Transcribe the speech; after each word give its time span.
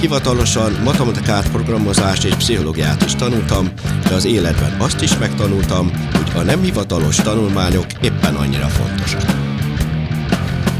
hivatalosan 0.00 0.72
matematikát, 0.84 1.50
programozást 1.50 2.24
és 2.24 2.34
pszichológiát 2.34 3.04
is 3.04 3.14
tanultam, 3.14 3.68
de 4.08 4.14
az 4.14 4.24
életben 4.24 4.80
azt 4.80 5.02
is 5.02 5.18
megtanultam, 5.18 5.90
hogy 6.12 6.30
a 6.34 6.42
nem 6.42 6.62
hivatalos 6.62 7.16
tanulmányok 7.16 7.86
éppen 8.02 8.34
annyira 8.34 8.66
fontosak. 8.66 9.22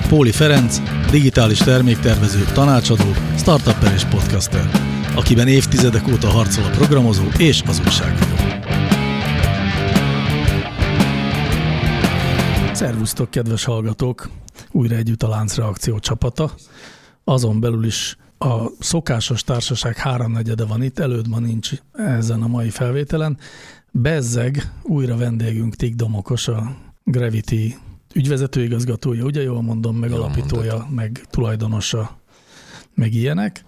Póli 0.09 0.32
Ferenc, 0.32 0.80
digitális 1.10 1.59
terméktervező, 1.59 2.45
tanácsadó, 2.52 3.14
startupper 3.36 3.92
és 3.92 4.04
podcaster, 4.04 4.70
akiben 5.14 5.48
évtizedek 5.48 6.09
óta 6.09 6.28
harcol 6.28 6.64
a 6.64 6.70
programozó 6.70 7.24
és 7.38 7.62
az 7.66 7.80
újságíró. 7.87 8.37
Szervusztok, 12.73 13.30
kedves 13.30 13.64
hallgatók! 13.64 14.28
Újra 14.70 14.96
együtt 14.96 15.23
a 15.23 15.28
Láncreakció 15.28 15.98
csapata. 15.98 16.50
Azon 17.24 17.60
belül 17.60 17.84
is 17.84 18.16
a 18.38 18.70
szokásos 18.78 19.42
társaság 19.42 19.97
háromnegyede 19.97 20.65
van 20.65 20.83
itt, 20.83 20.98
előtt 20.98 21.29
ma 21.29 21.38
nincs 21.38 21.73
ezen 21.93 22.43
a 22.43 22.46
mai 22.46 22.71
felvételen. 22.71 23.38
Bezzeg, 23.93 24.73
újra 24.82 25.16
vendégünk 25.16 25.74
Tik 25.74 25.95
Domokos, 25.95 26.49
a 26.49 26.77
Gravity 27.04 27.74
ügyvezetőigazgatója, 28.15 29.24
ugye 29.24 29.43
jól 29.43 29.62
mondom, 29.62 29.96
meg 29.96 30.10
jól 30.10 30.18
alapítója, 30.18 30.73
mondod. 30.73 30.95
meg 30.95 31.21
tulajdonosa, 31.30 32.21
meg 32.95 33.15
ilyenek. 33.15 33.65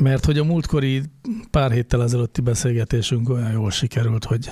Mert 0.00 0.24
hogy 0.24 0.38
a 0.38 0.44
múltkori 0.44 1.02
pár 1.50 1.72
héttel 1.72 2.02
ezelőtti 2.02 2.40
beszélgetésünk 2.40 3.28
olyan 3.28 3.52
jól 3.52 3.70
sikerült, 3.70 4.24
hogy 4.24 4.50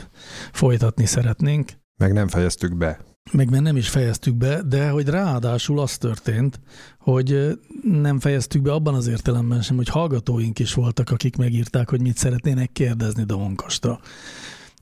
folytatni 0.53 1.07
szeretnénk. 1.07 1.73
Meg 1.97 2.13
nem 2.13 2.29
fejeztük 2.29 2.77
be 2.77 2.99
meg 3.33 3.51
mert 3.51 3.63
nem 3.63 3.77
is 3.77 3.89
fejeztük 3.89 4.35
be, 4.35 4.63
de 4.63 4.89
hogy 4.89 5.09
ráadásul 5.09 5.81
az 5.81 5.99
történt, 5.99 6.61
hogy 7.05 7.59
nem 7.83 8.21
fejeztük 8.21 8.63
be 8.63 8.73
abban 8.73 8.95
az 8.95 9.07
értelemben 9.07 9.63
sem, 9.63 9.77
hogy 9.77 9.89
hallgatóink 9.89 10.59
is 10.59 10.75
voltak, 10.75 11.11
akik 11.11 11.37
megírták, 11.37 11.91
hogy 11.91 12.01
mit 12.01 12.17
szeretnének 12.17 12.73
kérdezni 12.73 13.25
Domonkostra, 13.25 14.01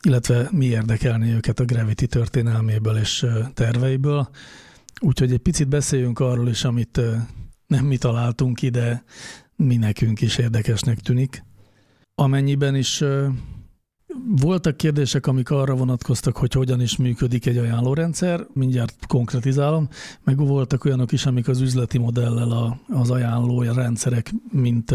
illetve 0.02 0.48
mi 0.52 0.66
érdekelni 0.66 1.32
őket 1.32 1.60
a 1.60 1.64
Gravity 1.64 2.04
történelméből 2.04 2.96
és 2.96 3.26
terveiből. 3.54 4.28
Úgyhogy 5.00 5.32
egy 5.32 5.38
picit 5.38 5.68
beszéljünk 5.68 6.18
arról 6.18 6.48
is, 6.48 6.64
amit 6.64 7.00
nem 7.66 7.84
mi 7.84 7.96
találtunk 7.96 8.62
ide, 8.62 9.04
mi 9.56 9.76
nekünk 9.76 10.20
is 10.20 10.38
érdekesnek 10.38 11.00
tűnik. 11.00 11.44
Amennyiben 12.14 12.76
is 12.76 13.04
voltak 14.26 14.76
kérdések, 14.76 15.26
amik 15.26 15.50
arra 15.50 15.74
vonatkoztak, 15.74 16.36
hogy 16.36 16.52
hogyan 16.52 16.80
is 16.80 16.96
működik 16.96 17.46
egy 17.46 17.56
ajánlórendszer, 17.56 18.46
mindjárt 18.52 19.06
konkretizálom, 19.06 19.88
meg 20.24 20.36
voltak 20.36 20.84
olyanok 20.84 21.12
is, 21.12 21.26
amik 21.26 21.48
az 21.48 21.60
üzleti 21.60 21.98
modellel 21.98 22.50
a, 22.50 22.80
az 22.88 23.10
ajánló 23.10 23.62
rendszerek, 23.62 24.32
mint 24.50 24.94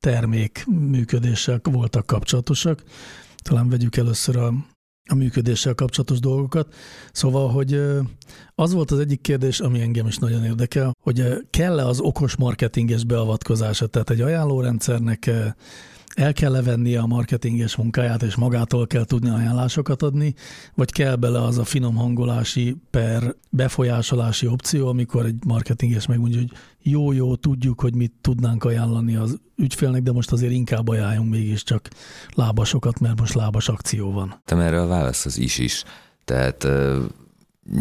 termék 0.00 0.66
működéssel 0.66 1.60
voltak 1.62 2.06
kapcsolatosak. 2.06 2.82
Talán 3.42 3.68
vegyük 3.68 3.96
először 3.96 4.36
a, 4.36 4.52
a 5.10 5.14
működéssel 5.14 5.74
kapcsolatos 5.74 6.20
dolgokat. 6.20 6.74
Szóval, 7.12 7.48
hogy 7.48 7.82
az 8.54 8.72
volt 8.72 8.90
az 8.90 8.98
egyik 8.98 9.20
kérdés, 9.20 9.60
ami 9.60 9.80
engem 9.80 10.06
is 10.06 10.16
nagyon 10.16 10.44
érdekel, 10.44 10.92
hogy 11.02 11.46
kell-e 11.50 11.86
az 11.86 12.00
okos 12.00 12.36
marketinges 12.36 13.04
beavatkozása, 13.04 13.86
tehát 13.86 14.10
egy 14.10 14.20
ajánlórendszernek 14.20 15.30
el 16.14 16.32
kell 16.32 16.50
levennie 16.50 17.00
a 17.00 17.06
marketinges 17.06 17.76
munkáját, 17.76 18.22
és 18.22 18.34
magától 18.34 18.86
kell 18.86 19.04
tudni 19.04 19.28
ajánlásokat 19.28 20.02
adni, 20.02 20.34
vagy 20.74 20.92
kell 20.92 21.16
bele 21.16 21.42
az 21.42 21.58
a 21.58 21.64
finom 21.64 21.94
hangolási 21.94 22.76
per 22.90 23.34
befolyásolási 23.50 24.46
opció, 24.46 24.88
amikor 24.88 25.24
egy 25.24 25.44
marketinges 25.46 26.06
megmondja, 26.06 26.38
hogy 26.38 26.50
jó-jó, 26.82 27.34
tudjuk, 27.34 27.80
hogy 27.80 27.94
mit 27.94 28.12
tudnánk 28.20 28.64
ajánlani 28.64 29.16
az 29.16 29.38
ügyfélnek, 29.56 30.02
de 30.02 30.12
most 30.12 30.32
azért 30.32 30.52
inkább 30.52 30.88
ajánljunk 30.88 31.30
mégiscsak 31.30 31.88
lábasokat, 32.34 33.00
mert 33.00 33.18
most 33.18 33.34
lábas 33.34 33.68
akció 33.68 34.12
van. 34.12 34.40
Te 34.44 34.56
erre 34.56 34.80
a 34.80 34.86
válasz 34.86 35.26
az 35.26 35.38
is 35.38 35.58
is. 35.58 35.84
Tehát 36.24 36.64
uh, 36.64 36.96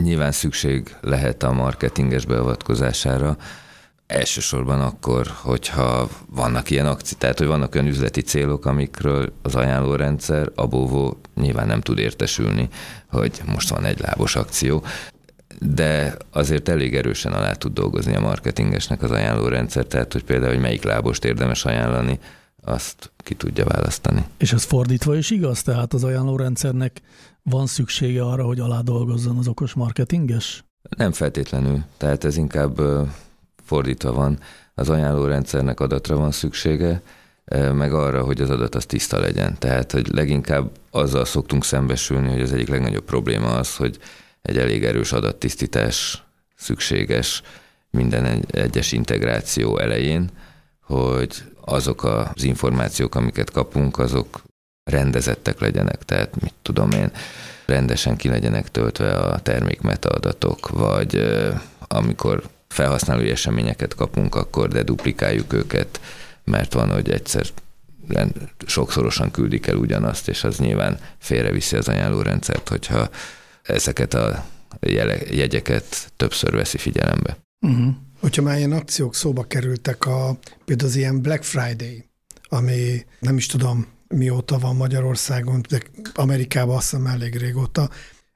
nyilván 0.02 0.32
szükség 0.32 0.96
lehet 1.02 1.44
a 1.44 1.52
marketinges 1.52 2.26
beavatkozására, 2.26 3.38
Elsősorban 4.12 4.82
akkor, 4.82 5.28
hogyha 5.42 6.10
vannak 6.30 6.70
ilyen 6.70 6.86
akciók, 6.86 7.20
tehát 7.20 7.38
hogy 7.38 7.48
vannak 7.48 7.76
olyan 7.76 7.88
üzleti 7.88 8.22
célok, 8.22 8.66
amikről 8.66 9.34
az 9.42 9.56
ajánlórendszer, 9.56 10.52
a 10.56 10.68
bóvó 10.68 11.18
nyilván 11.36 11.68
nem 11.68 11.82
tud 11.82 11.98
értesülni, 11.98 12.70
hogy 13.08 13.42
most 13.46 13.70
van 13.70 13.86
egy 13.86 14.00
lábos 14.00 14.36
akció, 14.36 14.84
de 15.60 16.18
azért 16.32 16.70
elég 16.70 16.96
erősen 16.96 17.34
alá 17.34 17.54
tud 17.54 17.74
dolgozni 17.74 18.16
a 18.16 18.20
marketingesnek 18.20 19.02
az 19.02 19.12
ajánlórendszer, 19.12 19.86
tehát 19.86 20.14
hogy 20.14 20.24
például, 20.24 20.52
hogy 20.52 20.62
melyik 20.62 20.84
lábost 20.84 21.26
érdemes 21.26 21.66
ajánlani, 21.66 22.20
azt 22.64 23.12
ki 23.18 23.34
tudja 23.34 23.66
választani. 23.66 24.26
És 24.38 24.54
ez 24.54 24.64
fordítva 24.64 25.16
is 25.16 25.30
igaz? 25.30 25.62
Tehát 25.62 25.94
az 25.94 26.04
ajánlórendszernek 26.04 27.02
van 27.44 27.68
szüksége 27.68 28.24
arra, 28.24 28.44
hogy 28.44 28.60
alá 28.60 28.80
dolgozzon 28.82 29.38
az 29.38 29.48
okos 29.48 29.74
marketinges? 29.74 30.64
Nem 30.98 31.12
feltétlenül. 31.12 31.84
Tehát 31.98 32.24
ez 32.24 32.38
inkább 32.38 32.82
fordítva 33.72 34.12
van, 34.12 34.40
az 34.76 34.90
ajánlórendszernek 34.90 35.80
adatra 35.80 36.16
van 36.16 36.32
szüksége, 36.32 37.02
e, 37.46 37.72
meg 37.72 37.94
arra, 37.94 38.24
hogy 38.24 38.42
az 38.42 38.50
adat 38.50 38.76
az 38.76 38.86
tiszta 38.86 39.20
legyen. 39.20 39.58
Tehát, 39.60 39.92
hogy 39.92 40.08
leginkább 40.08 40.72
azzal 40.90 41.26
szoktunk 41.26 41.64
szembesülni, 41.64 42.30
hogy 42.32 42.42
az 42.42 42.54
egyik 42.54 42.68
legnagyobb 42.68 43.04
probléma 43.04 43.56
az, 43.56 43.76
hogy 43.76 43.98
egy 44.42 44.58
elég 44.58 44.84
erős 44.84 45.12
adattisztítás 45.12 46.24
szükséges 46.56 47.42
minden 47.90 48.46
egyes 48.52 48.92
integráció 48.92 49.78
elején, 49.78 50.30
hogy 50.82 51.44
azok 51.66 52.04
az 52.04 52.44
információk, 52.44 53.16
amiket 53.16 53.52
kapunk, 53.52 54.00
azok 54.00 54.42
rendezettek 54.84 55.60
legyenek, 55.60 56.04
tehát 56.06 56.42
mit 56.42 56.54
tudom 56.62 56.92
én, 56.92 57.12
rendesen 57.66 58.16
ki 58.16 58.30
legyenek 58.30 58.72
töltve 58.72 59.18
a 59.18 59.40
termék 59.40 59.82
metaadatok, 59.82 60.70
vagy 60.70 61.16
e, 61.16 61.62
amikor 61.88 62.44
felhasználói 62.72 63.30
eseményeket 63.30 63.96
kapunk, 63.96 64.36
akkor 64.36 64.68
deduplikáljuk 64.70 65.54
őket, 65.54 66.00
mert 66.44 66.74
van, 66.74 66.92
hogy 66.92 67.10
egyszer 67.10 67.46
sokszorosan 68.66 69.32
küldik 69.32 69.68
el 69.68 69.76
ugyanazt, 69.76 70.30
és 70.30 70.44
az 70.44 70.58
nyilván 70.58 71.00
félreviszi 71.18 71.76
az 71.76 71.88
ajánlórendszert, 71.88 72.70
hogyha 72.70 73.10
ezeket 73.62 74.14
a 74.14 74.46
jegyeket 75.30 76.12
többször 76.16 76.54
veszi 76.54 76.78
figyelembe. 76.78 77.38
Uh-huh. 77.60 77.94
Hogyha 78.20 78.42
már 78.42 78.58
ilyen 78.58 78.72
akciók 78.72 79.16
szóba 79.16 79.44
kerültek, 79.44 80.06
a, 80.06 80.38
például 80.66 80.90
az 80.90 80.96
ilyen 80.96 81.22
Black 81.22 81.44
Friday, 81.44 82.06
ami 82.50 83.06
nem 83.20 83.38
is 83.38 83.46
tudom 83.46 83.88
mióta 84.08 84.58
van 84.58 84.76
Magyarországon, 84.76 85.66
de 85.70 85.80
Amerikában 86.14 86.76
azt 86.76 86.90
hiszem 86.90 87.06
elég 87.06 87.36
régóta, 87.36 87.90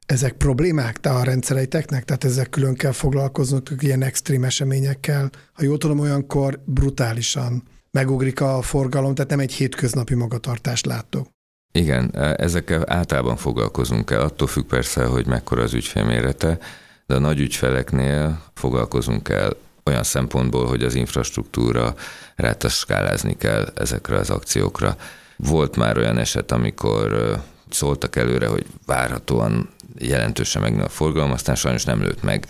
ezek 0.05 0.33
problémák 0.33 0.99
te 0.99 1.09
a 1.09 1.23
rendszereiteknek? 1.23 2.05
Tehát 2.05 2.23
ezzel 2.23 2.45
külön 2.45 2.73
kell 2.73 2.91
foglalkoznunk 2.91 3.69
ilyen 3.79 4.03
extrém 4.03 4.43
eseményekkel? 4.43 5.29
Ha 5.53 5.63
jól 5.63 5.77
tudom, 5.77 5.99
olyankor 5.99 6.59
brutálisan 6.65 7.63
megugrik 7.91 8.41
a 8.41 8.61
forgalom, 8.61 9.15
tehát 9.15 9.29
nem 9.29 9.39
egy 9.39 9.53
hétköznapi 9.53 10.13
magatartást 10.13 10.85
látok. 10.85 11.27
Igen, 11.71 12.15
ezekkel 12.37 12.83
általában 12.91 13.35
foglalkozunk 13.35 14.11
el, 14.11 14.21
attól 14.21 14.47
függ 14.47 14.65
persze, 14.65 15.05
hogy 15.05 15.27
mekkora 15.27 15.61
az 15.61 15.73
ügyfélmérete, 15.73 16.57
de 17.05 17.15
a 17.15 17.19
nagy 17.19 17.39
ügyfeleknél 17.39 18.41
foglalkozunk 18.53 19.29
el 19.29 19.55
olyan 19.85 20.03
szempontból, 20.03 20.65
hogy 20.65 20.83
az 20.83 20.95
infrastruktúra 20.95 21.95
rátaskálázni 22.35 23.37
kell 23.37 23.71
ezekre 23.75 24.17
az 24.17 24.29
akciókra. 24.29 24.97
Volt 25.37 25.75
már 25.75 25.97
olyan 25.97 26.17
eset, 26.17 26.51
amikor 26.51 27.39
szóltak 27.69 28.15
előre, 28.15 28.47
hogy 28.47 28.65
várhatóan 28.85 29.69
jelentősen 29.97 30.61
megnő 30.61 30.81
a 30.81 30.89
forgalom, 30.89 31.31
aztán 31.31 31.55
sajnos 31.55 31.83
nem 31.83 32.01
lőtt 32.01 32.23
meg 32.23 32.47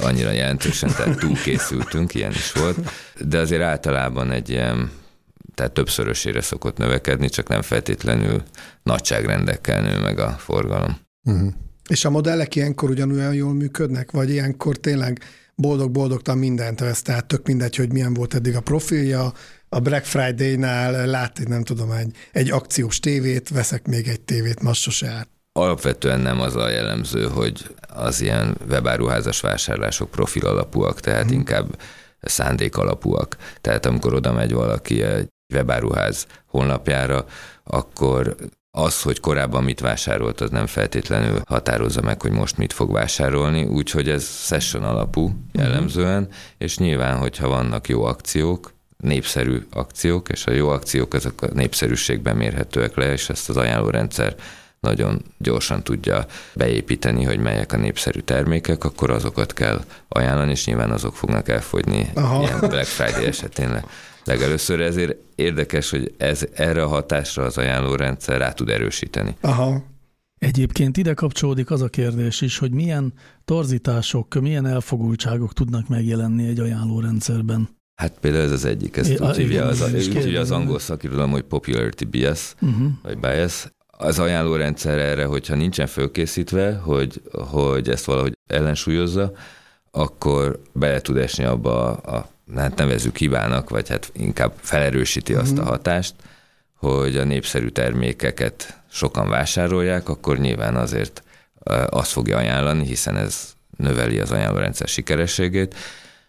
annyira 0.00 0.30
jelentősen, 0.30 0.90
tehát 0.96 1.18
túlkészültünk, 1.18 2.14
ilyen 2.14 2.30
is 2.32 2.52
volt, 2.52 2.76
de 3.20 3.38
azért 3.38 3.62
általában 3.62 4.30
egy 4.30 4.48
ilyen 4.48 4.90
tehát 5.54 5.72
többszörösére 5.72 6.40
szokott 6.40 6.76
növekedni, 6.76 7.28
csak 7.28 7.48
nem 7.48 7.62
feltétlenül 7.62 8.42
nagyságrendekkel 8.82 9.82
nő 9.82 9.98
meg 9.98 10.18
a 10.18 10.30
forgalom. 10.30 10.98
Uh-huh. 11.24 11.52
És 11.88 12.04
a 12.04 12.10
modellek 12.10 12.54
ilyenkor 12.54 12.90
ugyanolyan 12.90 13.34
jól 13.34 13.52
működnek, 13.52 14.10
vagy 14.10 14.30
ilyenkor 14.30 14.76
tényleg 14.76 15.24
boldog-boldogtan 15.54 16.38
mindent 16.38 16.80
vesz, 16.80 17.02
tehát 17.02 17.26
tök 17.26 17.46
mindegy, 17.46 17.76
hogy 17.76 17.92
milyen 17.92 18.14
volt 18.14 18.34
eddig 18.34 18.56
a 18.56 18.60
profilja, 18.60 19.32
a 19.68 19.80
Black 19.80 20.04
Friday-nál 20.04 21.06
lát, 21.06 21.48
nem 21.48 21.62
tudom, 21.62 21.90
egy, 21.90 22.16
egy 22.32 22.50
akciós 22.50 23.00
tévét, 23.00 23.48
veszek 23.48 23.86
még 23.86 24.08
egy 24.08 24.20
tévét, 24.20 24.62
most 24.62 24.80
sose 24.80 25.08
árt. 25.08 25.28
Alapvetően 25.52 26.20
nem 26.20 26.40
az 26.40 26.56
a 26.56 26.68
jellemző, 26.68 27.28
hogy 27.28 27.74
az 27.94 28.20
ilyen 28.20 28.56
webáruházas 28.68 29.40
vásárlások 29.40 30.10
profil 30.10 30.46
alapúak, 30.46 31.00
tehát 31.00 31.24
hmm. 31.24 31.32
inkább 31.32 31.80
szándék 32.20 32.76
alapúak. 32.76 33.36
Tehát 33.60 33.86
amikor 33.86 34.14
oda 34.14 34.32
megy 34.32 34.52
valaki 34.52 35.02
egy 35.02 35.28
webáruház 35.54 36.26
honlapjára, 36.46 37.24
akkor 37.64 38.36
az, 38.70 39.02
hogy 39.02 39.20
korábban 39.20 39.64
mit 39.64 39.80
vásárolt, 39.80 40.40
az 40.40 40.50
nem 40.50 40.66
feltétlenül 40.66 41.40
határozza 41.46 42.00
meg, 42.00 42.20
hogy 42.22 42.30
most 42.30 42.56
mit 42.56 42.72
fog 42.72 42.92
vásárolni, 42.92 43.64
úgyhogy 43.64 44.08
ez 44.08 44.44
session 44.44 44.84
alapú 44.84 45.32
jellemzően, 45.52 46.28
és 46.58 46.78
nyilván, 46.78 47.18
hogyha 47.18 47.48
vannak 47.48 47.88
jó 47.88 48.04
akciók, 48.04 48.72
népszerű 48.96 49.66
akciók, 49.70 50.28
és 50.28 50.46
a 50.46 50.50
jó 50.50 50.68
akciók 50.68 51.14
azok 51.14 51.42
a 51.42 51.46
népszerűségben 51.52 52.36
mérhetőek 52.36 52.96
le, 52.96 53.12
és 53.12 53.28
ezt 53.28 53.48
az 53.48 53.56
ajánlórendszer 53.56 54.34
nagyon 54.80 55.22
gyorsan 55.38 55.82
tudja 55.82 56.26
beépíteni, 56.54 57.24
hogy 57.24 57.38
melyek 57.38 57.72
a 57.72 57.76
népszerű 57.76 58.20
termékek, 58.20 58.84
akkor 58.84 59.10
azokat 59.10 59.52
kell 59.52 59.84
ajánlani, 60.08 60.50
és 60.50 60.66
nyilván 60.66 60.90
azok 60.90 61.16
fognak 61.16 61.48
elfogyni 61.48 62.10
Aha. 62.14 62.42
ilyen 62.42 62.58
Black 62.58 62.86
Friday 62.86 63.24
esetén 63.24 63.70
le 63.70 63.84
legelőször, 64.24 64.80
ezért 64.80 65.16
érdekes, 65.34 65.90
hogy 65.90 66.14
ez 66.16 66.46
erre 66.54 66.82
a 66.82 66.88
hatásra 66.88 67.44
az 67.44 67.58
ajánlórendszer 67.58 68.38
rá 68.38 68.52
tud 68.52 68.68
erősíteni. 68.68 69.36
Aha. 69.40 69.84
Egyébként 70.38 70.96
ide 70.96 71.14
kapcsolódik 71.14 71.70
az 71.70 71.82
a 71.82 71.88
kérdés 71.88 72.40
is, 72.40 72.58
hogy 72.58 72.72
milyen 72.72 73.12
torzítások, 73.44 74.34
milyen 74.34 74.66
elfogultságok 74.66 75.52
tudnak 75.52 75.88
megjelenni 75.88 76.46
egy 76.46 76.60
ajánlórendszerben. 76.60 77.68
Hát 77.94 78.18
például 78.20 78.44
ez 78.44 78.52
az 78.52 78.64
egyik, 78.64 78.96
ezt 78.96 79.10
é, 79.10 79.16
úgy, 79.16 79.36
hívja 79.36 79.64
az, 79.64 79.82
úgy 79.94 80.14
hívja 80.14 80.40
az 80.40 80.50
angol 80.50 80.78
szakirodalom, 80.78 81.30
hogy 81.30 81.42
popularity 81.42 82.04
bias, 82.04 82.54
uh-huh. 82.60 82.88
vagy 83.02 83.18
bias. 83.18 83.66
Az 84.02 84.18
ajánlórendszer 84.18 84.98
erre, 84.98 85.24
hogyha 85.24 85.54
nincsen 85.54 85.86
fölkészítve, 85.86 86.74
hogy, 86.74 87.22
hogy 87.32 87.88
ezt 87.88 88.04
valahogy 88.04 88.36
ellensúlyozza, 88.46 89.32
akkor 89.90 90.60
bele 90.72 91.00
tud 91.00 91.16
esni 91.16 91.44
abba 91.44 91.92
a, 91.92 92.16
a 92.16 92.28
hát 92.56 92.76
nevezzük 92.76 93.16
hibának, 93.16 93.70
vagy 93.70 93.88
hát 93.88 94.10
inkább 94.12 94.52
felerősíti 94.60 95.34
azt 95.34 95.58
a 95.58 95.60
mhm. 95.60 95.70
hatást, 95.70 96.14
hogy 96.76 97.16
a 97.16 97.24
népszerű 97.24 97.68
termékeket 97.68 98.80
sokan 98.90 99.28
vásárolják, 99.28 100.08
akkor 100.08 100.38
nyilván 100.38 100.76
azért 100.76 101.22
azt 101.86 102.12
fogja 102.12 102.36
ajánlani, 102.36 102.84
hiszen 102.84 103.16
ez 103.16 103.52
növeli 103.76 104.20
az 104.20 104.30
ajánlórendszer 104.30 104.88
sikerességét, 104.88 105.74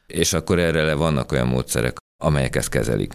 és 0.08 0.34
akkor 0.34 0.60
erre 0.60 0.84
le 0.84 0.94
vannak 0.94 1.32
olyan 1.32 1.48
módszerek, 1.48 1.98
amelyek 2.24 2.56
ezt 2.56 2.70
kezelik. 2.70 3.14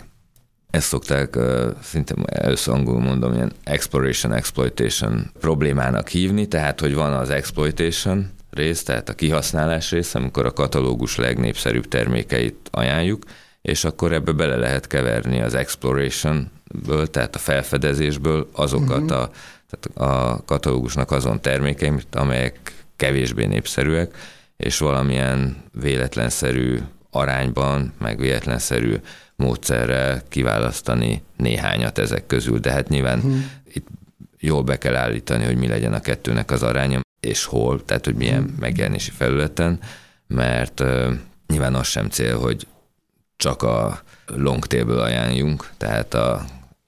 Ezt 0.70 0.86
szokták 0.86 1.38
szinte 1.82 2.14
először 2.24 2.74
angolul 2.74 3.00
mondom, 3.00 3.34
ilyen 3.34 3.52
exploration, 3.64 4.32
exploitation 4.32 5.30
problémának 5.40 6.08
hívni, 6.08 6.46
tehát 6.46 6.80
hogy 6.80 6.94
van 6.94 7.12
az 7.12 7.30
exploitation, 7.30 8.30
rész, 8.56 8.82
tehát 8.82 9.08
a 9.08 9.14
kihasználás 9.14 9.90
rész, 9.90 10.14
amikor 10.14 10.46
a 10.46 10.52
katalógus 10.52 11.16
legnépszerűbb 11.16 11.88
termékeit 11.88 12.56
ajánljuk, 12.70 13.24
és 13.62 13.84
akkor 13.84 14.12
ebbe 14.12 14.32
bele 14.32 14.56
lehet 14.56 14.86
keverni 14.86 15.40
az 15.40 15.54
exploration-ből, 15.54 17.06
tehát 17.06 17.34
a 17.34 17.38
felfedezésből 17.38 18.48
azokat 18.52 19.02
uh-huh. 19.02 19.20
a, 19.20 19.30
tehát 19.70 20.12
a 20.12 20.44
katalógusnak 20.44 21.10
azon 21.10 21.40
termékeit, 21.40 22.14
amelyek 22.14 22.84
kevésbé 22.96 23.46
népszerűek, 23.46 24.14
és 24.56 24.78
valamilyen 24.78 25.56
véletlenszerű 25.80 26.78
arányban, 27.10 27.92
meg 27.98 28.19
véletlenszerű 28.19 28.94
módszerrel 29.36 30.22
kiválasztani 30.28 31.22
néhányat 31.36 31.98
ezek 31.98 32.26
közül, 32.26 32.58
de 32.58 32.72
hát 32.72 32.88
nyilván 32.88 33.18
uh-huh. 33.18 33.36
itt 33.72 33.86
jól 34.38 34.62
be 34.62 34.78
kell 34.78 34.94
állítani, 34.94 35.44
hogy 35.44 35.56
mi 35.56 35.68
legyen 35.68 35.92
a 35.92 36.00
kettőnek 36.00 36.50
az 36.50 36.62
aránya, 36.62 37.00
és 37.20 37.44
hol, 37.44 37.84
tehát 37.84 38.04
hogy 38.04 38.14
milyen 38.14 38.42
hmm. 38.42 38.54
megjelenési 38.60 39.10
felületen, 39.10 39.80
mert 40.26 40.80
uh, 40.80 41.12
nyilván 41.46 41.74
az 41.74 41.86
sem 41.86 42.08
cél, 42.08 42.38
hogy 42.38 42.66
csak 43.36 43.62
a 43.62 44.00
long 44.26 44.66
table 44.66 45.02
ajánljunk, 45.02 45.70
tehát 45.76 46.14
a... 46.14 46.44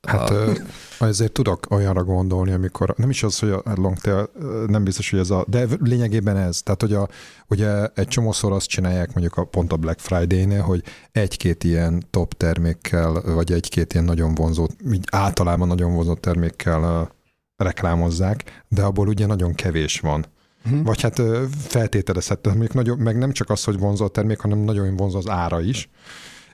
Hát 0.08 0.30
a... 0.30 1.04
ezért 1.04 1.32
tudok 1.32 1.66
olyanra 1.70 2.04
gondolni, 2.04 2.52
amikor 2.52 2.94
nem 2.96 3.10
is 3.10 3.22
az, 3.22 3.38
hogy 3.38 3.50
a 3.50 3.62
long 3.74 3.96
tail, 3.98 4.30
nem 4.66 4.84
biztos, 4.84 5.10
hogy 5.10 5.18
ez 5.18 5.30
a, 5.30 5.44
de 5.48 5.66
lényegében 5.82 6.36
ez. 6.36 6.62
Tehát, 6.62 6.80
hogy 6.80 6.92
a, 6.92 7.08
ugye 7.48 7.86
egy 7.94 8.08
csomószor 8.08 8.52
azt 8.52 8.68
csinálják 8.68 9.12
mondjuk 9.12 9.36
a, 9.36 9.44
pont 9.44 9.72
a 9.72 9.76
Black 9.76 9.98
Friday-nél, 10.00 10.62
hogy 10.62 10.82
egy-két 11.12 11.64
ilyen 11.64 12.04
top 12.10 12.34
termékkel, 12.34 13.22
vagy 13.34 13.52
egy-két 13.52 13.92
ilyen 13.92 14.04
nagyon 14.04 14.34
vonzó, 14.34 14.66
így 14.92 15.04
általában 15.10 15.68
nagyon 15.68 15.94
vonzó 15.94 16.14
termékkel 16.14 17.10
reklámozzák, 17.56 18.64
de 18.68 18.82
abból 18.82 19.08
ugye 19.08 19.26
nagyon 19.26 19.54
kevés 19.54 20.00
van. 20.00 20.26
Uh-huh. 20.64 20.84
Vagy 20.84 21.00
hát 21.00 21.22
feltételezhető, 21.66 22.50
mondjuk 22.50 22.74
nagyon, 22.74 22.98
meg 22.98 23.18
nem 23.18 23.32
csak 23.32 23.50
az, 23.50 23.64
hogy 23.64 23.78
vonzó 23.78 24.04
a 24.04 24.08
termék, 24.08 24.40
hanem 24.40 24.58
nagyon 24.58 24.96
vonzó 24.96 25.18
az 25.18 25.28
ára 25.28 25.60
is. 25.60 25.88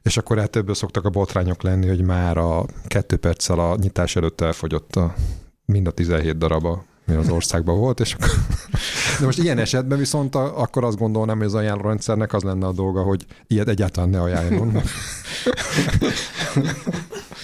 És 0.05 0.17
akkor 0.17 0.39
hát 0.39 0.57
ebből 0.57 0.75
szoktak 0.75 1.05
a 1.05 1.11
botrányok 1.11 1.63
lenni, 1.63 1.87
hogy 1.87 2.01
már 2.01 2.37
a 2.37 2.67
kettő 2.87 3.17
perccel 3.17 3.59
a 3.59 3.77
nyitás 3.77 4.17
előtt 4.17 4.41
elfogyott 4.41 4.97
a, 4.97 5.15
mind 5.65 5.87
a 5.87 5.91
17 5.91 6.39
daraba, 6.39 6.85
mi 7.05 7.15
az 7.15 7.29
országban 7.29 7.79
volt, 7.79 8.01
és 8.01 8.15
akkor... 8.15 8.29
De 9.19 9.25
most 9.25 9.39
ilyen 9.39 9.59
esetben 9.59 9.99
viszont 9.99 10.35
a, 10.35 10.61
akkor 10.61 10.85
azt 10.85 10.99
gondolnám, 10.99 11.37
hogy 11.37 11.47
az 11.47 11.55
ajánlórendszernek 11.55 12.33
az 12.33 12.43
lenne 12.43 12.67
a 12.67 12.73
dolga, 12.73 13.03
hogy 13.03 13.27
ilyet 13.47 13.69
egyáltalán 13.69 14.09
ne 14.09 14.21
ajánljon. 14.21 14.73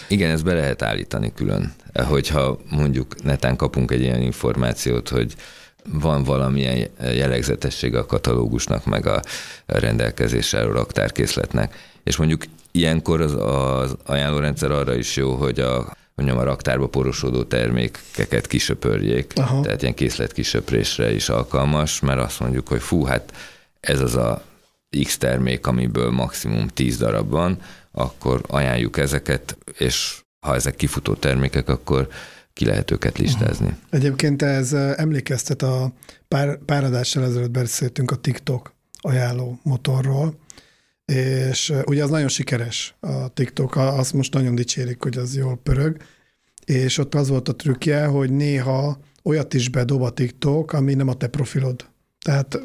Igen, 0.08 0.30
ezt 0.30 0.44
be 0.44 0.54
lehet 0.54 0.82
állítani 0.82 1.32
külön. 1.34 1.72
Hogyha 1.94 2.58
mondjuk 2.70 3.22
netán 3.22 3.56
kapunk 3.56 3.90
egy 3.90 4.00
ilyen 4.00 4.20
információt, 4.20 5.08
hogy 5.08 5.34
van 5.84 6.24
valamilyen 6.24 6.88
jellegzetesség 7.00 7.94
a 7.94 8.06
katalógusnak, 8.06 8.84
meg 8.84 9.06
a 9.06 9.22
rendelkezésre 9.66 10.62
raktárkészletnek. 10.62 11.88
És 12.02 12.16
mondjuk 12.16 12.44
ilyenkor 12.70 13.20
az, 13.20 13.34
az 13.34 13.96
ajánlórendszer 14.06 14.70
arra 14.70 14.94
is 14.94 15.16
jó, 15.16 15.34
hogy 15.34 15.60
a 15.60 15.96
mondjam, 16.14 16.38
a 16.38 16.44
raktárba 16.44 16.88
porosodó 16.88 17.42
termékeket 17.42 18.46
kisöpörjék, 18.46 19.32
Aha. 19.36 19.60
tehát 19.60 19.82
ilyen 19.82 19.94
készlet 19.94 20.32
kisöprésre 20.32 21.12
is 21.12 21.28
alkalmas, 21.28 22.00
mert 22.00 22.20
azt 22.20 22.40
mondjuk, 22.40 22.68
hogy 22.68 22.80
fú, 22.80 23.04
hát 23.04 23.32
ez 23.80 24.00
az 24.00 24.16
a 24.16 24.42
X 25.04 25.18
termék, 25.18 25.66
amiből 25.66 26.10
maximum 26.10 26.68
10 26.68 26.96
darab 26.96 27.30
van, 27.30 27.58
akkor 27.92 28.40
ajánljuk 28.46 28.98
ezeket, 28.98 29.56
és 29.78 30.18
ha 30.46 30.54
ezek 30.54 30.76
kifutó 30.76 31.14
termékek, 31.14 31.68
akkor 31.68 32.08
ki 32.52 32.64
lehet 32.64 32.90
őket 32.90 33.18
listázni. 33.18 33.76
Egyébként 33.90 34.42
ez 34.42 34.72
emlékeztet 34.72 35.62
a 35.62 35.92
pár, 36.28 36.58
pár 36.58 36.84
adással 36.84 37.24
ezelőtt 37.24 37.50
beszéltünk 37.50 38.10
a 38.10 38.16
TikTok 38.16 38.74
ajánló 39.00 39.58
motorról, 39.62 40.38
és 41.04 41.72
ugye 41.86 42.02
az 42.02 42.10
nagyon 42.10 42.28
sikeres 42.28 42.94
a 43.00 43.28
TikTok, 43.28 43.76
azt 43.76 44.12
most 44.12 44.34
nagyon 44.34 44.54
dicsérik, 44.54 45.02
hogy 45.02 45.18
az 45.18 45.36
jól 45.36 45.56
pörög, 45.56 45.96
és 46.64 46.98
ott 46.98 47.14
az 47.14 47.28
volt 47.28 47.48
a 47.48 47.56
trükkje, 47.56 48.04
hogy 48.04 48.32
néha 48.32 49.00
olyat 49.22 49.54
is 49.54 49.68
bedob 49.68 50.02
a 50.02 50.10
TikTok, 50.10 50.72
ami 50.72 50.94
nem 50.94 51.08
a 51.08 51.14
te 51.14 51.26
profilod. 51.26 51.88
Tehát 52.24 52.60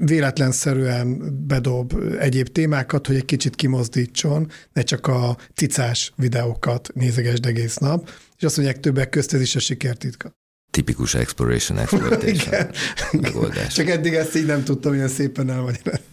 véletlenszerűen 0.00 1.34
bedob 1.46 1.92
egyéb 2.18 2.48
témákat, 2.48 3.06
hogy 3.06 3.16
egy 3.16 3.24
kicsit 3.24 3.54
kimozdítson, 3.54 4.50
ne 4.72 4.82
csak 4.82 5.06
a 5.06 5.36
cicás 5.54 6.12
videókat 6.16 6.90
nézegesd 6.94 7.46
egész 7.46 7.76
nap, 7.76 8.10
és 8.36 8.42
azt 8.44 8.56
mondják 8.56 8.80
többek 8.80 9.08
közt 9.08 9.34
ez 9.34 9.40
is 9.40 9.56
a 9.56 9.58
sikertitka. 9.58 10.32
Tipikus 10.70 11.14
exploration, 11.14 11.78
exploitation 11.78 12.70
megoldás. 13.12 13.74
Csak 13.74 13.88
eddig 13.88 14.14
ezt 14.14 14.36
így 14.36 14.46
nem 14.46 14.64
tudtam 14.64 14.94
ilyen 14.94 15.08
szépen 15.08 15.50
elmagyarázni. 15.50 16.04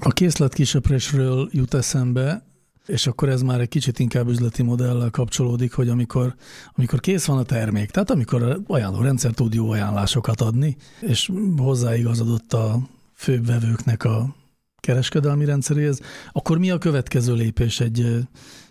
A 0.00 0.12
készletkisöprésről 0.12 1.48
jut 1.52 1.74
eszembe, 1.74 2.46
és 2.86 3.06
akkor 3.06 3.28
ez 3.28 3.42
már 3.42 3.60
egy 3.60 3.68
kicsit 3.68 3.98
inkább 3.98 4.28
üzleti 4.28 4.62
modellel 4.62 5.10
kapcsolódik, 5.10 5.72
hogy 5.72 5.88
amikor, 5.88 6.34
amikor 6.74 7.00
kész 7.00 7.24
van 7.24 7.38
a 7.38 7.42
termék, 7.42 7.90
tehát 7.90 8.10
amikor 8.10 8.60
ajánló 8.66 9.00
rendszer 9.00 9.32
tud 9.32 9.54
jó 9.54 9.70
ajánlásokat 9.70 10.40
adni, 10.40 10.76
és 11.00 11.30
hozzáigazodott 11.56 12.52
a 12.52 12.88
főbb 13.14 13.46
vevőknek 13.46 14.04
a 14.04 14.34
kereskedelmi 14.80 15.44
rendszeréhez, 15.44 16.00
akkor 16.32 16.58
mi 16.58 16.70
a 16.70 16.78
következő 16.78 17.34
lépés 17.34 17.80
egy 17.80 18.26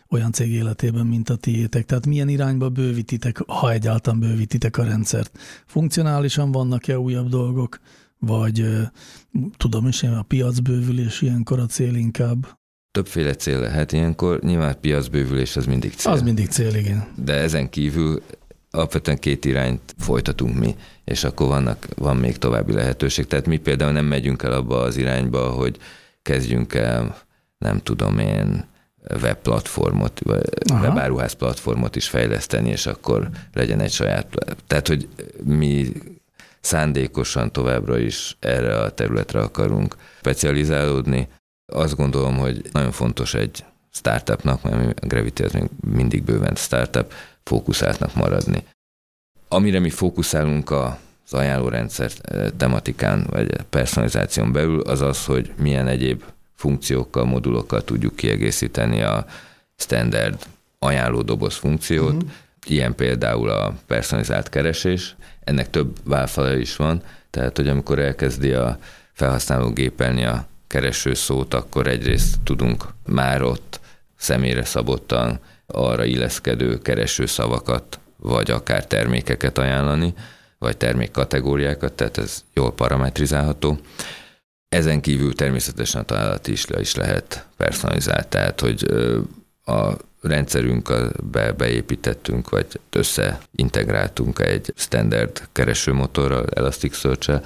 olyan 0.10 0.32
cég 0.32 0.52
életében, 0.52 1.06
mint 1.06 1.30
a 1.30 1.36
tiétek? 1.36 1.86
Tehát 1.86 2.06
milyen 2.06 2.30
irányba 2.30 2.70
bővítitek, 2.70 3.44
ha 3.48 3.72
egyáltalán 3.72 4.20
bővítitek 4.20 4.78
a 4.78 4.84
rendszert? 4.84 5.40
Funkcionálisan 5.66 6.52
vannak-e 6.52 7.00
újabb 7.00 7.30
dolgok, 7.30 7.80
vagy 8.20 8.66
tudom 9.58 9.88
is, 9.88 10.04
a 10.04 10.26
piacbővülés 10.28 11.22
ilyenkor 11.22 11.60
a 11.60 11.66
cél 11.66 11.96
inkább? 11.96 12.62
Többféle 12.94 13.34
cél 13.34 13.60
lehet 13.60 13.92
ilyenkor, 13.92 14.40
nyilván 14.42 14.80
piacbővülés 14.80 15.56
az 15.56 15.66
mindig 15.66 15.94
cél. 15.94 16.12
Az 16.12 16.22
mindig 16.22 16.48
cél, 16.48 16.76
igen. 16.76 17.08
De 17.16 17.34
ezen 17.34 17.70
kívül 17.70 18.22
alapvetően 18.72 19.20
két 19.20 19.46
irányt 19.46 19.96
folytatunk 19.98 20.60
mi, 20.60 20.76
és 21.04 21.24
akkor 21.24 21.48
vannak, 21.48 21.88
van 21.96 22.18
még 22.18 22.38
további 22.38 22.74
lehetőség. 22.74 23.28
Tehát 23.28 23.46
mi 23.46 23.58
például 23.58 23.92
nem 23.92 24.06
megyünk 24.06 24.44
el 24.44 24.52
abba 24.52 24.82
az 24.82 24.98
irányba, 24.98 25.50
hogy 25.50 25.78
kezdjünk 26.22 26.74
el, 26.74 27.18
nem 27.58 27.80
tudom 27.80 28.20
én, 28.20 28.66
webplatformot, 29.22 30.20
vagy 30.24 30.44
Aha. 30.72 30.88
webáruház 30.88 31.34
platformot 31.34 31.96
is 31.96 32.08
fejleszteni, 32.08 32.70
és 32.70 32.86
akkor 32.86 33.30
legyen 33.54 33.80
egy 33.80 33.92
saját. 33.92 34.28
Tehát, 34.68 34.88
hogy 34.88 35.08
mi 35.44 35.92
szándékosan 36.62 37.52
továbbra 37.52 37.98
is 37.98 38.38
erre 38.40 38.80
a 38.80 38.90
területre 38.90 39.40
akarunk 39.40 39.96
specializálódni. 40.20 41.28
Azt 41.66 41.96
gondolom, 41.96 42.38
hogy 42.38 42.70
nagyon 42.72 42.92
fontos 42.92 43.34
egy 43.34 43.66
startupnak, 43.92 44.62
mert 44.62 45.00
a 45.00 45.08
Gravity 45.08 45.44
az 45.44 45.52
még 45.52 45.70
mindig 45.92 46.24
bőven 46.24 46.56
startup, 46.56 47.14
fókuszáltnak 47.44 48.16
maradni. 48.16 48.64
Amire 49.48 49.80
mi 49.80 49.90
fókuszálunk 49.90 50.70
a 50.70 51.00
az 51.26 51.34
ajánlórendszer 51.34 52.12
tematikán 52.58 53.26
vagy 53.30 53.56
personalizáción 53.70 54.52
belül, 54.52 54.82
az 54.82 55.02
az, 55.02 55.26
hogy 55.26 55.52
milyen 55.58 55.88
egyéb 55.88 56.24
funkciókkal, 56.56 57.26
modulokkal 57.26 57.84
tudjuk 57.84 58.16
kiegészíteni 58.16 59.02
a 59.02 59.26
standard 59.76 60.46
ajánlódoboz 60.80 61.56
funkciót. 61.56 62.14
Uh-huh. 62.14 62.30
Ilyen 62.66 62.96
például 62.96 63.50
a 63.50 63.74
personalizált 63.88 64.50
keresés. 64.50 65.16
Ennek 65.44 65.70
több 65.70 65.96
válfala 66.04 66.56
is 66.56 66.76
van, 66.76 67.02
tehát 67.30 67.58
hogy 67.58 67.68
amikor 67.68 68.00
elkezdi 68.00 68.52
a 68.52 68.78
felhasználó 69.14 69.70
gépelni 69.70 70.26
a 70.26 70.48
kereső 70.74 71.14
szót, 71.14 71.54
akkor 71.54 71.88
egyrészt 71.88 72.40
tudunk 72.44 72.86
már 73.06 73.42
ott 73.42 73.80
személyre 74.16 74.66
szabottan 74.66 75.40
arra 75.66 76.04
illeszkedő 76.04 76.78
kereső 76.78 77.26
szavakat, 77.26 78.00
vagy 78.18 78.52
akár 78.52 78.88
termékeket 78.88 79.58
ajánlani, 79.58 80.14
vagy 80.58 80.78
termékkategóriákat, 80.78 81.94
tehát 81.94 82.18
ez 82.18 82.44
jól 82.54 82.74
parametrizálható. 82.74 83.78
Ezen 84.70 85.02
kívül 85.02 85.36
természetesen 85.36 86.02
a 86.02 86.06
találati 86.06 86.52
is, 86.52 86.66
is 86.80 86.96
lehet 86.96 87.48
personalizált, 87.58 88.28
tehát 88.28 88.60
hogy 88.60 88.86
a 89.66 89.92
rendszerünkbe 90.22 91.52
beépítettünk, 91.58 92.50
vagy 92.50 92.80
összeintegráltunk 92.90 94.40
egy 94.40 94.74
standard 94.76 95.48
keresőmotorral, 95.52 96.46
elasticsearch 96.54 97.42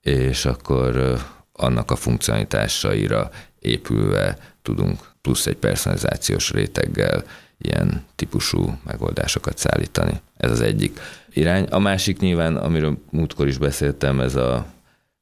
és 0.00 0.44
akkor 0.44 1.18
annak 1.60 1.90
a 1.90 1.96
funkcionalitásaira 1.96 3.30
épülve 3.58 4.38
tudunk 4.62 4.98
plusz 5.20 5.46
egy 5.46 5.56
personalizációs 5.56 6.50
réteggel 6.50 7.24
ilyen 7.58 8.04
típusú 8.14 8.78
megoldásokat 8.84 9.58
szállítani. 9.58 10.20
Ez 10.36 10.50
az 10.50 10.60
egyik 10.60 11.00
irány. 11.32 11.64
A 11.64 11.78
másik 11.78 12.18
nyilván, 12.18 12.56
amiről 12.56 12.98
múltkor 13.10 13.46
is 13.46 13.58
beszéltem, 13.58 14.20
ez 14.20 14.34
a 14.34 14.66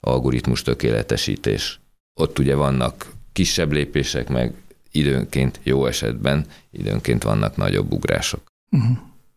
algoritmus 0.00 0.62
tökéletesítés. 0.62 1.80
Ott 2.14 2.38
ugye 2.38 2.54
vannak 2.54 3.06
kisebb 3.32 3.72
lépések, 3.72 4.28
meg 4.28 4.54
időnként, 4.90 5.60
jó 5.62 5.86
esetben, 5.86 6.46
időnként 6.70 7.22
vannak 7.22 7.56
nagyobb 7.56 7.92
ugrások. 7.92 8.40
Uh-huh. 8.70 8.96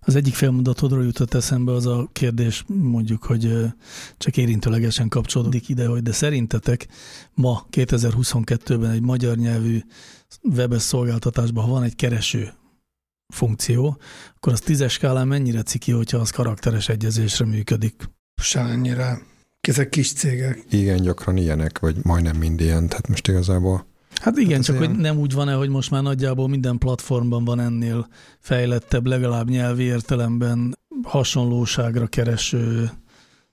Az 0.09 0.15
egyik 0.15 0.33
félmondatodról 0.33 1.03
jutott 1.03 1.33
eszembe 1.33 1.71
az 1.71 1.85
a 1.85 2.09
kérdés, 2.11 2.63
mondjuk, 2.67 3.23
hogy 3.23 3.53
csak 4.17 4.37
érintőlegesen 4.37 5.09
kapcsolódik 5.09 5.69
ide, 5.69 5.87
hogy 5.87 6.01
de 6.01 6.11
szerintetek 6.11 6.87
ma 7.33 7.67
2022-ben 7.71 8.91
egy 8.91 9.01
magyar 9.01 9.37
nyelvű 9.37 9.79
webes 10.43 10.81
szolgáltatásban, 10.81 11.63
ha 11.63 11.71
van 11.71 11.83
egy 11.83 11.95
kereső 11.95 12.53
funkció, 13.33 13.97
akkor 14.35 14.53
az 14.53 14.59
tízes 14.59 14.93
skálán 14.93 15.27
mennyire 15.27 15.63
ciki, 15.63 15.91
hogyha 15.91 16.17
az 16.17 16.29
karakteres 16.29 16.89
egyezésre 16.89 17.45
működik? 17.45 18.09
Se 18.41 18.61
annyira. 18.61 19.21
Ezek 19.61 19.89
kis 19.89 20.13
cégek. 20.13 20.63
Igen, 20.69 21.01
gyakran 21.01 21.37
ilyenek, 21.37 21.79
vagy 21.79 21.95
majdnem 22.03 22.37
mind 22.37 22.61
ilyen, 22.61 22.87
tehát 22.87 23.07
most 23.07 23.27
igazából 23.27 23.85
Hát 24.21 24.37
igen, 24.37 24.55
hát 24.55 24.65
csak 24.65 24.75
ilyen... 24.75 24.89
hogy 24.89 24.99
nem 24.99 25.17
úgy 25.17 25.33
van-e, 25.33 25.53
hogy 25.53 25.69
most 25.69 25.91
már 25.91 26.03
nagyjából 26.03 26.47
minden 26.47 26.77
platformban 26.77 27.45
van 27.45 27.59
ennél 27.59 28.07
fejlettebb, 28.39 29.05
legalább 29.05 29.49
nyelvi 29.49 29.83
értelemben 29.83 30.77
hasonlóságra 31.03 32.07
kereső 32.07 32.89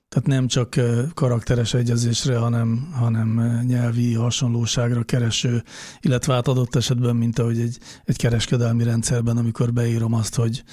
tehát 0.09 0.27
nem 0.27 0.47
csak 0.47 0.75
karakteres 1.13 1.73
egyezésre, 1.73 2.37
hanem, 2.37 2.89
hanem 2.93 3.61
nyelvi 3.67 4.13
hasonlóságra 4.13 5.03
kereső, 5.03 5.63
illetve 5.99 6.33
hát 6.33 6.47
adott 6.47 6.75
esetben, 6.75 7.15
mint 7.15 7.39
ahogy 7.39 7.59
egy, 7.59 7.77
egy 8.05 8.17
kereskedelmi 8.17 8.83
rendszerben, 8.83 9.37
amikor 9.37 9.73
beírom 9.73 10.13
azt, 10.13 10.35
hogy 10.35 10.63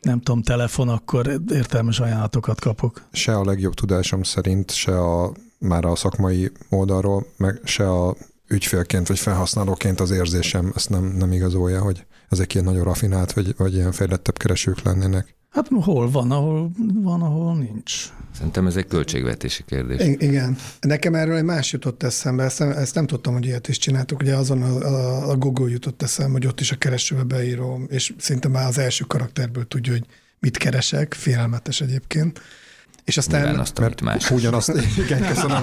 nem 0.00 0.20
tudom, 0.20 0.42
telefon, 0.42 0.88
akkor 0.88 1.40
értelmes 1.52 2.00
ajánlatokat 2.00 2.60
kapok. 2.60 3.08
Se 3.12 3.36
a 3.36 3.44
legjobb 3.44 3.74
tudásom 3.74 4.22
szerint, 4.22 4.70
se 4.70 4.98
a, 4.98 5.32
már 5.58 5.84
a 5.84 5.96
szakmai 5.96 6.52
oldalról, 6.68 7.26
meg 7.36 7.60
se 7.64 7.90
a 7.90 8.16
ügyfélként 8.48 9.06
vagy 9.06 9.18
felhasználóként 9.18 10.00
az 10.00 10.10
érzésem 10.10 10.72
ezt 10.74 10.90
nem, 10.90 11.04
nem 11.04 11.32
igazolja, 11.32 11.80
hogy 11.80 12.06
ezek 12.28 12.54
ilyen 12.54 12.66
nagyon 12.66 12.84
rafinált, 12.84 13.32
vagy, 13.32 13.54
vagy 13.56 13.74
ilyen 13.74 13.92
fejlettebb 13.92 14.38
keresők 14.38 14.82
lennének. 14.82 15.34
Hát 15.50 15.68
hol 15.80 16.10
van, 16.10 16.30
ahol 16.30 16.70
van, 16.94 17.22
ahol 17.22 17.56
nincs. 17.56 18.12
Szerintem 18.34 18.66
ez 18.66 18.76
egy 18.76 18.86
költségvetési 18.86 19.64
kérdés. 19.64 20.06
I- 20.06 20.16
igen. 20.18 20.56
Nekem 20.80 21.14
erről 21.14 21.36
egy 21.36 21.44
más 21.44 21.72
jutott 21.72 22.02
eszembe, 22.02 22.44
ezt 22.44 22.58
nem, 22.58 22.70
ezt 22.70 22.94
nem 22.94 23.06
tudtam, 23.06 23.32
hogy 23.32 23.44
ilyet 23.44 23.68
is 23.68 23.78
csináltuk. 23.78 24.20
Ugye 24.20 24.36
azon 24.36 24.62
a, 24.62 24.76
a, 24.76 25.28
a 25.30 25.36
Google 25.36 25.70
jutott 25.70 26.02
eszembe, 26.02 26.32
hogy 26.32 26.46
ott 26.46 26.60
is 26.60 26.72
a 26.72 26.76
keresőbe 26.76 27.22
beírom, 27.22 27.86
és 27.90 28.14
szinte 28.18 28.48
már 28.48 28.66
az 28.66 28.78
első 28.78 29.04
karakterből 29.04 29.68
tudja, 29.68 29.92
hogy 29.92 30.06
mit 30.38 30.56
keresek, 30.56 31.14
félelmetes 31.14 31.80
egyébként. 31.80 32.40
És 33.06 33.16
aztán... 33.16 33.40
Nyilván 33.40 33.60
azt, 33.60 33.78
mert 33.78 34.00
más. 34.00 34.30
Ugyanazt, 34.30 34.72
igen, 35.04 35.26
köszönöm. 35.26 35.62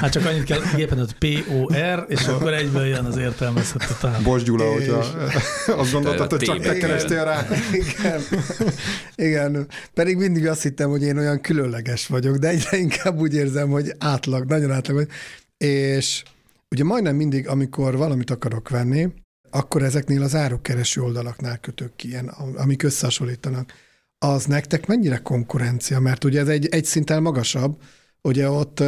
Hát 0.00 0.12
csak 0.12 0.26
annyit 0.26 0.44
kell 0.44 0.60
gépen, 0.76 0.98
hogy 0.98 1.14
P-O-R, 1.14 2.04
és 2.08 2.26
akkor 2.26 2.52
egyből 2.52 2.86
jön 2.86 3.04
az 3.04 3.16
értelmezhető 3.16 3.94
tám. 4.00 4.22
Bocs 4.22 4.42
Gyula, 4.42 4.72
hogyha 4.72 5.04
azt 5.66 5.92
gondoltad, 5.92 6.30
hogy 6.30 6.40
csak 6.40 6.60
te 6.60 6.76
kerestél 6.76 7.24
rá. 7.24 7.46
Igen. 7.72 8.20
igen. 9.28 9.66
Pedig 9.94 10.16
mindig 10.16 10.46
azt 10.46 10.62
hittem, 10.62 10.90
hogy 10.90 11.02
én 11.02 11.18
olyan 11.18 11.40
különleges 11.40 12.06
vagyok, 12.06 12.36
de 12.36 12.48
egyre 12.48 12.76
inkább 12.76 13.20
úgy 13.20 13.34
érzem, 13.34 13.70
hogy 13.70 13.92
átlag, 13.98 14.44
nagyon 14.44 14.70
átlag 14.70 14.96
vagy. 14.96 15.08
És 15.56 16.22
ugye 16.70 16.84
majdnem 16.84 17.16
mindig, 17.16 17.48
amikor 17.48 17.96
valamit 17.96 18.30
akarok 18.30 18.68
venni, 18.68 19.08
akkor 19.50 19.82
ezeknél 19.82 20.22
az 20.22 20.34
árukkereső 20.34 21.00
oldalaknál 21.00 21.58
kötök 21.58 21.96
ki, 21.96 22.08
ilyen, 22.08 22.26
amik 22.56 22.82
összehasonlítanak 22.82 23.72
az 24.22 24.44
nektek 24.44 24.86
mennyire 24.86 25.16
konkurencia? 25.16 26.00
Mert 26.00 26.24
ugye 26.24 26.40
ez 26.40 26.48
egy, 26.48 26.66
egy 26.66 26.84
szinten 26.84 27.22
magasabb, 27.22 27.76
ugye 28.22 28.50
ott 28.50 28.78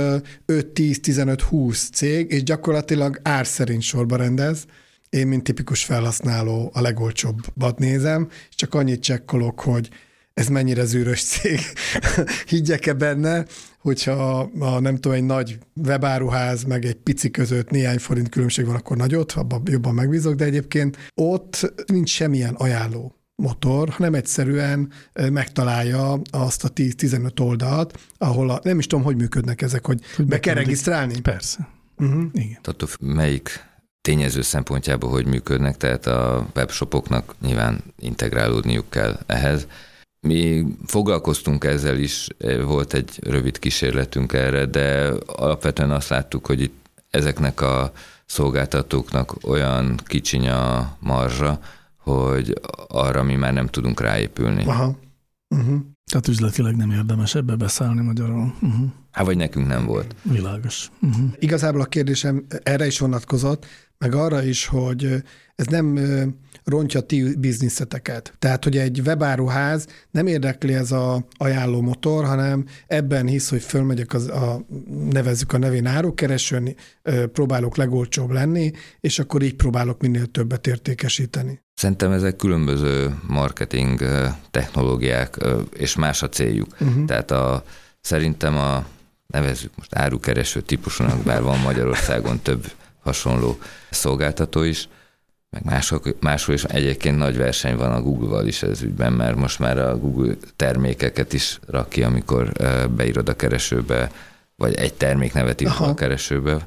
5-10-15-20 0.46 1.92
cég, 1.92 2.32
és 2.32 2.42
gyakorlatilag 2.42 3.20
ár 3.22 3.46
szerint 3.46 3.82
sorba 3.82 4.16
rendez. 4.16 4.64
Én, 5.08 5.26
mint 5.26 5.42
tipikus 5.42 5.84
felhasználó, 5.84 6.70
a 6.74 6.80
legolcsóbbat 6.80 7.78
nézem, 7.78 8.28
és 8.48 8.54
csak 8.54 8.74
annyit 8.74 9.02
csekkolok, 9.02 9.60
hogy 9.60 9.88
ez 10.34 10.48
mennyire 10.48 10.84
zűrös 10.84 11.22
cég. 11.22 11.60
Higgyek-e 12.48 12.92
benne, 12.92 13.44
hogyha 13.78 14.38
a, 14.58 14.80
nem 14.80 14.94
tudom, 14.94 15.12
egy 15.12 15.24
nagy 15.24 15.58
webáruház, 15.86 16.62
meg 16.62 16.84
egy 16.84 16.94
pici 16.96 17.30
között 17.30 17.70
néhány 17.70 17.98
forint 17.98 18.28
különbség 18.28 18.66
van, 18.66 18.74
akkor 18.74 18.96
nagyot, 18.96 19.32
abban 19.32 19.62
jobban 19.64 19.94
megbízok, 19.94 20.34
de 20.34 20.44
egyébként 20.44 20.96
ott 21.14 21.72
nincs 21.86 22.10
semmilyen 22.10 22.54
ajánló 22.54 23.23
motor, 23.36 23.88
hanem 23.88 24.14
egyszerűen 24.14 24.92
megtalálja 25.12 26.20
azt 26.30 26.64
a 26.64 26.68
10-15 26.68 27.40
oldalt, 27.40 27.98
ahol 28.18 28.50
a, 28.50 28.60
nem 28.62 28.78
is 28.78 28.86
tudom, 28.86 29.04
hogy 29.04 29.16
működnek 29.16 29.62
ezek, 29.62 29.86
hogy, 29.86 30.00
hogy 30.16 30.26
be 30.26 30.40
kell 30.40 30.54
regisztrálni. 30.54 31.20
Persze. 31.20 31.68
Uh-huh. 31.96 32.24
Igen. 32.32 32.58
Attól 32.62 32.88
melyik 33.00 33.72
tényező 34.00 34.42
szempontjából 34.42 35.10
hogy 35.10 35.26
működnek, 35.26 35.76
tehát 35.76 36.06
a 36.06 36.46
webshopoknak 36.54 37.34
nyilván 37.40 37.80
integrálódniuk 37.98 38.90
kell 38.90 39.18
ehhez. 39.26 39.66
Mi 40.20 40.66
foglalkoztunk 40.86 41.64
ezzel 41.64 41.98
is, 41.98 42.28
volt 42.64 42.94
egy 42.94 43.18
rövid 43.22 43.58
kísérletünk 43.58 44.32
erre, 44.32 44.66
de 44.66 45.12
alapvetően 45.26 45.90
azt 45.90 46.08
láttuk, 46.08 46.46
hogy 46.46 46.60
itt 46.60 46.84
ezeknek 47.10 47.60
a 47.60 47.92
szolgáltatóknak 48.26 49.34
olyan 49.42 50.00
kicsiny 50.04 50.48
a 50.48 50.96
marzsa, 51.00 51.60
hogy 52.04 52.60
arra 52.88 53.22
mi 53.22 53.34
már 53.34 53.52
nem 53.52 53.66
tudunk 53.66 54.00
ráépülni. 54.00 54.64
Aha. 54.64 54.96
Uh-huh. 55.48 55.80
Tehát 56.10 56.28
üzletileg 56.28 56.76
nem 56.76 56.90
érdemes 56.90 57.34
ebbe 57.34 57.56
beszállni 57.56 58.02
magyarul. 58.02 58.54
Uh-huh. 58.60 58.86
Hát 59.10 59.24
vagy 59.26 59.36
nekünk 59.36 59.66
nem 59.66 59.86
volt. 59.86 60.14
Világos. 60.22 60.90
Uh-huh. 61.00 61.24
Igazából 61.38 61.80
a 61.80 61.84
kérdésem 61.84 62.46
erre 62.62 62.86
is 62.86 62.98
vonatkozott, 62.98 63.66
meg 63.98 64.14
arra 64.14 64.42
is, 64.42 64.66
hogy 64.66 65.22
ez 65.54 65.66
nem 65.66 65.98
rontja 66.64 67.00
ti 67.00 67.34
bizniszeteket. 67.38 68.34
Tehát, 68.38 68.64
hogy 68.64 68.76
egy 68.76 69.00
webáruház 69.06 69.86
nem 70.10 70.26
érdekli 70.26 70.74
ez 70.74 70.92
a 70.92 71.26
ajánló 71.36 71.80
motor, 71.80 72.24
hanem 72.24 72.64
ebben 72.86 73.26
hisz, 73.26 73.50
hogy 73.50 73.62
fölmegyek 73.62 74.14
az, 74.14 74.28
a, 74.28 74.64
nevezzük 75.10 75.52
a 75.52 75.58
nevén 75.58 75.86
árukeresőn, 75.86 76.74
próbálok 77.32 77.76
legolcsóbb 77.76 78.30
lenni, 78.30 78.72
és 79.00 79.18
akkor 79.18 79.42
így 79.42 79.54
próbálok 79.54 80.00
minél 80.00 80.26
többet 80.26 80.66
értékesíteni. 80.66 81.62
Szerintem 81.74 82.12
ezek 82.12 82.36
különböző 82.36 83.18
marketing 83.26 84.00
technológiák, 84.50 85.36
és 85.76 85.96
más 85.96 86.22
a 86.22 86.28
céljuk. 86.28 86.76
Uh-huh. 86.80 87.04
Tehát 87.04 87.30
a, 87.30 87.64
szerintem 88.00 88.56
a 88.56 88.86
nevezzük 89.26 89.72
most 89.76 89.94
árukereső 89.94 90.60
típusúnak, 90.60 91.22
bár 91.22 91.42
van 91.42 91.58
Magyarországon 91.58 92.40
több 92.40 92.72
hasonló 93.02 93.58
szolgáltató 93.90 94.62
is, 94.62 94.88
meg 95.54 95.64
mások, 95.64 96.20
máshol 96.20 96.54
is 96.54 96.64
egyébként 96.64 97.16
nagy 97.18 97.36
verseny 97.36 97.76
van 97.76 97.92
a 97.92 98.02
Google-val 98.02 98.46
is 98.46 98.62
ez 98.62 98.82
ügyben, 98.82 99.12
mert 99.12 99.36
most 99.36 99.58
már 99.58 99.78
a 99.78 99.98
Google 99.98 100.34
termékeket 100.56 101.32
is 101.32 101.58
rak 101.66 101.88
ki, 101.88 102.02
amikor 102.02 102.52
beírod 102.96 103.28
a 103.28 103.36
keresőbe, 103.36 104.10
vagy 104.56 104.74
egy 104.74 104.94
terméknevet 104.94 105.60
írod 105.60 105.74
a 105.78 105.94
keresőbe. 105.94 106.66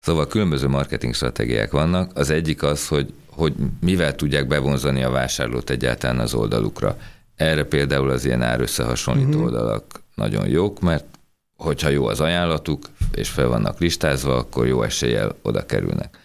Szóval 0.00 0.26
különböző 0.26 0.68
marketing 0.68 1.14
stratégiák 1.14 1.70
vannak. 1.70 2.10
Az 2.14 2.30
egyik 2.30 2.62
az, 2.62 2.88
hogy, 2.88 3.12
hogy 3.26 3.54
mivel 3.80 4.14
tudják 4.14 4.46
bevonzani 4.46 5.02
a 5.02 5.10
vásárlót 5.10 5.70
egyáltalán 5.70 6.18
az 6.18 6.34
oldalukra. 6.34 6.96
Erre 7.36 7.64
például 7.64 8.10
az 8.10 8.24
ilyen 8.24 8.42
árösszehasonlító 8.42 9.28
uh-huh. 9.28 9.44
oldalak 9.44 10.02
nagyon 10.14 10.48
jók, 10.48 10.80
mert 10.80 11.04
hogyha 11.56 11.88
jó 11.88 12.06
az 12.06 12.20
ajánlatuk, 12.20 12.86
és 13.14 13.28
fel 13.28 13.46
vannak 13.46 13.78
listázva, 13.78 14.36
akkor 14.36 14.66
jó 14.66 14.82
eséllyel 14.82 15.34
oda 15.42 15.66
kerülnek. 15.66 16.18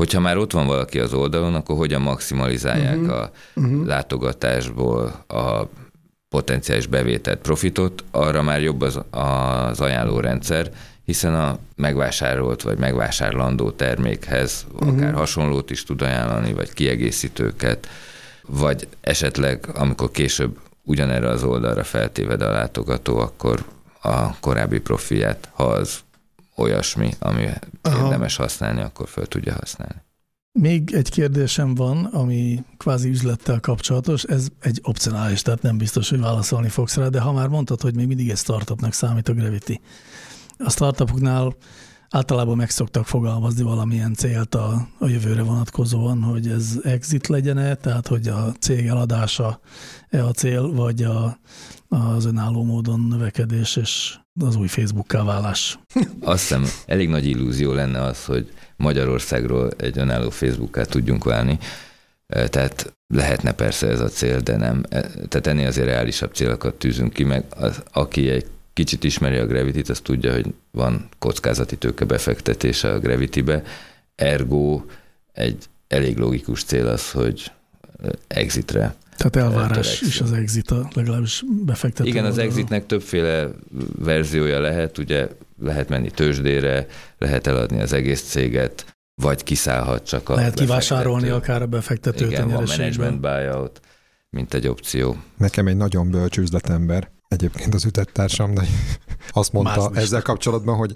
Hogyha 0.00 0.20
már 0.20 0.36
ott 0.36 0.52
van 0.52 0.66
valaki 0.66 0.98
az 0.98 1.12
oldalon, 1.12 1.54
akkor 1.54 1.76
hogyan 1.76 2.00
maximalizálják 2.00 2.96
uh-huh. 2.96 3.16
a 3.16 3.30
uh-huh. 3.54 3.86
látogatásból 3.86 5.24
a 5.26 5.62
potenciális 6.28 6.86
bevételt, 6.86 7.38
profitot, 7.38 8.04
arra 8.10 8.42
már 8.42 8.60
jobb 8.62 8.80
az, 8.80 9.00
az 9.10 9.80
ajánlórendszer, 9.80 10.70
hiszen 11.04 11.34
a 11.34 11.58
megvásárolt 11.76 12.62
vagy 12.62 12.78
megvásárlandó 12.78 13.70
termékhez 13.70 14.66
uh-huh. 14.72 14.88
akár 14.88 15.12
hasonlót 15.12 15.70
is 15.70 15.84
tud 15.84 16.02
ajánlani, 16.02 16.52
vagy 16.52 16.72
kiegészítőket, 16.72 17.88
vagy 18.46 18.88
esetleg, 19.00 19.68
amikor 19.74 20.10
később 20.10 20.58
ugyanerre 20.84 21.28
az 21.28 21.42
oldalra 21.42 21.84
feltéved 21.84 22.42
a 22.42 22.50
látogató, 22.50 23.18
akkor 23.18 23.64
a 24.02 24.38
korábbi 24.38 24.80
profilját, 24.80 25.48
ha 25.52 25.64
az 25.64 26.00
olyasmi, 26.60 27.10
ami 27.18 27.48
Aha. 27.82 28.04
érdemes 28.04 28.36
használni, 28.36 28.80
akkor 28.80 29.08
fel 29.08 29.26
tudja 29.26 29.52
használni. 29.52 30.02
Még 30.52 30.92
egy 30.94 31.10
kérdésem 31.10 31.74
van, 31.74 32.04
ami 32.04 32.64
kvázi 32.76 33.08
üzlettel 33.08 33.60
kapcsolatos, 33.60 34.22
ez 34.22 34.48
egy 34.60 34.80
opcionális, 34.82 35.42
tehát 35.42 35.62
nem 35.62 35.78
biztos, 35.78 36.10
hogy 36.10 36.20
válaszolni 36.20 36.68
fogsz 36.68 36.96
rá, 36.96 37.08
de 37.08 37.20
ha 37.20 37.32
már 37.32 37.48
mondtad, 37.48 37.80
hogy 37.80 37.94
még 37.94 38.06
mindig 38.06 38.30
egy 38.30 38.36
startupnak 38.36 38.92
számít 38.92 39.28
a 39.28 39.32
Gravity. 39.32 39.80
A 40.58 40.70
startupoknál 40.70 41.56
általában 42.10 42.56
meg 42.56 42.70
szoktak 42.70 43.06
fogalmazni 43.06 43.62
valamilyen 43.62 44.14
célt 44.14 44.54
a, 44.54 44.88
a 44.98 45.06
jövőre 45.06 45.42
vonatkozóan, 45.42 46.22
hogy 46.22 46.48
ez 46.48 46.78
exit 46.82 47.26
legyen-e, 47.26 47.74
tehát 47.74 48.06
hogy 48.06 48.28
a 48.28 48.52
cég 48.58 48.86
eladása 48.86 49.60
e 50.08 50.24
a 50.24 50.30
cél, 50.30 50.72
vagy 50.72 51.02
a, 51.02 51.38
az 51.88 52.24
önálló 52.24 52.64
módon 52.64 53.00
növekedés 53.00 53.76
és 53.76 54.19
az 54.40 54.56
új 54.56 54.66
Facebook 54.66 55.12
válás. 55.12 55.78
Azt 56.20 56.40
hiszem, 56.40 56.64
elég 56.86 57.08
nagy 57.08 57.26
illúzió 57.26 57.72
lenne 57.72 58.02
az, 58.02 58.24
hogy 58.24 58.52
Magyarországról 58.76 59.70
egy 59.76 59.98
önálló 59.98 60.30
Facebook-ká 60.30 60.84
tudjunk 60.84 61.24
válni. 61.24 61.58
Tehát 62.26 62.92
lehetne 63.14 63.52
persze 63.52 63.86
ez 63.86 64.00
a 64.00 64.08
cél, 64.08 64.40
de 64.40 64.56
nem. 64.56 64.82
Tehát 65.28 65.46
ennél 65.46 65.66
azért 65.66 65.86
reálisabb 65.86 66.34
célokat 66.34 66.74
tűzünk 66.74 67.12
ki, 67.12 67.24
meg 67.24 67.44
az, 67.56 67.82
aki 67.92 68.28
egy 68.28 68.46
kicsit 68.72 69.04
ismeri 69.04 69.36
a 69.36 69.46
Gravity-t, 69.46 69.88
az 69.88 70.00
tudja, 70.00 70.32
hogy 70.32 70.54
van 70.70 71.08
kockázati 71.18 71.76
tőke 71.76 72.04
befektetése 72.04 72.92
a 72.92 72.98
Gravity-be, 72.98 73.62
ergo 74.14 74.82
egy 75.32 75.64
elég 75.88 76.16
logikus 76.16 76.64
cél 76.64 76.86
az, 76.86 77.10
hogy 77.10 77.52
exitre 78.26 78.94
tehát 79.20 79.48
elvárás 79.48 79.70
törekszik. 79.70 80.08
is 80.08 80.20
az 80.20 80.32
exit, 80.32 80.70
a 80.70 80.88
legalábbis 80.94 81.44
befektető. 81.64 82.08
Igen, 82.08 82.24
az 82.24 82.38
exitnek 82.38 82.86
többféle 82.86 83.48
verziója 83.98 84.60
lehet, 84.60 84.98
ugye 84.98 85.28
lehet 85.58 85.88
menni 85.88 86.10
tőzsdére, 86.10 86.86
lehet 87.18 87.46
eladni 87.46 87.80
az 87.80 87.92
egész 87.92 88.22
céget, 88.22 88.96
vagy 89.14 89.42
kiszállhat 89.42 90.06
csak 90.06 90.28
a 90.28 90.34
Lehet 90.34 90.54
kivásárolni 90.54 91.28
akár 91.28 91.62
a 91.62 91.66
befektetőt 91.66 92.30
Igen, 92.30 92.50
a 92.50 92.52
van 92.52 92.64
management 92.66 93.20
buyout, 93.20 93.80
mint 94.30 94.54
egy 94.54 94.68
opció. 94.68 95.16
Nekem 95.36 95.66
egy 95.66 95.76
nagyon 95.76 96.10
bölcs 96.10 96.38
üzletember, 96.38 97.10
egyébként 97.28 97.74
az 97.74 97.84
ütettársam, 97.84 98.54
de 98.54 98.62
azt 99.30 99.52
mondta 99.52 99.90
Más 99.90 100.02
ezzel 100.02 100.22
kapcsolatban, 100.22 100.76
hogy 100.76 100.94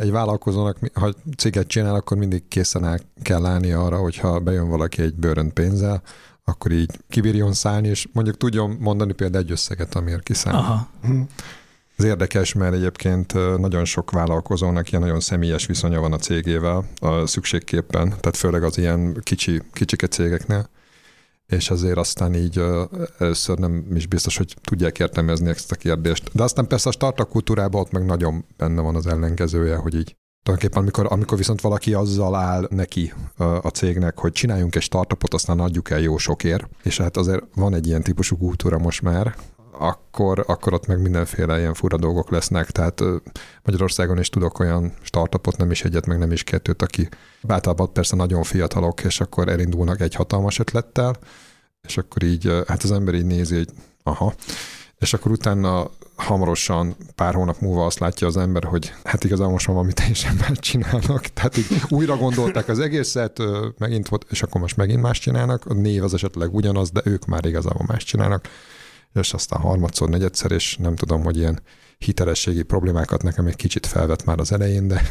egy 0.00 0.10
vállalkozónak, 0.10 0.78
ha 0.92 1.12
céget 1.36 1.66
csinál, 1.66 1.94
akkor 1.94 2.16
mindig 2.16 2.48
készen 2.48 2.84
el 2.84 3.00
kell 3.22 3.46
állni 3.46 3.72
arra, 3.72 3.96
hogyha 3.96 4.40
bejön 4.40 4.68
valaki 4.68 5.02
egy 5.02 5.14
bőrönt 5.14 5.52
pénzzel, 5.52 6.02
akkor 6.44 6.70
így 6.72 6.98
kibírjon 7.08 7.52
szállni, 7.52 7.88
és 7.88 8.08
mondjuk 8.12 8.36
tudjon 8.36 8.76
mondani 8.80 9.12
például 9.12 9.44
egy 9.44 9.50
összeget, 9.50 9.94
amiért 9.94 10.22
kiszáll. 10.22 10.54
Aha. 10.54 10.88
Hm. 11.02 11.20
Ez 11.96 12.04
érdekes, 12.04 12.52
mert 12.52 12.74
egyébként 12.74 13.58
nagyon 13.58 13.84
sok 13.84 14.10
vállalkozónak 14.10 14.90
ilyen 14.90 15.02
nagyon 15.02 15.20
személyes 15.20 15.66
viszonya 15.66 16.00
van 16.00 16.12
a 16.12 16.18
cégével 16.18 16.84
a 17.00 17.26
szükségképpen, 17.26 18.08
tehát 18.08 18.36
főleg 18.36 18.62
az 18.62 18.78
ilyen 18.78 19.20
kicsi, 19.22 19.62
kicsike 19.72 20.06
cégeknél 20.06 20.68
és 21.52 21.70
azért 21.70 21.96
aztán 21.96 22.34
így 22.34 22.62
először 23.18 23.58
nem 23.58 23.86
is 23.94 24.06
biztos, 24.06 24.36
hogy 24.36 24.56
tudják 24.62 24.98
értelmezni 24.98 25.48
ezt 25.48 25.72
a 25.72 25.76
kérdést. 25.76 26.30
De 26.32 26.42
aztán 26.42 26.66
persze 26.66 26.88
a 26.88 26.92
startup 26.92 27.28
kultúrában 27.28 27.80
ott 27.80 27.90
meg 27.90 28.04
nagyon 28.04 28.44
benne 28.56 28.80
van 28.80 28.96
az 28.96 29.06
ellenkezője, 29.06 29.76
hogy 29.76 29.94
így 29.94 30.16
Tulajdonképpen 30.42 30.82
amikor, 30.82 31.06
amikor 31.10 31.38
viszont 31.38 31.60
valaki 31.60 31.94
azzal 31.94 32.34
áll 32.34 32.66
neki 32.70 33.12
a 33.36 33.68
cégnek, 33.68 34.18
hogy 34.18 34.32
csináljunk 34.32 34.74
egy 34.74 34.82
startupot, 34.82 35.34
aztán 35.34 35.60
adjuk 35.60 35.90
el 35.90 36.00
jó 36.00 36.16
sokért, 36.16 36.68
és 36.82 36.98
hát 36.98 37.16
azért 37.16 37.44
van 37.54 37.74
egy 37.74 37.86
ilyen 37.86 38.02
típusú 38.02 38.36
kultúra 38.36 38.78
most 38.78 39.02
már, 39.02 39.34
akkor, 39.78 40.44
akkor 40.46 40.74
ott 40.74 40.86
meg 40.86 41.00
mindenféle 41.00 41.58
ilyen 41.58 41.74
fura 41.74 41.96
dolgok 41.96 42.30
lesznek. 42.30 42.70
Tehát 42.70 43.02
Magyarországon 43.64 44.18
is 44.18 44.28
tudok 44.28 44.58
olyan 44.58 44.94
startupot, 45.02 45.56
nem 45.56 45.70
is 45.70 45.84
egyet, 45.84 46.06
meg 46.06 46.18
nem 46.18 46.32
is 46.32 46.44
kettőt, 46.44 46.82
aki 46.82 47.08
általában 47.46 47.92
persze 47.92 48.16
nagyon 48.16 48.42
fiatalok, 48.42 49.04
és 49.04 49.20
akkor 49.20 49.48
elindulnak 49.48 50.00
egy 50.00 50.14
hatalmas 50.14 50.58
ötlettel, 50.58 51.16
és 51.82 51.96
akkor 51.96 52.22
így, 52.22 52.62
hát 52.66 52.82
az 52.82 52.92
ember 52.92 53.14
így 53.14 53.26
nézi, 53.26 53.56
hogy 53.56 53.68
aha, 54.02 54.34
és 55.02 55.12
akkor 55.12 55.30
utána 55.30 55.90
hamarosan, 56.14 56.96
pár 57.14 57.34
hónap 57.34 57.60
múlva 57.60 57.86
azt 57.86 57.98
látja 57.98 58.26
az 58.26 58.36
ember, 58.36 58.64
hogy 58.64 58.92
hát 59.04 59.24
igazából 59.24 59.52
most 59.52 59.66
már 59.66 59.76
valami 59.76 59.92
teljesen 59.92 60.34
más 60.34 60.58
csinálnak. 60.58 61.26
Tehát 61.26 61.56
így 61.56 61.66
újra 61.88 62.16
gondolták 62.16 62.68
az 62.68 62.78
egészet, 62.78 63.38
megint 63.78 64.08
volt, 64.08 64.26
és 64.30 64.42
akkor 64.42 64.60
most 64.60 64.76
megint 64.76 65.02
más 65.02 65.18
csinálnak. 65.18 65.66
A 65.66 65.74
név 65.74 66.02
az 66.04 66.14
esetleg 66.14 66.54
ugyanaz, 66.54 66.90
de 66.90 67.00
ők 67.04 67.26
már 67.26 67.44
igazából 67.44 67.84
más 67.86 68.04
csinálnak. 68.04 68.48
És 69.14 69.32
aztán 69.32 69.60
harmadszor, 69.60 70.08
negyedszer, 70.08 70.50
és 70.50 70.76
nem 70.76 70.96
tudom, 70.96 71.22
hogy 71.22 71.36
ilyen 71.36 71.60
hitelességi 71.98 72.62
problémákat 72.62 73.22
nekem 73.22 73.46
egy 73.46 73.56
kicsit 73.56 73.86
felvet 73.86 74.24
már 74.24 74.38
az 74.38 74.52
elején, 74.52 74.88
de 74.88 75.02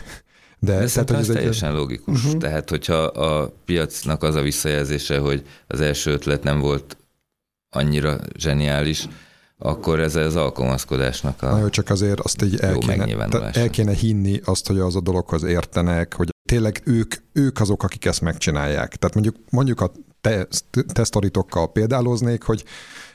de, 0.60 0.78
de 0.80 0.86
tehát, 0.86 1.10
hogy 1.10 1.20
ez 1.20 1.28
teljesen 1.28 1.70
egy... 1.70 1.76
logikus. 1.76 2.24
Uh-huh. 2.24 2.40
Tehát, 2.40 2.70
hogyha 2.70 3.04
a 3.04 3.54
piacnak 3.66 4.24
az 4.24 4.36
a 4.36 4.42
visszajelzése, 4.42 5.18
hogy 5.18 5.46
az 5.68 5.82
első 5.82 6.12
ötlet 6.12 6.44
nem 6.44 6.60
volt 6.60 6.98
annyira 7.70 8.20
zseniális, 8.38 9.08
akkor 9.64 10.00
ez 10.00 10.16
az 10.16 10.36
alkalmazkodásnak 10.36 11.42
a 11.42 11.50
Na 11.50 11.60
jó, 11.60 11.70
csak 11.70 11.90
azért 11.90 12.20
azt 12.20 12.44
így 12.44 12.56
el 12.60 12.78
kéne, 12.78 13.28
el 13.54 13.70
kéne 13.70 13.94
hinni 13.94 14.42
azt, 14.46 14.68
hogy 14.68 14.80
az 14.80 14.96
a 14.96 15.02
dologhoz 15.02 15.44
értenek, 15.44 16.14
hogy 16.14 16.30
tényleg 16.50 16.82
ők, 16.86 17.16
ők 17.34 17.60
azok, 17.60 17.84
akik 17.84 18.06
ezt 18.06 18.22
megcsinálják. 18.22 18.96
Tehát 18.96 19.14
mondjuk, 19.14 19.36
mondjuk 19.50 19.82
a 19.82 19.92
te, 20.22 20.48
példáloznék, 21.74 22.44
hogy 22.44 22.64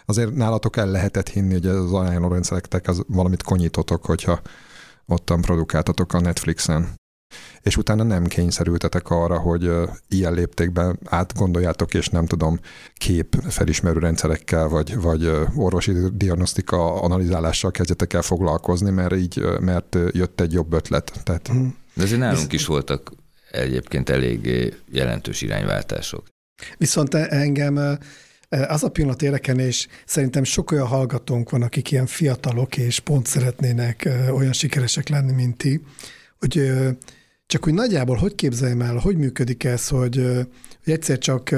azért 0.04 0.34
nálatok 0.34 0.76
el 0.76 0.90
lehetett 0.90 1.28
hinni, 1.28 1.52
hogy 1.52 1.66
az 1.66 1.92
ajánlórendszerektek 1.92 2.88
az 2.88 3.02
valamit 3.08 3.42
konyítotok, 3.42 4.04
hogyha 4.04 4.40
ottan 5.06 5.40
produkáltatok 5.40 6.12
a 6.12 6.20
Netflixen 6.20 6.94
és 7.66 7.76
utána 7.76 8.02
nem 8.02 8.24
kényszerültetek 8.24 9.10
arra, 9.10 9.38
hogy 9.38 9.70
ilyen 10.08 10.32
léptékben 10.32 10.98
átgondoljátok, 11.04 11.94
és 11.94 12.08
nem 12.08 12.26
tudom, 12.26 12.60
kép 12.94 13.36
felismerő 13.48 13.98
rendszerekkel, 13.98 14.68
vagy, 14.68 14.96
vagy 15.00 15.30
orvosi 15.54 15.92
diagnosztika 16.12 17.00
analizálással 17.00 17.70
kezdjetek 17.70 18.12
el 18.12 18.22
foglalkozni, 18.22 18.90
mert 18.90 19.16
így, 19.16 19.44
mert 19.60 19.96
jött 20.10 20.40
egy 20.40 20.52
jobb 20.52 20.72
ötlet. 20.72 21.12
Tehát... 21.22 21.48
Mhm. 21.48 21.66
De 21.94 22.02
azért 22.02 22.20
nálunk 22.20 22.52
is 22.52 22.66
voltak 22.66 23.12
egyébként 23.50 24.08
elég 24.08 24.72
jelentős 24.90 25.42
irányváltások. 25.42 26.26
Viszont 26.76 27.14
engem 27.14 27.98
az 28.48 28.82
a 28.82 28.88
pillanat 28.88 29.22
érdekelne, 29.22 29.66
és 29.66 29.86
szerintem 30.04 30.44
sok 30.44 30.70
olyan 30.70 30.86
hallgatónk 30.86 31.50
van, 31.50 31.62
akik 31.62 31.90
ilyen 31.90 32.06
fiatalok, 32.06 32.76
és 32.76 33.00
pont 33.00 33.26
szeretnének 33.26 34.08
olyan 34.30 34.52
sikeresek 34.52 35.08
lenni, 35.08 35.32
mint 35.32 35.56
ti, 35.56 35.80
hogy 36.38 36.72
csak 37.46 37.64
hogy 37.64 37.74
nagyjából 37.74 38.16
hogy 38.16 38.34
képzeljem 38.34 38.80
el, 38.80 38.96
hogy 38.96 39.16
működik 39.16 39.64
ez, 39.64 39.88
hogy, 39.88 40.16
hogy 40.84 40.92
egyszer 40.92 41.18
csak 41.18 41.54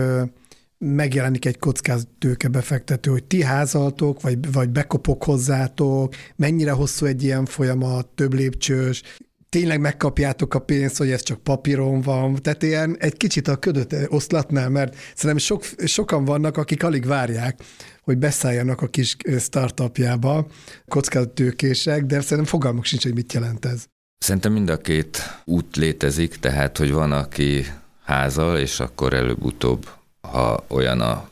megjelenik 0.78 1.44
egy 1.44 1.58
kockázatőke 1.58 2.48
befektető, 2.48 3.10
hogy 3.10 3.24
ti 3.24 3.42
házaltok, 3.42 4.20
vagy, 4.20 4.52
vagy 4.52 4.70
bekopok 4.70 5.24
hozzátok, 5.24 6.14
mennyire 6.36 6.70
hosszú 6.70 7.06
egy 7.06 7.22
ilyen 7.22 7.44
folyamat, 7.44 8.06
több 8.06 8.34
lépcsős, 8.34 9.02
tényleg 9.48 9.80
megkapjátok 9.80 10.54
a 10.54 10.58
pénzt, 10.58 10.96
hogy 10.96 11.10
ez 11.10 11.22
csak 11.22 11.42
papíron 11.42 12.00
van. 12.00 12.34
Tehát 12.34 12.62
ilyen 12.62 12.96
egy 12.98 13.16
kicsit 13.16 13.48
a 13.48 13.56
ködöt 13.56 13.94
oszlatnál, 14.08 14.68
mert 14.68 14.96
szerintem 15.14 15.44
sok, 15.46 15.64
sokan 15.84 16.24
vannak, 16.24 16.56
akik 16.56 16.82
alig 16.82 17.06
várják, 17.06 17.60
hogy 18.02 18.18
beszálljanak 18.18 18.80
a 18.82 18.86
kis 18.86 19.16
startupjába, 19.38 20.46
kockázatőkések, 20.86 22.04
de 22.04 22.20
szerintem 22.20 22.44
fogalmuk 22.44 22.84
sincs, 22.84 23.02
hogy 23.02 23.14
mit 23.14 23.32
jelent 23.32 23.64
ez. 23.64 23.86
Szerintem 24.18 24.52
mind 24.52 24.68
a 24.68 24.78
két 24.78 25.40
út 25.44 25.76
létezik, 25.76 26.36
tehát 26.36 26.78
hogy 26.78 26.92
van, 26.92 27.12
aki 27.12 27.66
házal, 28.04 28.58
és 28.58 28.80
akkor 28.80 29.12
előbb-utóbb, 29.12 29.88
ha 30.20 30.64
olyan 30.66 31.00
a, 31.00 31.28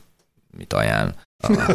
mit 0.57 0.73
ajánl, 0.73 1.15
a, 1.39 1.73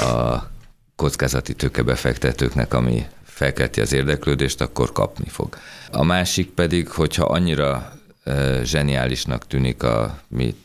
a 0.04 0.50
kockázati 0.96 1.54
tőkebefektetőknek, 1.54 2.74
ami 2.74 3.06
felkelti 3.24 3.80
az 3.80 3.92
érdeklődést, 3.92 4.60
akkor 4.60 4.92
kapni 4.92 5.28
fog. 5.28 5.56
A 5.92 6.04
másik 6.04 6.50
pedig, 6.50 6.88
hogyha 6.88 7.24
annyira 7.24 7.92
e, 8.24 8.64
zseniálisnak 8.64 9.46
tűnik 9.46 9.82
a 9.82 10.20
mi 10.28 10.56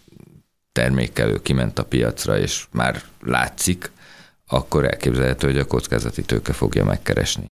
termékelő, 0.72 1.42
kiment 1.42 1.80
a 1.80 1.86
piacra, 1.86 2.38
és 2.38 2.66
már 2.72 3.02
látszik, 3.22 3.92
akkor 4.48 4.84
elképzelhető, 4.86 5.48
hogy 5.48 5.58
a 5.58 5.66
kockázati 5.66 6.22
tőke 6.22 6.54
fogja 6.54 6.86
megkeresni. 6.86 7.46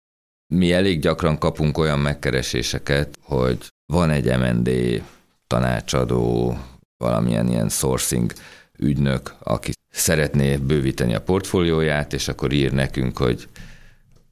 Mi 0.54 0.72
elég 0.72 1.00
gyakran 1.00 1.38
kapunk 1.38 1.78
olyan 1.78 1.98
megkereséseket, 1.98 3.18
hogy 3.22 3.58
van 3.86 4.10
egy 4.10 4.38
MND 4.38 5.02
tanácsadó, 5.46 6.56
valamilyen 6.96 7.48
ilyen 7.48 7.68
sourcing 7.68 8.32
ügynök, 8.78 9.34
aki 9.38 9.72
szeretné 9.90 10.56
bővíteni 10.56 11.14
a 11.14 11.20
portfólióját, 11.20 12.12
és 12.12 12.28
akkor 12.28 12.52
ír 12.52 12.72
nekünk, 12.72 13.18
hogy 13.18 13.48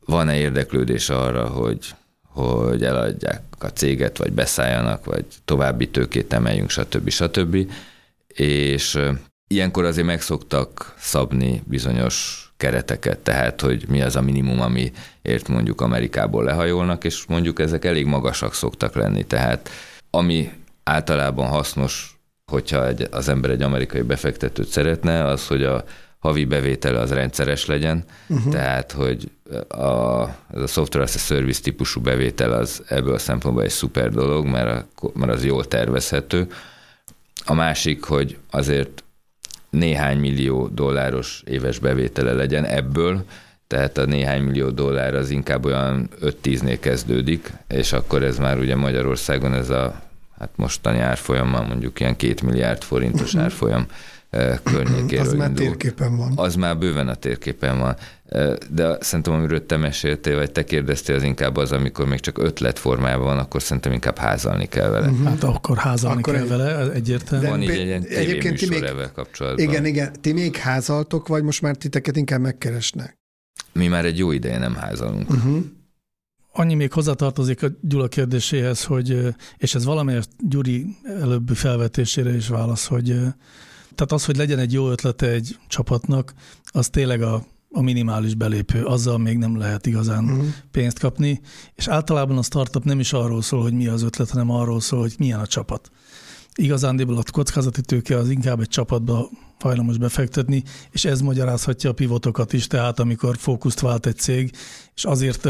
van-e 0.04 0.36
érdeklődés 0.36 1.08
arra, 1.08 1.46
hogy, 1.46 1.94
hogy 2.22 2.84
eladják 2.84 3.42
a 3.58 3.66
céget, 3.66 4.18
vagy 4.18 4.32
beszálljanak, 4.32 5.04
vagy 5.04 5.24
további 5.44 5.88
tőkét 5.88 6.32
emeljünk, 6.32 6.70
stb. 6.70 7.08
stb. 7.08 7.72
És 8.26 8.98
ilyenkor 9.46 9.84
azért 9.84 10.06
megszoktak 10.06 10.94
szabni 10.98 11.62
bizonyos 11.64 12.45
kereteket, 12.56 13.18
tehát 13.18 13.60
hogy 13.60 13.84
mi 13.88 14.02
az 14.02 14.16
a 14.16 14.20
minimum, 14.20 14.60
amiért 14.60 15.48
mondjuk 15.48 15.80
Amerikából 15.80 16.44
lehajolnak, 16.44 17.04
és 17.04 17.24
mondjuk 17.26 17.60
ezek 17.60 17.84
elég 17.84 18.06
magasak 18.06 18.54
szoktak 18.54 18.94
lenni, 18.94 19.24
tehát 19.24 19.70
ami 20.10 20.50
általában 20.82 21.46
hasznos, 21.46 22.18
hogyha 22.52 22.86
egy, 22.86 23.08
az 23.10 23.28
ember 23.28 23.50
egy 23.50 23.62
amerikai 23.62 24.02
befektetőt 24.02 24.68
szeretne, 24.68 25.24
az, 25.24 25.46
hogy 25.46 25.62
a 25.62 25.84
havi 26.18 26.44
bevétele 26.44 27.00
az 27.00 27.12
rendszeres 27.12 27.66
legyen, 27.66 28.04
uh-huh. 28.26 28.52
tehát 28.52 28.92
hogy 28.92 29.30
a, 29.68 30.22
ez 30.54 30.60
a 30.62 30.66
software 30.66 31.04
as 31.06 31.14
a 31.14 31.18
service 31.18 31.60
típusú 31.60 32.00
bevétel 32.00 32.52
az 32.52 32.82
ebből 32.88 33.14
a 33.14 33.18
szempontból 33.18 33.64
egy 33.64 33.70
szuper 33.70 34.10
dolog, 34.10 34.46
mert, 34.46 34.86
a, 34.96 35.08
mert 35.14 35.32
az 35.32 35.44
jól 35.44 35.68
tervezhető. 35.68 36.46
A 37.44 37.54
másik, 37.54 38.04
hogy 38.04 38.38
azért 38.50 39.04
néhány 39.76 40.18
millió 40.18 40.68
dolláros 40.68 41.42
éves 41.46 41.78
bevétele 41.78 42.32
legyen 42.32 42.64
ebből, 42.64 43.24
tehát 43.66 43.98
a 43.98 44.04
néhány 44.04 44.42
millió 44.42 44.70
dollár 44.70 45.14
az 45.14 45.30
inkább 45.30 45.64
olyan 45.64 46.08
5-10-nél 46.22 46.76
kezdődik, 46.80 47.52
és 47.68 47.92
akkor 47.92 48.22
ez 48.22 48.38
már 48.38 48.58
ugye 48.58 48.76
Magyarországon 48.76 49.54
ez 49.54 49.70
a 49.70 50.02
hát 50.38 50.50
mostani 50.56 50.98
árfolyammal 50.98 51.66
mondjuk 51.66 52.00
ilyen 52.00 52.16
két 52.16 52.42
milliárd 52.42 52.82
forintos 52.82 53.34
árfolyam 53.44 53.86
környékéről 54.62 55.26
Az 55.26 55.32
már 55.32 55.48
indul. 55.48 55.64
térképen 55.64 56.16
van. 56.16 56.32
Az 56.36 56.54
már 56.54 56.78
bőven 56.78 57.08
a 57.08 57.14
térképen 57.14 57.78
van. 57.78 57.96
De 58.70 58.96
szerintem, 59.00 59.34
amiről 59.34 59.66
te 59.66 59.76
meséltél, 59.76 60.36
vagy 60.36 60.52
te 60.52 60.64
kérdeztél, 60.64 61.14
az 61.16 61.22
inkább 61.22 61.56
az, 61.56 61.72
amikor 61.72 62.06
még 62.06 62.20
csak 62.20 62.38
ötlet 62.38 62.78
formában 62.78 63.24
van, 63.26 63.38
akkor 63.38 63.62
szerintem 63.62 63.92
inkább 63.92 64.18
házalni 64.18 64.66
kell 64.66 64.88
vele. 64.88 65.08
Uh-huh. 65.08 65.26
Hát 65.28 65.44
akkor 65.44 65.76
házalni 65.76 66.20
Akkor 66.20 66.32
kell 66.34 66.42
egy- 66.42 66.48
vele, 66.48 66.92
egyértelmű. 66.92 67.46
Van 67.46 67.62
így 67.62 67.68
egy 67.70 67.86
ilyen 67.86 68.02
egyébként 68.02 68.58
ti 68.58 68.68
még- 68.68 69.10
kapcsolatban. 69.14 69.64
Igen, 69.64 69.84
igen. 69.84 70.12
Ti 70.20 70.32
még 70.32 70.56
házaltok, 70.56 71.28
vagy 71.28 71.42
most 71.42 71.62
már 71.62 71.76
titeket 71.76 72.16
inkább 72.16 72.40
megkeresnek? 72.40 73.18
Mi 73.72 73.86
már 73.86 74.04
egy 74.04 74.18
jó 74.18 74.32
ideje 74.32 74.58
nem 74.58 74.74
házalunk. 74.74 75.30
Uh-huh. 75.30 75.58
Annyi 76.52 76.74
még 76.74 76.92
hozzátartozik 76.92 77.62
a 77.62 77.66
Gyula 77.80 78.08
kérdéséhez, 78.08 78.84
hogy, 78.84 79.18
és 79.56 79.74
ez 79.74 79.84
valamelyest 79.84 80.28
Gyuri 80.48 80.86
előbbi 81.20 81.54
felvetésére 81.54 82.34
is 82.34 82.48
válasz, 82.48 82.86
hogy 82.86 83.18
tehát 83.96 84.12
az, 84.12 84.24
hogy 84.24 84.36
legyen 84.36 84.58
egy 84.58 84.72
jó 84.72 84.90
ötlete 84.90 85.26
egy 85.30 85.58
csapatnak, 85.68 86.34
az 86.64 86.88
tényleg 86.88 87.22
a, 87.22 87.44
a 87.70 87.82
minimális 87.82 88.34
belépő, 88.34 88.84
azzal 88.84 89.18
még 89.18 89.36
nem 89.38 89.58
lehet 89.58 89.86
igazán 89.86 90.24
Uh-huh. 90.24 90.46
pénzt 90.70 90.98
kapni, 90.98 91.40
és 91.74 91.88
általában 91.88 92.38
a 92.38 92.42
startup 92.42 92.84
nem 92.84 93.00
is 93.00 93.12
arról 93.12 93.42
szól, 93.42 93.62
hogy 93.62 93.72
mi 93.72 93.86
az 93.86 94.02
ötlet, 94.02 94.30
hanem 94.30 94.50
arról 94.50 94.80
szól, 94.80 95.00
hogy 95.00 95.14
milyen 95.18 95.40
a 95.40 95.46
csapat. 95.46 95.90
Igazándiból 96.54 97.16
a 97.16 97.22
kockázati 97.32 97.80
tőke 97.80 98.16
az 98.16 98.30
inkább 98.30 98.60
egy 98.60 98.68
csapatba 98.68 99.30
hajlamos 99.60 99.98
befektetni, 99.98 100.62
és 100.90 101.04
ez 101.04 101.20
magyarázhatja 101.20 101.90
a 101.90 101.92
pivotokat 101.92 102.52
is, 102.52 102.66
tehát 102.66 103.00
amikor 103.00 103.36
fókuszt 103.36 103.80
vált 103.80 104.06
egy 104.06 104.16
cég, 104.16 104.56
és 104.94 105.04
azért 105.04 105.48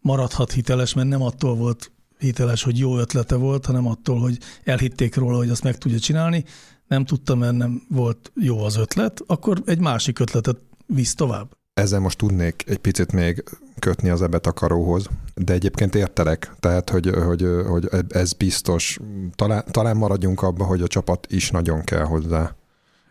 maradhat 0.00 0.52
hiteles, 0.52 0.94
mert 0.94 1.08
nem 1.08 1.22
attól 1.22 1.54
volt 1.54 1.92
hiteles, 2.18 2.62
hogy 2.62 2.78
jó 2.78 2.98
ötlete 2.98 3.34
volt, 3.34 3.66
hanem 3.66 3.86
attól, 3.86 4.18
hogy 4.18 4.38
elhitték 4.64 5.14
róla, 5.14 5.36
hogy 5.36 5.50
azt 5.50 5.62
meg 5.62 5.78
tudja 5.78 5.98
csinálni, 5.98 6.44
nem 6.88 7.04
tudta, 7.04 7.34
mert 7.34 7.56
nem 7.56 7.82
volt 7.88 8.32
jó 8.34 8.64
az 8.64 8.76
ötlet, 8.76 9.20
akkor 9.26 9.62
egy 9.66 9.80
másik 9.80 10.18
ötletet 10.18 10.56
visz 10.86 11.14
tovább. 11.14 11.56
Ezzel 11.74 12.00
most 12.00 12.18
tudnék 12.18 12.64
egy 12.66 12.78
picit 12.78 13.12
még 13.12 13.44
kötni 13.78 14.08
az 14.08 14.22
ebetakaróhoz, 14.22 15.06
de 15.34 15.52
egyébként 15.52 15.94
értelek, 15.94 16.54
tehát 16.60 16.90
hogy, 16.90 17.10
hogy, 17.24 17.46
hogy 17.66 17.88
ez 18.08 18.32
biztos. 18.32 18.98
Talán, 19.34 19.64
talán 19.70 19.96
maradjunk 19.96 20.42
abba, 20.42 20.64
hogy 20.64 20.82
a 20.82 20.86
csapat 20.86 21.26
is 21.30 21.50
nagyon 21.50 21.84
kell 21.84 22.04
hozzá. 22.04 22.54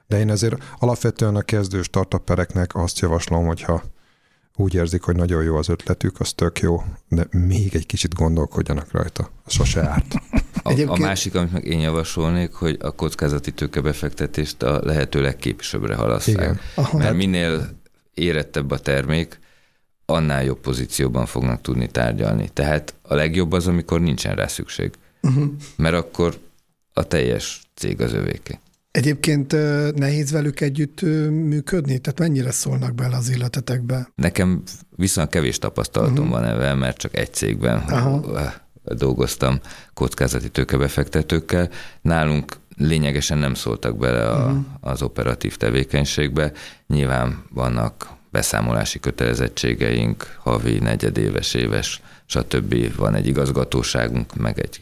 De 0.07 0.19
én 0.19 0.29
ezért 0.29 0.63
alapvetően 0.79 1.35
a 1.35 1.41
kezdő 1.41 1.81
startuppereknek 1.81 2.75
azt 2.75 2.99
javaslom, 2.99 3.45
hogyha 3.45 3.83
úgy 4.59 4.73
érzik, 4.73 5.01
hogy 5.01 5.15
nagyon 5.15 5.43
jó 5.43 5.55
az 5.55 5.69
ötletük, 5.69 6.19
az 6.19 6.33
tök 6.33 6.59
jó, 6.59 6.83
de 7.09 7.27
még 7.31 7.75
egy 7.75 7.85
kicsit 7.85 8.13
gondolkodjanak 8.13 8.91
rajta. 8.91 9.29
Sose 9.47 9.81
árt. 9.89 10.15
A, 10.63 10.69
a 10.69 10.71
Egyébként- 10.71 10.99
másik, 10.99 11.35
amit 11.35 11.51
meg 11.51 11.65
én 11.65 11.79
javasolnék, 11.79 12.53
hogy 12.53 12.77
a 12.81 12.91
kockázati 12.91 13.51
tőkebefektetést 13.51 14.63
a 14.63 14.79
lehető 14.83 15.21
legkésőbbre 15.21 15.95
halasszák. 15.95 16.35
Igen. 16.35 16.59
Aha. 16.75 16.97
Mert 16.97 17.15
minél 17.15 17.69
érettebb 18.13 18.71
a 18.71 18.79
termék, 18.79 19.39
annál 20.05 20.43
jobb 20.43 20.59
pozícióban 20.59 21.25
fognak 21.25 21.61
tudni 21.61 21.87
tárgyalni. 21.87 22.49
Tehát 22.53 22.93
a 23.01 23.15
legjobb 23.15 23.51
az, 23.51 23.67
amikor 23.67 24.01
nincsen 24.01 24.35
rá 24.35 24.47
szükség. 24.47 24.91
Uh-huh. 25.21 25.49
Mert 25.75 25.95
akkor 25.95 26.37
a 26.93 27.03
teljes 27.03 27.61
cég 27.75 28.01
az 28.01 28.13
övéké. 28.13 28.59
Egyébként 28.97 29.55
nehéz 29.95 30.31
velük 30.31 30.61
együtt 30.61 31.01
működni? 31.29 31.97
Tehát 31.97 32.19
mennyire 32.19 32.51
szólnak 32.51 32.95
bele 32.95 33.15
az 33.15 33.29
életetekbe? 33.29 34.09
Nekem 34.15 34.63
viszont 34.95 35.29
kevés 35.29 35.57
tapasztalatom 35.59 36.23
Mhm. 36.23 36.33
van 36.33 36.43
ebben, 36.45 36.77
mert 36.77 36.97
csak 36.97 37.17
egy 37.17 37.33
cégben 37.33 37.77
Aha. 37.77 38.53
dolgoztam 38.83 39.59
kockázati 39.93 40.49
tőkebefektetőkkel. 40.49 41.69
Nálunk 42.01 42.53
lényegesen 42.77 43.37
nem 43.37 43.53
szóltak 43.53 43.97
bele 43.97 44.29
a, 44.29 44.47
Mhm. 44.49 44.57
az 44.79 45.01
operatív 45.01 45.55
tevékenységbe. 45.57 46.51
Nyilván 46.87 47.43
vannak 47.53 48.07
beszámolási 48.31 48.99
kötelezettségeink, 48.99 50.37
havi, 50.39 50.79
negyedéves, 50.79 51.53
éves, 51.53 52.01
stb. 52.25 52.95
Van 52.95 53.15
egy 53.15 53.27
igazgatóságunk, 53.27 54.35
meg 54.35 54.59
egy 54.59 54.81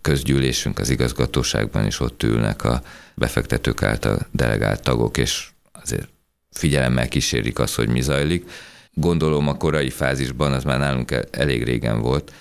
közgyűlésünk 0.00 0.78
az 0.78 0.90
igazgatóságban 0.90 1.86
is 1.86 2.00
ott 2.00 2.22
ülnek 2.22 2.64
a 2.64 2.82
befektetők 3.14 3.82
által 3.82 4.26
delegált 4.32 4.82
tagok, 4.82 5.16
és 5.16 5.48
azért 5.72 6.08
figyelemmel 6.50 7.08
kísérik 7.08 7.58
azt, 7.58 7.74
hogy 7.74 7.88
mi 7.88 8.00
zajlik. 8.00 8.50
Gondolom 8.92 9.48
a 9.48 9.56
korai 9.56 9.90
fázisban, 9.90 10.52
az 10.52 10.64
már 10.64 10.78
nálunk 10.78 11.10
el- 11.10 11.24
elég 11.30 11.64
régen 11.64 12.00
volt, 12.00 12.32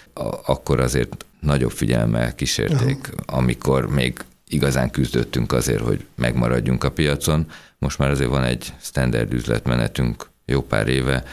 akkor 0.46 0.80
azért 0.80 1.26
nagyobb 1.40 1.72
figyelemmel 1.72 2.36
kísérték, 2.36 3.10
amikor 3.26 3.90
még 3.90 4.20
igazán 4.48 4.90
küzdöttünk 4.90 5.52
azért, 5.52 5.82
hogy 5.82 6.06
megmaradjunk 6.16 6.84
a 6.84 6.92
piacon. 6.92 7.46
Most 7.78 7.98
már 7.98 8.10
azért 8.10 8.30
van 8.30 8.44
egy 8.44 8.74
standard 8.82 9.34
üzletmenetünk 9.34 10.30
jó 10.46 10.62
pár 10.62 10.88
éve, 10.88 11.24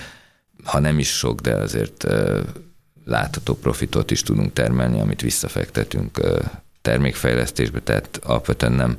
ha 0.64 0.78
nem 0.78 0.98
is 0.98 1.08
sok, 1.08 1.40
de 1.40 1.54
azért 1.54 2.06
látható 3.04 3.54
profitot 3.54 4.10
is 4.10 4.22
tudunk 4.22 4.52
termelni, 4.52 5.00
amit 5.00 5.20
visszafektetünk 5.20 6.20
termékfejlesztésbe, 6.82 7.80
tehát 7.80 8.20
alapvetően 8.22 8.72
nem, 8.72 8.96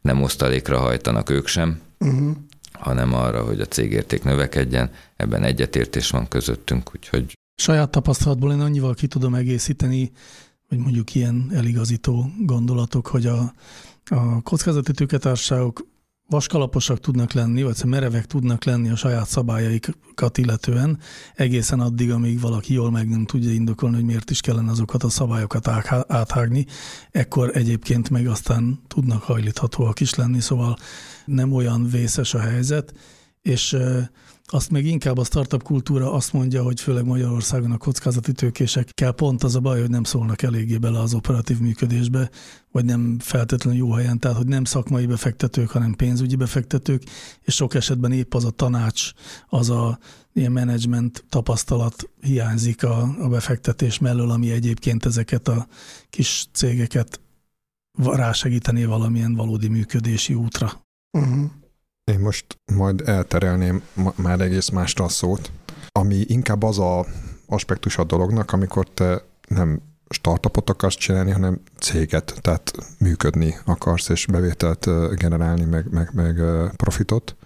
nem 0.00 0.22
osztalékra 0.22 0.78
hajtanak 0.78 1.30
ők 1.30 1.46
sem, 1.46 1.80
Uh-huh. 2.04 2.36
hanem 2.72 3.14
arra, 3.14 3.44
hogy 3.44 3.60
a 3.60 3.66
cégérték 3.66 4.22
növekedjen. 4.22 4.90
Ebben 5.16 5.42
egyetértés 5.42 6.10
van 6.10 6.28
közöttünk, 6.28 6.90
úgyhogy 6.94 7.32
Saját 7.54 7.90
tapasztalatból 7.90 8.52
én 8.52 8.60
annyival 8.60 8.94
ki 8.94 9.06
tudom 9.06 9.34
egészíteni, 9.34 10.12
hogy 10.68 10.78
mondjuk 10.78 11.14
ilyen 11.14 11.50
eligazító 11.54 12.30
gondolatok, 12.38 13.06
hogy 13.06 13.26
a, 13.26 13.54
a 14.10 14.42
kockázati 14.42 14.92
tőketársaságok 14.92 15.86
vaskalaposak 16.30 17.00
tudnak 17.00 17.32
lenni, 17.32 17.62
vagy 17.62 17.74
szóval 17.74 17.90
merevek 17.90 18.26
tudnak 18.26 18.64
lenni 18.64 18.88
a 18.88 18.96
saját 18.96 19.26
szabályaikat 19.26 20.38
illetően, 20.38 20.98
egészen 21.34 21.80
addig, 21.80 22.10
amíg 22.10 22.40
valaki 22.40 22.72
jól 22.72 22.90
meg 22.90 23.08
nem 23.08 23.24
tudja 23.24 23.52
indokolni, 23.52 23.94
hogy 23.94 24.04
miért 24.04 24.30
is 24.30 24.40
kellene 24.40 24.70
azokat 24.70 25.02
a 25.02 25.08
szabályokat 25.08 25.68
áthá- 25.68 26.12
áthágni, 26.12 26.66
ekkor 27.10 27.50
egyébként 27.56 28.10
meg 28.10 28.26
aztán 28.26 28.80
tudnak 28.86 29.22
hajlíthatóak 29.22 30.00
is 30.00 30.14
lenni, 30.14 30.40
szóval 30.40 30.76
nem 31.24 31.52
olyan 31.52 31.88
vészes 31.88 32.34
a 32.34 32.40
helyzet, 32.40 32.94
és 33.42 33.76
azt 34.52 34.70
még 34.70 34.86
inkább 34.86 35.18
a 35.18 35.24
startup 35.24 35.62
kultúra 35.62 36.12
azt 36.12 36.32
mondja, 36.32 36.62
hogy 36.62 36.80
főleg 36.80 37.04
Magyarországon 37.04 37.70
a 37.70 37.76
kockázati 37.76 38.32
tőkésekkel 38.32 39.12
pont 39.12 39.42
az 39.42 39.54
a 39.54 39.60
baj, 39.60 39.80
hogy 39.80 39.90
nem 39.90 40.04
szólnak 40.04 40.42
eléggé 40.42 40.78
bele 40.78 40.98
az 40.98 41.14
operatív 41.14 41.58
működésbe, 41.58 42.30
vagy 42.72 42.84
nem 42.84 43.16
feltétlenül 43.18 43.78
jó 43.78 43.92
helyen, 43.92 44.18
tehát 44.18 44.36
hogy 44.36 44.46
nem 44.46 44.64
szakmai 44.64 45.06
befektetők, 45.06 45.70
hanem 45.70 45.94
pénzügyi 45.94 46.36
befektetők, 46.36 47.02
és 47.42 47.54
sok 47.54 47.74
esetben 47.74 48.12
épp 48.12 48.34
az 48.34 48.44
a 48.44 48.50
tanács, 48.50 49.10
az 49.48 49.70
a 49.70 49.98
ilyen 50.32 50.52
menedzsment 50.52 51.24
tapasztalat 51.28 52.10
hiányzik 52.20 52.84
a, 52.84 53.14
a 53.18 53.28
befektetés 53.28 53.98
mellől, 53.98 54.30
ami 54.30 54.50
egyébként 54.50 55.06
ezeket 55.06 55.48
a 55.48 55.66
kis 56.10 56.46
cégeket 56.52 57.20
rásegítené 57.98 58.84
valamilyen 58.84 59.34
valódi 59.34 59.68
működési 59.68 60.34
útra. 60.34 60.86
Uh-huh. 61.10 61.50
Én 62.10 62.18
most 62.18 62.44
majd 62.72 63.08
elterelném 63.08 63.82
már 64.14 64.40
egész 64.40 64.68
másra 64.68 65.04
a 65.04 65.08
szót, 65.08 65.50
ami 65.92 66.24
inkább 66.26 66.62
az 66.62 66.78
a 66.78 67.06
aspektus 67.46 67.98
a 67.98 68.04
dolognak, 68.04 68.52
amikor 68.52 68.88
te 68.94 69.24
nem 69.48 69.80
startupot 70.08 70.70
akarsz 70.70 70.96
csinálni, 70.96 71.30
hanem 71.30 71.60
céget, 71.78 72.34
tehát 72.40 72.72
működni 72.98 73.54
akarsz, 73.64 74.08
és 74.08 74.26
bevételt 74.26 74.88
generálni, 75.16 75.64
meg, 75.64 75.86
meg, 75.90 76.10
meg 76.12 76.40
profitot. 76.76 77.36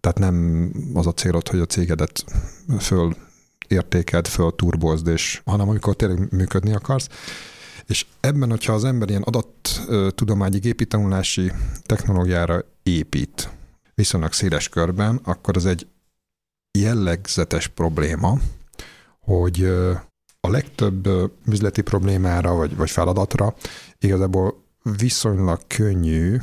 Tehát 0.00 0.18
nem 0.18 0.70
az 0.94 1.06
a 1.06 1.12
célod, 1.12 1.48
hogy 1.48 1.60
a 1.60 1.66
cégedet 1.66 2.24
föl 2.78 3.16
értéked, 3.68 4.26
föl 4.26 4.54
turbozd, 4.56 5.06
és, 5.06 5.42
hanem 5.44 5.68
amikor 5.68 5.96
tényleg 5.96 6.32
működni 6.32 6.74
akarsz. 6.74 7.08
És 7.86 8.06
ebben, 8.20 8.50
hogyha 8.50 8.72
az 8.72 8.84
ember 8.84 9.08
ilyen 9.08 9.22
adattudományi 9.22 10.58
gépi 10.58 10.86
tanulási 10.86 11.52
technológiára 11.86 12.64
épít, 12.82 13.48
viszonylag 13.94 14.32
széles 14.32 14.68
körben, 14.68 15.20
akkor 15.22 15.56
az 15.56 15.66
egy 15.66 15.86
jellegzetes 16.78 17.68
probléma, 17.68 18.38
hogy 19.20 19.64
a 20.40 20.48
legtöbb 20.48 21.08
üzleti 21.46 21.82
problémára 21.82 22.54
vagy, 22.54 22.76
vagy 22.76 22.90
feladatra 22.90 23.54
igazából 23.98 24.62
viszonylag 24.98 25.60
könnyű 25.66 26.36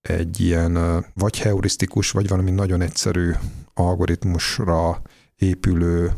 egy 0.00 0.40
ilyen 0.40 1.04
vagy 1.14 1.38
heurisztikus, 1.38 2.10
vagy 2.10 2.28
valami 2.28 2.50
nagyon 2.50 2.80
egyszerű 2.80 3.32
algoritmusra 3.74 5.02
épülő 5.36 6.12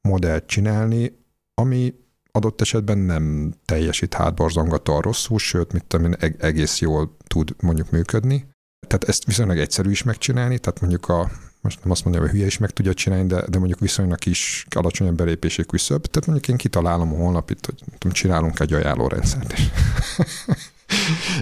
modellt 0.00 0.46
csinálni, 0.46 1.24
ami 1.54 1.94
adott 2.32 2.60
esetben 2.60 2.98
nem 2.98 3.54
teljesít 3.64 4.14
hátborzongatóan 4.14 5.00
rosszul, 5.00 5.38
sőt, 5.38 5.72
mit 5.72 5.84
tudom 5.84 6.06
én, 6.06 6.34
egész 6.38 6.80
jól 6.80 7.16
tud 7.26 7.54
mondjuk 7.60 7.90
működni. 7.90 8.48
Tehát 8.86 9.04
ezt 9.04 9.24
viszonylag 9.24 9.58
egyszerű 9.58 9.90
is 9.90 10.02
megcsinálni, 10.02 10.58
tehát 10.58 10.80
mondjuk 10.80 11.08
a 11.08 11.30
most 11.66 11.82
nem 11.82 11.90
azt 11.90 12.04
mondja, 12.04 12.22
hogy 12.22 12.30
hülye 12.30 12.46
is 12.46 12.58
meg 12.58 12.70
tudja 12.70 12.94
csinálni, 12.94 13.26
de, 13.26 13.44
de 13.48 13.58
mondjuk 13.58 13.80
viszonylag 13.80 14.26
is 14.26 14.66
alacsonyabb 14.70 15.16
belépési 15.16 15.66
küszöbb. 15.66 16.06
Tehát 16.06 16.28
mondjuk 16.28 16.48
én 16.48 16.56
kitalálom 16.56 17.12
a 17.12 17.16
honlapit, 17.16 17.66
hogy 17.66 17.74
tudom, 17.98 18.12
csinálunk 18.12 18.60
egy 18.60 18.72
ajánlórendszert. 18.72 19.52
És, 19.52 19.68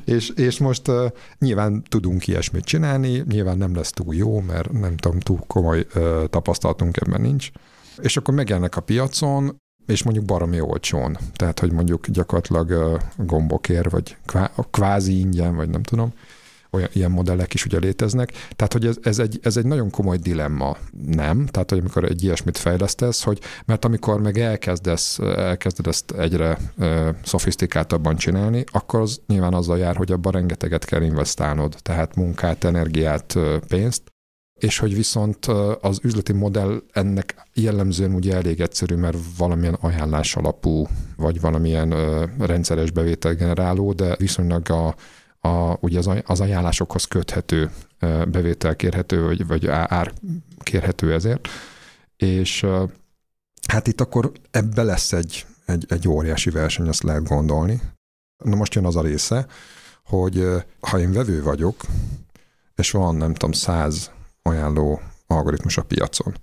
és, 0.15 0.29
és 0.29 0.59
most 0.59 0.89
uh, 0.89 1.07
nyilván 1.39 1.83
tudunk 1.89 2.27
ilyesmit 2.27 2.65
csinálni, 2.65 3.25
nyilván 3.29 3.59
nem 3.59 3.75
lesz 3.75 3.91
túl 3.91 4.15
jó, 4.15 4.41
mert 4.41 4.73
nem 4.73 4.97
tudom, 4.97 5.21
túl 5.21 5.45
komoly 5.47 5.87
uh, 5.95 6.25
tapasztalatunk 6.31 6.97
ebben 6.97 7.21
nincs. 7.21 7.51
És 7.99 8.17
akkor 8.17 8.35
megjelennek 8.35 8.77
a 8.77 8.81
piacon, 8.81 9.57
és 9.87 10.03
mondjuk 10.03 10.25
baromi 10.25 10.61
olcsón. 10.61 11.19
Tehát, 11.35 11.61
hogy 11.61 11.73
mondjuk 11.73 12.07
gyakorlatilag 12.07 12.71
uh, 12.71 13.27
gombokért, 13.27 13.91
vagy 13.91 14.17
kvá, 14.27 14.53
kvázi 14.71 15.19
ingyen, 15.19 15.55
vagy 15.57 15.69
nem 15.69 15.83
tudom 15.83 16.13
olyan 16.75 16.89
ilyen 16.93 17.11
modellek 17.11 17.55
is 17.55 17.65
ugye 17.65 17.79
léteznek. 17.79 18.33
Tehát, 18.57 18.73
hogy 18.73 18.87
ez, 18.87 18.97
ez, 19.03 19.19
egy, 19.19 19.39
ez 19.43 19.57
egy 19.57 19.67
nagyon 19.67 19.91
komoly 19.91 20.17
dilemma, 20.17 20.77
nem? 21.07 21.47
Tehát, 21.47 21.71
hogy 21.71 21.79
amikor 21.79 22.05
egy 22.05 22.25
ilyesmit 22.25 22.59
fejlesztesz, 22.59 23.23
hogy 23.23 23.41
mert 23.65 23.85
amikor 23.85 24.21
meg 24.21 24.39
elkezdesz, 24.39 25.19
elkezded 25.19 25.87
ezt 25.87 26.11
egyre 26.11 26.59
ö, 26.79 27.11
szofisztikáltabban 27.25 28.17
csinálni, 28.17 28.65
akkor 28.73 29.01
az 29.01 29.21
nyilván 29.27 29.55
azzal 29.55 29.79
jár, 29.79 29.97
hogy 29.97 30.13
abban 30.13 30.33
rengeteget 30.33 30.85
kell 30.85 31.03
investálnod, 31.03 31.77
tehát 31.83 32.15
munkát, 32.15 32.65
energiát, 32.65 33.39
pénzt, 33.69 34.03
és 34.61 34.79
hogy 34.79 34.95
viszont 34.95 35.47
az 35.81 35.99
üzleti 36.03 36.33
modell 36.33 36.83
ennek 36.93 37.35
jellemzően 37.55 38.15
ugye 38.15 38.35
elég 38.35 38.61
egyszerű, 38.61 38.95
mert 38.95 39.17
valamilyen 39.37 39.77
ajánlás 39.81 40.37
alapú, 40.37 40.87
vagy 41.17 41.41
valamilyen 41.41 41.95
rendszeres 42.39 42.91
bevétel 42.91 43.35
generáló, 43.35 43.93
de 43.93 44.17
viszonylag 44.17 44.71
a 44.71 44.95
a, 45.45 45.77
ugye 45.81 45.99
az, 45.99 46.11
az 46.25 46.41
ajánlásokhoz 46.41 47.05
köthető 47.05 47.71
bevétel 48.29 48.77
kérhető, 48.77 49.23
vagy, 49.23 49.47
vagy 49.47 49.67
ár 49.67 50.13
kérhető 50.59 51.13
ezért. 51.13 51.49
És 52.17 52.67
hát 53.69 53.87
itt 53.87 54.01
akkor 54.01 54.33
ebbe 54.51 54.83
lesz 54.83 55.13
egy, 55.13 55.47
egy, 55.67 55.87
egy 55.89 56.09
óriási 56.09 56.51
verseny, 56.51 56.89
azt 56.89 57.03
lehet 57.03 57.29
gondolni. 57.29 57.81
Na 58.45 58.57
most 58.57 58.75
jön 58.75 58.85
az 58.85 58.97
a 58.97 59.03
része, 59.03 59.47
hogy 60.05 60.45
ha 60.81 60.99
én 60.99 61.13
vevő 61.13 61.43
vagyok, 61.43 61.83
és 62.75 62.91
van 62.91 63.17
nem 63.17 63.33
tudom 63.33 63.53
száz 63.53 64.11
ajánló 64.43 65.01
algoritmus 65.27 65.77
a 65.77 65.83
piacon, 65.83 66.35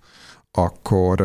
akkor 0.51 1.21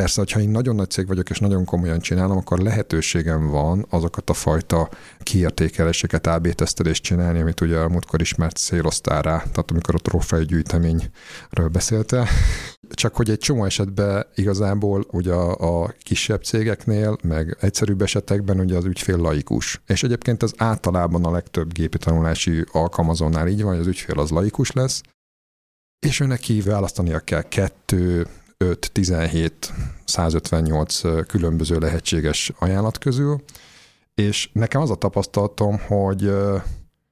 Persze, 0.00 0.24
ha 0.32 0.40
én 0.40 0.48
nagyon 0.48 0.74
nagy 0.74 0.90
cég 0.90 1.06
vagyok, 1.06 1.30
és 1.30 1.38
nagyon 1.38 1.64
komolyan 1.64 2.00
csinálom, 2.00 2.36
akkor 2.36 2.58
lehetőségem 2.58 3.48
van 3.48 3.86
azokat 3.90 4.30
a 4.30 4.32
fajta 4.32 4.88
kiértékeléseket, 5.18 6.26
AB 6.26 6.48
tesztelést 6.48 7.02
csinálni, 7.02 7.40
amit 7.40 7.60
ugye 7.60 7.78
a 7.78 7.88
múltkor 7.88 8.20
ismert 8.20 8.56
szélosztál 8.56 9.22
rá, 9.22 9.38
tehát 9.38 9.70
amikor 9.70 9.94
a 9.94 9.98
trófeagyűjteményről 9.98 11.68
beszélte. 11.72 12.28
Csak 12.90 13.14
hogy 13.16 13.30
egy 13.30 13.38
csomó 13.38 13.64
esetben 13.64 14.26
igazából 14.34 15.06
ugye 15.10 15.32
a, 15.32 15.82
a 15.82 15.94
kisebb 16.02 16.42
cégeknél, 16.42 17.16
meg 17.22 17.56
egyszerűbb 17.60 18.02
esetekben 18.02 18.60
ugye 18.60 18.76
az 18.76 18.84
ügyfél 18.84 19.16
laikus. 19.16 19.80
És 19.86 20.02
egyébként 20.02 20.42
ez 20.42 20.52
általában 20.56 21.24
a 21.24 21.30
legtöbb 21.30 21.72
gépi 21.72 21.98
tanulási 21.98 22.64
alkalmazónál 22.72 23.48
így 23.48 23.62
van, 23.62 23.70
hogy 23.70 23.80
az 23.80 23.86
ügyfél 23.86 24.18
az 24.18 24.30
laikus 24.30 24.72
lesz, 24.72 25.00
és 26.06 26.20
őnek 26.20 26.38
neki 26.38 26.60
választania 26.60 27.18
kell 27.18 27.42
kettő, 27.42 28.26
5, 28.58 28.92
17, 28.92 29.72
158 30.04 31.00
különböző 31.26 31.78
lehetséges 31.78 32.52
ajánlat 32.58 32.98
közül, 32.98 33.42
és 34.14 34.50
nekem 34.52 34.80
az 34.80 34.90
a 34.90 34.94
tapasztalatom, 34.94 35.78
hogy 35.78 36.32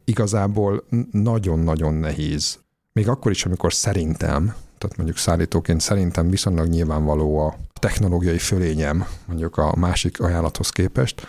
igazából 0.04 0.84
nagyon-nagyon 1.10 1.94
nehéz, 1.94 2.58
még 2.92 3.08
akkor 3.08 3.30
is, 3.30 3.44
amikor 3.44 3.72
szerintem, 3.72 4.44
tehát 4.78 4.96
mondjuk 4.96 5.18
szállítóként 5.18 5.80
szerintem 5.80 6.30
viszonylag 6.30 6.66
nyilvánvaló 6.66 7.38
a 7.38 7.56
technológiai 7.80 8.38
fölényem, 8.38 9.06
mondjuk 9.26 9.56
a 9.56 9.74
másik 9.76 10.20
ajánlathoz 10.20 10.70
képest, 10.70 11.26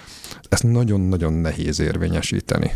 ezt 0.50 0.64
nagyon-nagyon 0.64 1.34
nehéz 1.34 1.80
érvényesíteni. 1.80 2.72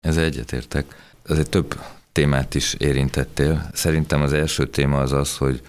Ez 0.00 0.16
egyetértek. 0.16 1.12
egy 1.24 1.48
több 1.48 1.80
témát 2.12 2.54
is 2.54 2.74
érintettél. 2.74 3.70
Szerintem 3.72 4.22
az 4.22 4.32
első 4.32 4.66
téma 4.66 5.00
az 5.00 5.12
az, 5.12 5.36
hogy 5.36 5.62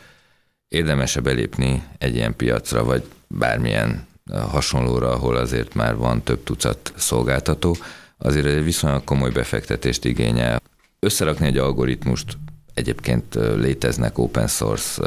érdemese 0.71 1.19
belépni 1.19 1.83
egy 1.97 2.15
ilyen 2.15 2.35
piacra, 2.35 2.83
vagy 2.83 3.03
bármilyen 3.27 4.07
hasonlóra, 4.31 5.11
ahol 5.11 5.35
azért 5.35 5.73
már 5.73 5.95
van 5.95 6.23
több 6.23 6.43
tucat 6.43 6.93
szolgáltató, 6.95 7.77
azért 8.17 8.45
egy 8.45 8.63
viszonylag 8.63 9.03
komoly 9.03 9.29
befektetést 9.29 10.05
igényel. 10.05 10.61
Összerakni 10.99 11.45
egy 11.45 11.57
algoritmust, 11.57 12.37
egyébként 12.73 13.35
léteznek 13.55 14.17
open 14.17 14.47
source 14.47 15.01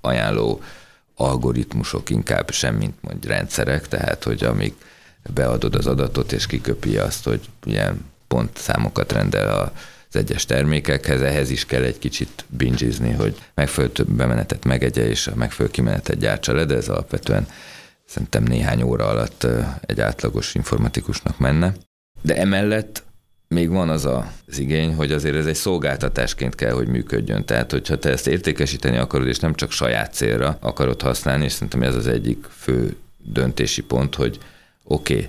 ajánló 0.00 0.62
algoritmusok 1.14 2.10
inkább 2.10 2.50
sem, 2.50 2.74
mint 2.74 2.94
mondj 3.00 3.26
rendszerek, 3.26 3.88
tehát 3.88 4.24
hogy 4.24 4.44
amíg 4.44 4.74
beadod 5.34 5.74
az 5.74 5.86
adatot 5.86 6.32
és 6.32 6.46
kiköpi 6.46 6.98
azt, 6.98 7.24
hogy 7.24 7.40
ilyen 7.64 8.04
pont 8.28 8.56
számokat 8.56 9.12
rendel 9.12 9.58
a 9.58 9.72
az 10.12 10.16
egyes 10.16 10.44
termékekhez, 10.44 11.20
ehhez 11.20 11.50
is 11.50 11.66
kell 11.66 11.82
egy 11.82 11.98
kicsit 11.98 12.44
bingizni, 12.48 13.12
hogy 13.12 13.36
megfelelő 13.54 14.04
bemenetet 14.06 14.64
megegye, 14.64 15.08
és 15.08 15.26
a 15.26 15.34
megfelelő 15.34 15.74
kimenetet 15.74 16.18
gyártsa 16.18 16.52
le, 16.52 16.64
de 16.64 16.74
ez 16.74 16.88
alapvetően 16.88 17.46
szerintem 18.04 18.42
néhány 18.42 18.82
óra 18.82 19.06
alatt 19.08 19.46
egy 19.80 20.00
átlagos 20.00 20.54
informatikusnak 20.54 21.38
menne. 21.38 21.74
De 22.22 22.36
emellett 22.36 23.02
még 23.48 23.70
van 23.70 23.88
az 23.88 24.04
a, 24.04 24.32
az 24.48 24.58
igény, 24.58 24.94
hogy 24.94 25.12
azért 25.12 25.36
ez 25.36 25.46
egy 25.46 25.54
szolgáltatásként 25.54 26.54
kell, 26.54 26.72
hogy 26.72 26.88
működjön. 26.88 27.44
Tehát, 27.44 27.70
hogyha 27.70 27.98
te 27.98 28.10
ezt 28.10 28.26
értékesíteni 28.26 28.96
akarod, 28.96 29.26
és 29.26 29.38
nem 29.38 29.54
csak 29.54 29.70
saját 29.72 30.14
célra 30.14 30.58
akarod 30.60 31.02
használni, 31.02 31.44
és 31.44 31.52
szerintem 31.52 31.82
ez 31.82 31.94
az 31.94 32.06
egyik 32.06 32.46
fő 32.56 32.96
döntési 33.18 33.82
pont, 33.82 34.14
hogy 34.14 34.38
oké, 34.84 35.14
okay, 35.14 35.28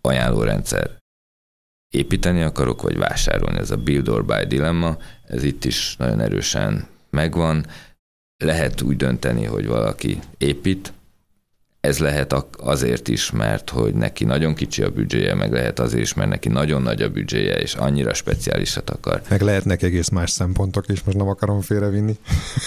ajánlórendszer, 0.00 0.90
építeni 1.94 2.42
akarok, 2.42 2.82
vagy 2.82 2.96
vásárolni. 2.98 3.58
Ez 3.58 3.70
a 3.70 3.76
build 3.76 4.08
or 4.08 4.24
buy 4.24 4.44
dilemma, 4.46 4.96
ez 5.26 5.42
itt 5.42 5.64
is 5.64 5.96
nagyon 5.98 6.20
erősen 6.20 6.86
megvan. 7.10 7.66
Lehet 8.36 8.82
úgy 8.82 8.96
dönteni, 8.96 9.44
hogy 9.44 9.66
valaki 9.66 10.18
épít, 10.38 10.92
Ez 11.80 11.98
lehet 11.98 12.34
azért 12.58 13.08
is, 13.08 13.30
mert 13.30 13.70
hogy 13.70 13.94
neki 13.94 14.24
nagyon 14.24 14.54
kicsi 14.54 14.82
a 14.82 14.90
büdzséje, 14.90 15.34
meg 15.34 15.52
lehet 15.52 15.78
azért 15.78 16.02
is, 16.02 16.14
mert 16.14 16.28
neki 16.28 16.48
nagyon 16.48 16.82
nagy 16.82 17.02
a 17.02 17.08
büdzséje, 17.08 17.54
és 17.60 17.74
annyira 17.74 18.14
speciálisat 18.14 18.90
akar. 18.90 19.22
Meg 19.28 19.40
lehetnek 19.40 19.82
egész 19.82 20.08
más 20.08 20.30
szempontok 20.30 20.88
is, 20.88 21.02
most 21.02 21.16
nem 21.16 21.28
akarom 21.28 21.60
félrevinni. 21.60 22.18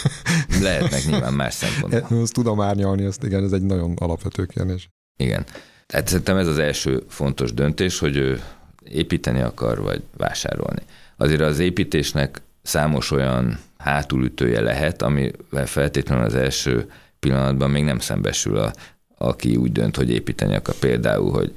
Lehetnek 0.62 1.06
nyilván 1.06 1.34
más 1.34 1.54
szempontok. 1.64 2.22
Ezt 2.22 2.34
tudom 2.34 2.62
árnyalni, 2.62 3.06
ezt 3.06 3.24
igen, 3.24 3.44
ez 3.44 3.52
egy 3.52 3.62
nagyon 3.62 3.94
alapvető 3.96 4.46
kérdés. 4.46 4.90
Igen. 5.18 5.46
Tehát 5.88 6.08
szerintem 6.08 6.38
ez 6.38 6.48
az 6.48 6.58
első 6.58 7.04
fontos 7.08 7.54
döntés, 7.54 8.00
hogy 8.00 8.16
ő 8.18 8.42
építeni 8.92 9.42
akar, 9.42 9.82
vagy 9.82 10.04
vásárolni. 10.18 10.82
Azért 11.18 11.42
az 11.42 11.60
építésnek 11.60 12.42
számos 12.62 13.12
olyan 13.12 13.60
hátulütője 13.78 14.62
lehet, 14.62 15.02
amivel 15.02 15.66
feltétlenül 15.66 16.26
az 16.26 16.36
első 16.36 16.92
pillanatban 17.20 17.70
még 17.70 17.84
nem 17.84 18.00
szembesül, 18.00 18.58
a, 18.58 18.74
aki 19.18 19.56
úgy 19.56 19.72
dönt, 19.72 19.96
hogy 19.96 20.10
építeni 20.10 20.56
akar. 20.56 20.76
Például, 20.76 21.32
hogy 21.32 21.54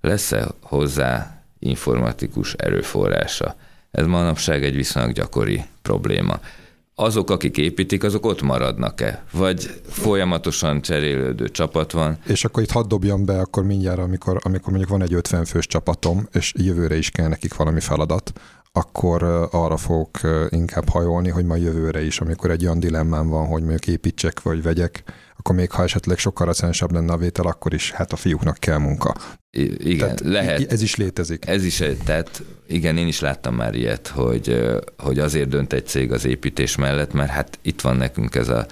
lesz-e 0.00 0.48
hozzá 0.60 1.42
informatikus 1.58 2.52
erőforrása. 2.52 3.56
Ez 3.90 4.06
manapság 4.06 4.64
egy 4.64 4.74
viszonylag 4.74 5.12
gyakori 5.12 5.64
probléma. 5.82 6.40
Azok, 7.00 7.30
akik 7.30 7.56
építik, 7.56 8.04
azok 8.04 8.26
ott 8.26 8.42
maradnak-e? 8.42 9.24
Vagy 9.32 9.80
folyamatosan 9.88 10.80
cserélődő 10.80 11.48
csapat 11.48 11.92
van? 11.92 12.18
És 12.26 12.44
akkor 12.44 12.62
itt 12.62 12.70
hadd 12.70 12.88
dobjam 12.88 13.24
be, 13.24 13.40
akkor 13.40 13.64
mindjárt, 13.64 13.98
amikor, 13.98 14.38
amikor 14.42 14.68
mondjuk 14.68 14.90
van 14.90 15.02
egy 15.02 15.14
50 15.14 15.44
fős 15.44 15.66
csapatom, 15.66 16.28
és 16.32 16.52
jövőre 16.56 16.96
is 16.96 17.10
kell 17.10 17.28
nekik 17.28 17.54
valami 17.54 17.80
feladat, 17.80 18.32
akkor 18.72 19.22
arra 19.50 19.76
fogok 19.76 20.18
inkább 20.48 20.88
hajolni, 20.88 21.28
hogy 21.28 21.44
majd 21.44 21.62
jövőre 21.62 22.04
is, 22.04 22.20
amikor 22.20 22.50
egy 22.50 22.64
olyan 22.64 22.80
dilemmám 22.80 23.28
van, 23.28 23.46
hogy 23.46 23.60
mondjuk 23.60 23.86
építsek 23.86 24.42
vagy 24.42 24.62
vegyek, 24.62 25.02
akkor 25.36 25.54
még 25.54 25.70
ha 25.70 25.82
esetleg 25.82 26.18
sokkal 26.18 26.46
racionálisabb 26.46 26.92
lenne 26.92 27.12
a 27.12 27.16
vétel, 27.16 27.46
akkor 27.46 27.74
is 27.74 27.90
hát 27.90 28.12
a 28.12 28.16
fiúknak 28.16 28.58
kell 28.58 28.78
munka. 28.78 29.14
I- 29.50 29.90
igen, 29.90 29.98
tehát 29.98 30.20
lehet. 30.20 30.72
Ez 30.72 30.82
is 30.82 30.96
létezik. 30.96 31.46
Ez 31.46 31.64
is, 31.64 31.82
tehát 32.04 32.42
igen, 32.66 32.96
én 32.96 33.06
is 33.06 33.20
láttam 33.20 33.54
már 33.54 33.74
ilyet, 33.74 34.08
hogy, 34.08 34.76
hogy 34.98 35.18
azért 35.18 35.48
dönt 35.48 35.72
egy 35.72 35.86
cég 35.86 36.12
az 36.12 36.24
építés 36.24 36.76
mellett, 36.76 37.12
mert 37.12 37.30
hát 37.30 37.58
itt 37.62 37.80
van 37.80 37.96
nekünk 37.96 38.34
ez 38.34 38.48
a 38.48 38.66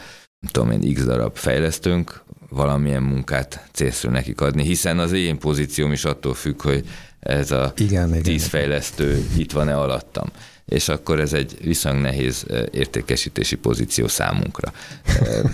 tudom 0.53 0.71
én, 0.71 0.95
x 0.95 1.05
darab 1.05 1.37
fejlesztőnk, 1.37 2.25
valamilyen 2.49 3.03
munkát 3.03 3.69
célszerű 3.73 4.13
nekik 4.13 4.41
adni, 4.41 4.63
hiszen 4.63 4.99
az 4.99 5.13
én 5.13 5.39
pozícióm 5.39 5.93
is 5.93 6.05
attól 6.05 6.35
függ, 6.35 6.63
hogy 6.63 6.85
ez 7.21 7.51
a 7.51 7.73
igen, 7.77 8.11
tíz 8.11 8.25
igen. 8.27 8.39
fejlesztő 8.49 9.27
itt 9.37 9.53
van-e 9.53 9.77
alattam. 9.77 10.29
És 10.65 10.89
akkor 10.89 11.21
ez 11.21 11.33
egy 11.33 11.57
viszonylag 11.63 12.03
nehéz 12.03 12.47
értékesítési 12.71 13.57
pozíció 13.57 14.09
számunkra. 14.09 14.73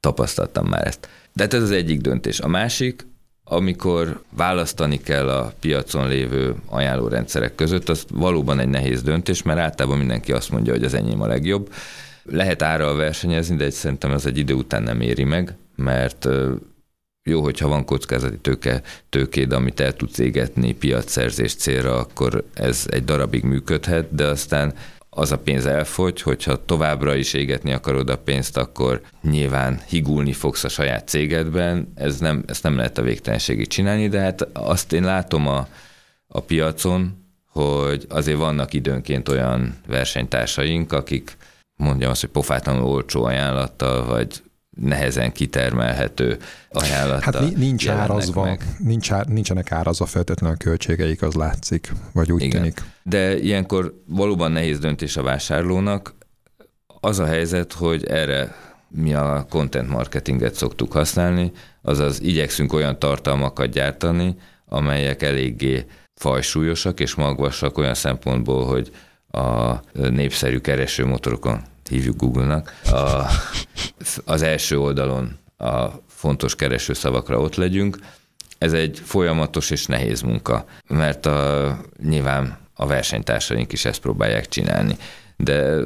Tapasztaltam 0.00 0.66
már 0.66 0.86
ezt. 0.86 1.08
De 1.32 1.42
hát 1.42 1.54
ez 1.54 1.62
az 1.62 1.70
egyik 1.70 2.00
döntés. 2.00 2.40
A 2.40 2.48
másik, 2.48 3.06
amikor 3.44 4.22
választani 4.30 5.00
kell 5.00 5.28
a 5.28 5.52
piacon 5.60 6.08
lévő 6.08 6.54
ajánlórendszerek 6.66 7.54
között, 7.54 7.88
az 7.88 8.04
valóban 8.10 8.58
egy 8.58 8.68
nehéz 8.68 9.02
döntés, 9.02 9.42
mert 9.42 9.58
általában 9.58 9.98
mindenki 9.98 10.32
azt 10.32 10.50
mondja, 10.50 10.72
hogy 10.72 10.84
az 10.84 10.94
enyém 10.94 11.20
a 11.20 11.26
legjobb. 11.26 11.72
Lehet 12.22 12.62
árral 12.62 12.96
versenyezni, 12.96 13.56
de 13.56 13.70
szerintem 13.70 14.12
ez 14.12 14.26
egy 14.26 14.38
idő 14.38 14.54
után 14.54 14.82
nem 14.82 15.00
éri 15.00 15.24
meg, 15.24 15.56
mert 15.76 16.28
jó, 17.24 17.42
hogyha 17.42 17.68
van 17.68 17.84
kockázati 17.84 18.38
tőke, 18.38 18.82
tőkéd, 19.08 19.52
amit 19.52 19.80
el 19.80 19.92
tudsz 19.92 20.18
égetni 20.18 20.74
piacszerzés 20.74 21.54
célra, 21.54 21.98
akkor 21.98 22.44
ez 22.54 22.86
egy 22.90 23.04
darabig 23.04 23.42
működhet, 23.44 24.14
de 24.14 24.26
aztán 24.26 24.74
az 25.10 25.32
a 25.32 25.38
pénz 25.38 25.66
elfogy, 25.66 26.22
hogyha 26.22 26.64
továbbra 26.64 27.14
is 27.14 27.32
égetni 27.32 27.72
akarod 27.72 28.10
a 28.10 28.18
pénzt, 28.18 28.56
akkor 28.56 29.00
nyilván 29.22 29.80
higulni 29.88 30.32
fogsz 30.32 30.64
a 30.64 30.68
saját 30.68 31.08
cégedben, 31.08 31.92
ez 31.94 32.18
nem, 32.18 32.44
ezt 32.46 32.62
nem 32.62 32.76
lehet 32.76 32.98
a 32.98 33.02
végtelenségig 33.02 33.66
csinálni, 33.66 34.08
de 34.08 34.20
hát 34.20 34.48
azt 34.52 34.92
én 34.92 35.04
látom 35.04 35.48
a, 35.48 35.68
a 36.26 36.40
piacon, 36.40 37.20
hogy 37.46 38.06
azért 38.08 38.38
vannak 38.38 38.72
időnként 38.72 39.28
olyan 39.28 39.78
versenytársaink, 39.86 40.92
akik 40.92 41.36
mondjam 41.76 42.10
azt, 42.10 42.20
hogy 42.20 42.30
pofátlanul 42.30 42.84
olcsó 42.84 43.24
ajánlattal, 43.24 44.06
vagy 44.06 44.42
nehezen 44.80 45.32
kitermelhető 45.32 46.38
ajánlattal 46.70 47.42
Hát 47.42 47.56
nincs 47.56 47.88
árazva, 47.88 48.44
meg. 48.44 48.62
nincs 48.78 49.12
ár, 49.12 49.26
nincsenek 49.26 49.72
árazva 49.72 50.06
feltétlenül 50.06 50.56
a 50.60 50.64
költségeik, 50.64 51.22
az 51.22 51.34
látszik, 51.34 51.92
vagy 52.12 52.32
úgy 52.32 52.42
Igen. 52.42 52.60
tűnik. 52.60 52.82
De 53.02 53.38
ilyenkor 53.38 54.02
valóban 54.06 54.52
nehéz 54.52 54.78
döntés 54.78 55.16
a 55.16 55.22
vásárlónak. 55.22 56.14
Az 57.00 57.18
a 57.18 57.26
helyzet, 57.26 57.72
hogy 57.72 58.04
erre 58.04 58.54
mi 58.88 59.14
a 59.14 59.46
content 59.50 59.88
marketinget 59.88 60.54
szoktuk 60.54 60.92
használni, 60.92 61.52
azaz 61.82 62.20
igyekszünk 62.22 62.72
olyan 62.72 62.98
tartalmakat 62.98 63.70
gyártani, 63.70 64.36
amelyek 64.66 65.22
eléggé 65.22 65.84
fajsúlyosak 66.14 67.00
és 67.00 67.14
magvasak 67.14 67.78
olyan 67.78 67.94
szempontból, 67.94 68.66
hogy 68.66 68.90
a 69.30 69.74
népszerű 69.92 70.58
keresőmotorokon 70.58 71.62
hívjuk 71.88 72.16
Google-nak, 72.16 72.80
a, 72.84 73.26
az 74.24 74.42
első 74.42 74.78
oldalon 74.78 75.38
a 75.56 75.88
fontos 76.06 76.54
keresőszavakra 76.54 77.40
ott 77.40 77.54
legyünk. 77.54 77.98
Ez 78.58 78.72
egy 78.72 79.00
folyamatos 79.04 79.70
és 79.70 79.86
nehéz 79.86 80.20
munka, 80.20 80.66
mert 80.88 81.26
a, 81.26 81.80
nyilván 82.02 82.58
a 82.74 82.86
versenytársaink 82.86 83.72
is 83.72 83.84
ezt 83.84 84.00
próbálják 84.00 84.48
csinálni. 84.48 84.96
De 85.36 85.80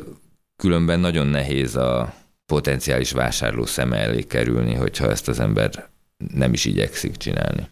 különben 0.57 1.01
nagyon 1.01 1.27
nehéz 1.27 1.77
a 1.77 2.15
potenciális 2.47 3.13
vásárló 3.13 3.67
szeme 3.67 3.97
elé 3.97 4.23
kerülni, 4.23 4.75
hogyha 4.75 5.11
ezt 5.11 5.29
az 5.29 5.41
ember 5.41 5.89
nem 6.35 6.53
is 6.53 6.65
igyekszik 6.65 7.17
csinálni. 7.17 7.69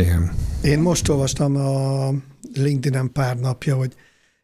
Igen. 0.00 0.32
Én 0.62 0.78
most 0.78 1.08
olvastam 1.08 1.56
a 1.56 2.08
LinkedIn-en 2.54 3.12
pár 3.12 3.38
napja, 3.38 3.76
hogy 3.76 3.94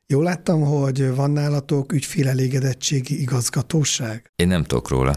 Jól 0.09 0.23
láttam, 0.23 0.61
hogy 0.61 1.14
van 1.14 1.31
nálatok 1.31 1.92
ügyfélelégedettségi 1.92 3.21
igazgatóság? 3.21 4.31
Én 4.37 4.49
nem 4.49 4.64
tudok 4.64 4.88
róla. 4.88 5.16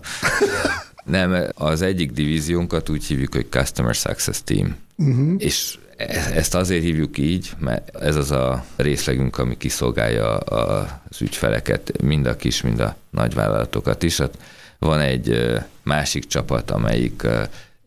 nem, 1.06 1.52
az 1.54 1.82
egyik 1.82 2.12
divíziónkat 2.12 2.90
úgy 2.90 3.06
hívjuk, 3.06 3.34
hogy 3.34 3.48
Customer 3.50 3.96
Success 3.96 4.42
Team. 4.44 4.76
Uh-huh. 4.96 5.34
És 5.38 5.78
ezt 6.34 6.56
azért 6.56 6.84
hívjuk 6.84 7.18
így, 7.18 7.52
mert 7.60 7.96
ez 7.96 8.16
az 8.16 8.32
a 8.32 8.66
részlegünk, 8.76 9.38
ami 9.38 9.58
kiszolgálja 9.58 10.38
az 10.38 11.22
ügyfeleket, 11.22 12.02
mind 12.02 12.26
a 12.26 12.36
kis, 12.36 12.62
mind 12.62 12.80
a 12.80 12.96
nagyvállalatokat 13.10 14.04
is. 14.04 14.22
Van 14.80 15.00
egy 15.00 15.58
másik 15.84 16.28
csapat, 16.28 16.72
amelyik 16.72 17.28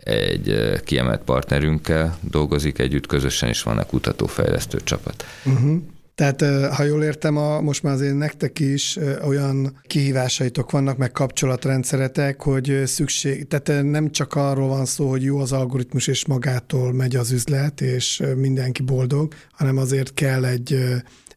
egy 0.04 0.80
kiemelt 0.84 1.22
partnerünkkel 1.22 2.18
dolgozik 2.20 2.78
együtt 2.78 3.06
közösen, 3.06 3.48
és 3.48 3.62
van 3.62 3.78
a 3.78 3.86
kutatófejlesztő 3.86 4.78
csapat. 4.84 5.24
Uh-huh. 5.44 5.82
Tehát, 6.14 6.42
ha 6.74 6.82
jól 6.82 7.02
értem, 7.02 7.36
a, 7.36 7.60
most 7.60 7.82
már 7.82 7.92
azért 7.92 8.16
nektek 8.16 8.58
is 8.58 8.98
olyan 9.24 9.80
kihívásaitok 9.82 10.70
vannak, 10.70 10.96
meg 10.96 11.12
kapcsolatrendszeretek, 11.12 12.42
hogy 12.42 12.82
szükség, 12.84 13.48
tehát 13.48 13.84
nem 13.84 14.10
csak 14.10 14.34
arról 14.34 14.68
van 14.68 14.84
szó, 14.84 15.08
hogy 15.08 15.22
jó 15.22 15.38
az 15.38 15.52
algoritmus, 15.52 16.06
és 16.06 16.26
magától 16.26 16.92
megy 16.92 17.16
az 17.16 17.30
üzlet, 17.30 17.80
és 17.80 18.22
mindenki 18.36 18.82
boldog, 18.82 19.34
hanem 19.52 19.76
azért 19.76 20.14
kell 20.14 20.44
egy, 20.44 20.84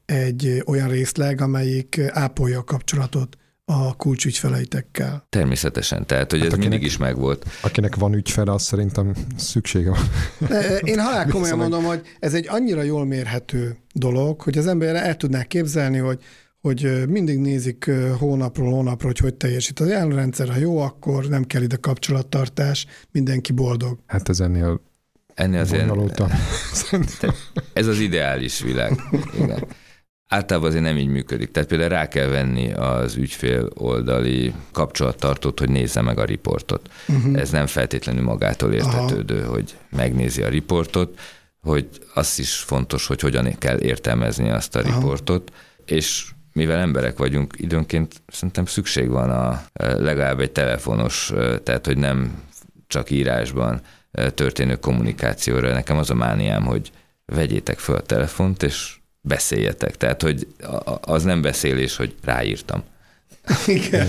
egy 0.05 0.63
olyan 0.65 0.89
részleg, 0.89 1.41
amelyik 1.41 2.01
ápolja 2.09 2.59
a 2.59 2.63
kapcsolatot 2.63 3.37
a 3.65 3.95
kulcsügyfeleitekkel. 3.95 5.25
Természetesen, 5.29 6.05
tehát 6.05 6.31
hogy 6.31 6.39
hát 6.39 6.47
ez 6.47 6.53
akinek, 6.53 6.69
mindig 6.69 6.87
is 6.87 6.97
megvolt. 6.97 7.45
Akinek 7.61 7.95
van 7.95 8.13
ügyfele, 8.13 8.51
az 8.51 8.63
szerintem 8.63 9.13
szüksége 9.37 9.89
van. 9.89 10.09
Én 10.83 10.99
halál 10.99 11.27
komolyan 11.31 11.57
mondom, 11.57 11.83
hogy 11.83 12.01
ez 12.19 12.33
egy 12.33 12.47
annyira 12.49 12.81
jól 12.81 13.05
mérhető 13.05 13.77
dolog, 13.93 14.41
hogy 14.41 14.57
az 14.57 14.67
ember 14.67 14.95
el 14.95 15.15
tudná 15.17 15.43
képzelni, 15.43 15.97
hogy 15.97 16.19
hogy 16.61 17.07
mindig 17.07 17.39
nézik 17.39 17.91
hónapról 18.19 18.71
hónapra, 18.71 19.07
hogy 19.07 19.17
hogy 19.17 19.33
teljesít 19.33 19.79
az 19.79 19.87
jelenrendszer, 19.87 20.49
ha 20.49 20.57
jó, 20.57 20.79
akkor 20.79 21.25
nem 21.25 21.43
kell 21.43 21.61
ide 21.61 21.75
kapcsolattartás, 21.75 22.85
mindenki 23.11 23.51
boldog. 23.51 23.99
Hát 24.05 24.29
ez 24.29 24.39
ennél 24.39 24.81
Ennél 25.33 25.59
azért, 25.59 26.21
ez 27.73 27.87
az 27.87 27.99
ideális 27.99 28.61
világ. 28.61 29.01
Igen 29.39 29.67
általában 30.35 30.69
azért 30.69 30.83
nem 30.83 30.97
így 30.97 31.07
működik. 31.07 31.51
Tehát 31.51 31.69
például 31.69 31.89
rá 31.89 32.07
kell 32.07 32.27
venni 32.27 32.73
az 32.73 33.15
ügyfél 33.15 33.69
oldali 33.73 34.53
kapcsolattartót, 34.71 35.59
hogy 35.59 35.69
nézze 35.69 36.01
meg 36.01 36.19
a 36.19 36.25
riportot. 36.25 36.89
Uh-huh. 37.07 37.39
Ez 37.39 37.49
nem 37.49 37.67
feltétlenül 37.67 38.23
magától 38.23 38.73
értetődő, 38.73 39.39
Aha. 39.39 39.51
hogy 39.51 39.75
megnézi 39.89 40.41
a 40.41 40.49
riportot, 40.49 41.19
hogy 41.61 41.87
az 42.13 42.39
is 42.39 42.55
fontos, 42.55 43.07
hogy 43.07 43.21
hogyan 43.21 43.57
kell 43.57 43.79
értelmezni 43.79 44.49
azt 44.49 44.75
a 44.75 44.79
Aha. 44.79 44.99
riportot, 44.99 45.51
és 45.85 46.29
mivel 46.53 46.79
emberek 46.79 47.17
vagyunk, 47.17 47.53
időnként 47.57 48.21
szerintem 48.27 48.65
szükség 48.65 49.09
van 49.09 49.29
a 49.29 49.63
legalább 49.79 50.39
egy 50.39 50.51
telefonos, 50.51 51.33
tehát 51.63 51.85
hogy 51.85 51.97
nem 51.97 52.43
csak 52.87 53.09
írásban 53.09 53.81
történő 54.33 54.75
kommunikációra. 54.75 55.73
Nekem 55.73 55.97
az 55.97 56.09
a 56.09 56.13
mániám, 56.13 56.63
hogy 56.63 56.91
vegyétek 57.25 57.79
fel 57.79 57.95
a 57.95 58.01
telefont, 58.01 58.63
és 58.63 58.97
beszéljetek. 59.27 59.97
Tehát, 59.97 60.21
hogy 60.21 60.47
az 61.01 61.23
nem 61.23 61.41
beszélés, 61.41 61.95
hogy 61.95 62.15
ráírtam. 62.23 62.83
Igen. 63.67 64.07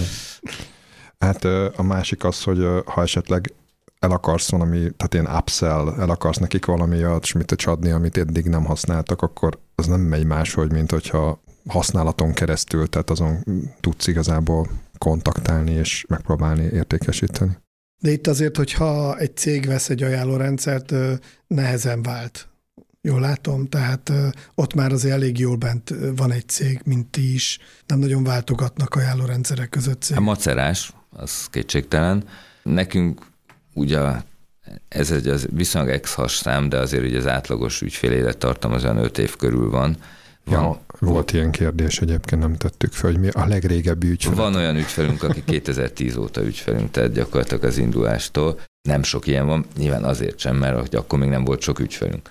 Hát 1.19 1.45
a 1.77 1.83
másik 1.83 2.25
az, 2.25 2.43
hogy 2.43 2.67
ha 2.85 3.03
esetleg 3.03 3.53
el 3.99 4.11
akarsz 4.11 4.51
valami, 4.51 4.79
tehát 4.79 5.15
ilyen 5.15 5.37
upsell, 5.37 5.95
el 5.99 6.11
akarsz 6.11 6.39
nekik 6.39 6.67
valami 6.67 7.03
mit 7.35 7.53
adni, 7.53 7.91
amit 7.91 8.17
eddig 8.17 8.47
nem 8.47 8.65
használtak, 8.65 9.23
akkor 9.23 9.59
az 9.75 9.87
nem 9.87 10.01
megy 10.01 10.25
máshogy, 10.25 10.73
mint 10.73 10.91
hogyha 10.91 11.41
használaton 11.69 12.33
keresztül, 12.33 12.89
tehát 12.89 13.11
azon 13.11 13.45
tudsz 13.81 14.07
igazából 14.07 14.69
kontaktálni 14.99 15.73
és 15.73 16.05
megpróbálni 16.09 16.63
értékesíteni. 16.63 17.59
De 18.03 18.11
itt 18.11 18.27
azért, 18.27 18.57
hogyha 18.57 19.19
egy 19.19 19.37
cég 19.37 19.67
vesz 19.67 19.91
egy 19.91 20.03
ajánlórendszert, 20.03 20.95
nehezen 21.47 22.03
vált. 22.03 22.49
Jól 23.07 23.21
látom, 23.21 23.67
tehát 23.67 24.13
ott 24.55 24.75
már 24.75 24.93
azért 24.93 25.15
elég 25.15 25.39
jól 25.39 25.57
bent 25.57 25.95
van 26.17 26.33
egy 26.33 26.49
cég, 26.49 26.81
mint 26.85 27.07
ti 27.07 27.35
is. 27.35 27.59
Nem 27.87 27.99
nagyon 27.99 28.25
váltogatnak 28.25 28.95
ajánlórendszerek 28.95 29.69
között 29.69 30.03
cég. 30.03 30.17
A 30.17 30.21
macerás, 30.21 30.93
az 31.11 31.47
kétségtelen. 31.51 32.25
Nekünk 32.63 33.21
ugye 33.75 34.01
ez 34.89 35.11
egy 35.11 35.29
az 35.29 35.47
viszonylag 35.53 35.93
ex 35.93 36.17
szám, 36.27 36.69
de 36.69 36.79
azért 36.79 37.05
ugye 37.05 37.19
az 37.19 37.27
átlagos 37.27 37.81
ügyfél 37.81 38.13
élettartam 38.13 38.73
az 38.73 38.85
olyan 38.85 38.97
5 38.97 39.19
év 39.19 39.37
körül 39.37 39.71
van. 39.71 39.97
van 40.45 40.63
ja, 40.63 40.81
volt 40.99 41.33
ilyen 41.33 41.51
kérdés 41.51 42.01
egyébként, 42.01 42.41
nem 42.41 42.57
tettük 42.57 42.93
fel, 42.93 43.11
hogy 43.11 43.21
mi 43.21 43.29
a 43.29 43.47
legrégebbi 43.47 44.09
ügyfél. 44.09 44.35
Van 44.35 44.55
olyan 44.55 44.77
ügyfelünk, 44.77 45.23
aki 45.23 45.45
2010 45.45 46.17
óta 46.17 46.45
ügyfelünk, 46.45 46.91
tehát 46.91 47.13
gyakorlatilag 47.13 47.65
az 47.65 47.79
indulástól. 47.79 48.61
Nem 48.89 49.03
sok 49.03 49.27
ilyen 49.27 49.47
van, 49.47 49.67
nyilván 49.77 50.05
azért 50.05 50.39
sem, 50.39 50.57
mert 50.57 50.95
akkor 50.95 51.19
még 51.19 51.29
nem 51.29 51.45
volt 51.45 51.61
sok 51.61 51.79
ügyfelünk. 51.79 52.29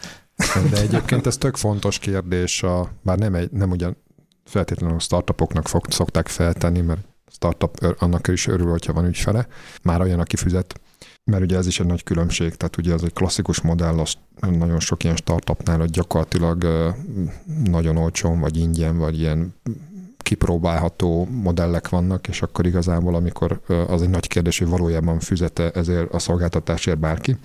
De 0.71 0.81
egyébként 0.81 1.25
ez 1.27 1.37
tök 1.37 1.55
fontos 1.55 1.99
kérdés, 1.99 2.63
a, 2.63 2.91
bár 3.01 3.17
nem, 3.17 3.35
egy, 3.35 3.51
nem 3.51 3.71
ugyan 3.71 3.97
feltétlenül 4.45 4.99
startupoknak 4.99 5.67
fog, 5.67 5.85
szokták 5.89 6.27
feltenni, 6.27 6.81
mert 6.81 7.01
startup 7.31 7.95
annak 7.99 8.27
is 8.27 8.47
örül, 8.47 8.69
hogyha 8.69 8.93
van 8.93 9.05
ügyfele, 9.05 9.47
már 9.81 10.01
olyan, 10.01 10.19
aki 10.19 10.35
fizet, 10.35 10.79
mert 11.23 11.43
ugye 11.43 11.57
ez 11.57 11.67
is 11.67 11.79
egy 11.79 11.85
nagy 11.85 12.03
különbség, 12.03 12.55
tehát 12.55 12.77
ugye 12.77 12.93
ez 12.93 13.01
egy 13.03 13.13
klasszikus 13.13 13.61
modell, 13.61 13.99
az 13.99 14.13
nagyon 14.39 14.79
sok 14.79 15.03
ilyen 15.03 15.15
startupnál, 15.15 15.77
hogy 15.77 15.89
gyakorlatilag 15.89 16.67
nagyon 17.63 17.97
olcsón, 17.97 18.39
vagy 18.39 18.57
ingyen, 18.57 18.97
vagy 18.97 19.19
ilyen 19.19 19.55
kipróbálható 20.17 21.27
modellek 21.31 21.89
vannak, 21.89 22.27
és 22.27 22.41
akkor 22.41 22.65
igazából, 22.65 23.15
amikor 23.15 23.61
az 23.87 24.01
egy 24.01 24.09
nagy 24.09 24.27
kérdés, 24.27 24.59
hogy 24.59 24.67
valójában 24.67 25.19
füzete 25.19 25.71
ezért 25.71 26.13
a 26.13 26.19
szolgáltatásért 26.19 26.99
bárki, 26.99 27.37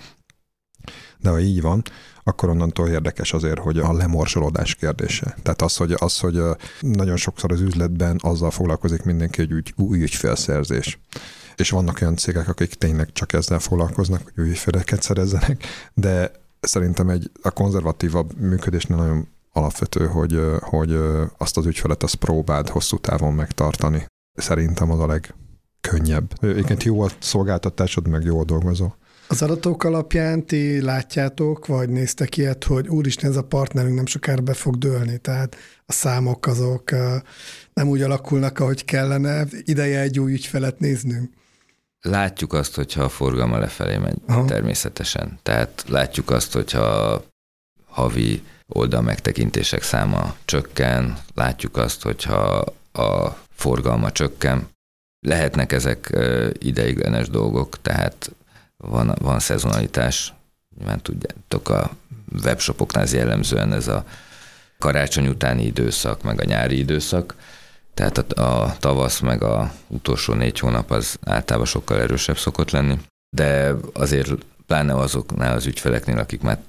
de 1.21 1.29
ha 1.29 1.39
így 1.39 1.61
van, 1.61 1.81
akkor 2.23 2.49
onnantól 2.49 2.87
érdekes 2.87 3.33
azért, 3.33 3.59
hogy 3.59 3.77
a 3.77 3.93
lemorsolódás 3.93 4.75
kérdése. 4.75 5.35
Tehát 5.43 5.61
az, 5.61 5.77
hogy, 5.77 5.95
az, 5.97 6.19
hogy 6.19 6.41
nagyon 6.79 7.17
sokszor 7.17 7.51
az 7.51 7.59
üzletben 7.59 8.19
azzal 8.21 8.51
foglalkozik 8.51 9.03
mindenki, 9.03 9.41
hogy 9.41 9.51
ügy, 9.51 9.73
új 9.77 10.01
ügyfélszerzés. 10.01 10.99
És 11.55 11.69
vannak 11.69 11.97
olyan 12.01 12.15
cégek, 12.15 12.47
akik 12.47 12.73
tényleg 12.73 13.11
csak 13.11 13.33
ezzel 13.33 13.59
foglalkoznak, 13.59 14.21
hogy 14.23 14.43
új 14.43 14.49
ügyfeleket 14.49 15.01
szerezzenek, 15.01 15.63
de 15.93 16.31
szerintem 16.59 17.09
egy 17.09 17.31
a 17.41 17.51
konzervatívabb 17.51 18.39
működésnél 18.39 18.97
nagyon 18.97 19.27
alapvető, 19.51 20.07
hogy, 20.07 20.39
hogy 20.59 20.99
azt 21.37 21.57
az 21.57 21.65
ügyfelet 21.65 22.03
azt 22.03 22.15
próbáld 22.15 22.69
hosszú 22.69 22.97
távon 22.97 23.33
megtartani. 23.33 24.05
Szerintem 24.33 24.91
az 24.91 24.99
a 24.99 25.07
legkönnyebb. 25.07 26.43
Egyébként 26.43 26.83
jó 26.83 27.01
a 27.01 27.09
szolgáltatásod, 27.19 28.07
meg 28.07 28.23
jó 28.23 28.39
a 28.39 28.43
dolgozó. 28.43 28.91
Az 29.31 29.41
adatok 29.41 29.83
alapján 29.83 30.45
ti 30.45 30.81
látjátok, 30.81 31.65
vagy 31.65 31.89
néztek 31.89 32.37
ilyet, 32.37 32.63
hogy 32.63 32.87
úristen, 32.87 33.29
ez 33.29 33.35
a 33.35 33.43
partnerünk 33.43 33.95
nem 33.95 34.05
sokára 34.05 34.41
be 34.41 34.53
fog 34.53 34.77
dőlni, 34.77 35.17
tehát 35.17 35.55
a 35.85 35.91
számok 35.91 36.47
azok 36.47 36.91
nem 37.73 37.87
úgy 37.87 38.01
alakulnak, 38.01 38.59
ahogy 38.59 38.85
kellene, 38.85 39.45
ideje 39.63 39.99
egy 39.99 40.19
új 40.19 40.31
ügyfelet 40.31 40.79
néznünk. 40.79 41.31
Látjuk 42.01 42.53
azt, 42.53 42.75
hogyha 42.75 43.03
a 43.03 43.09
forgalma 43.09 43.57
lefelé 43.57 43.97
megy, 43.97 44.17
Aha. 44.27 44.45
természetesen. 44.45 45.39
Tehát 45.43 45.83
látjuk 45.87 46.29
azt, 46.29 46.53
hogyha 46.53 47.23
havi 47.85 48.41
oldal 48.67 49.01
megtekintések 49.01 49.81
száma 49.81 50.35
csökken, 50.45 51.17
látjuk 51.33 51.77
azt, 51.77 52.01
hogyha 52.01 52.65
a 52.91 53.37
forgalma 53.49 54.11
csökken. 54.11 54.69
Lehetnek 55.19 55.71
ezek 55.71 56.17
ideiglenes 56.59 57.29
dolgok, 57.29 57.81
tehát 57.81 58.31
van, 58.81 59.15
van 59.21 59.39
szezonalitás, 59.39 60.33
nyilván 60.77 61.01
tudjátok, 61.01 61.69
a 61.69 61.91
webshopoknál 62.43 63.03
ez 63.03 63.13
jellemzően 63.13 63.73
ez 63.73 63.87
a 63.87 64.05
karácsony 64.79 65.27
utáni 65.27 65.65
időszak, 65.65 66.23
meg 66.23 66.41
a 66.41 66.45
nyári 66.45 66.77
időszak, 66.77 67.35
tehát 67.93 68.17
a, 68.17 68.63
a 68.63 68.75
tavasz 68.79 69.19
meg 69.19 69.43
a 69.43 69.73
utolsó 69.87 70.33
négy 70.33 70.59
hónap 70.59 70.91
az 70.91 71.17
általában 71.23 71.67
sokkal 71.67 71.99
erősebb 71.99 72.37
szokott 72.37 72.71
lenni, 72.71 72.99
de 73.35 73.75
azért 73.93 74.31
pláne 74.67 74.95
azoknál 74.95 75.55
az 75.55 75.65
ügyfeleknél, 75.65 76.17
akik 76.17 76.41
már 76.41 76.59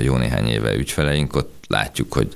jó 0.00 0.16
néhány 0.16 0.46
éve 0.46 0.74
ügyfeleink, 0.74 1.34
ott 1.34 1.64
látjuk, 1.68 2.12
hogy 2.12 2.34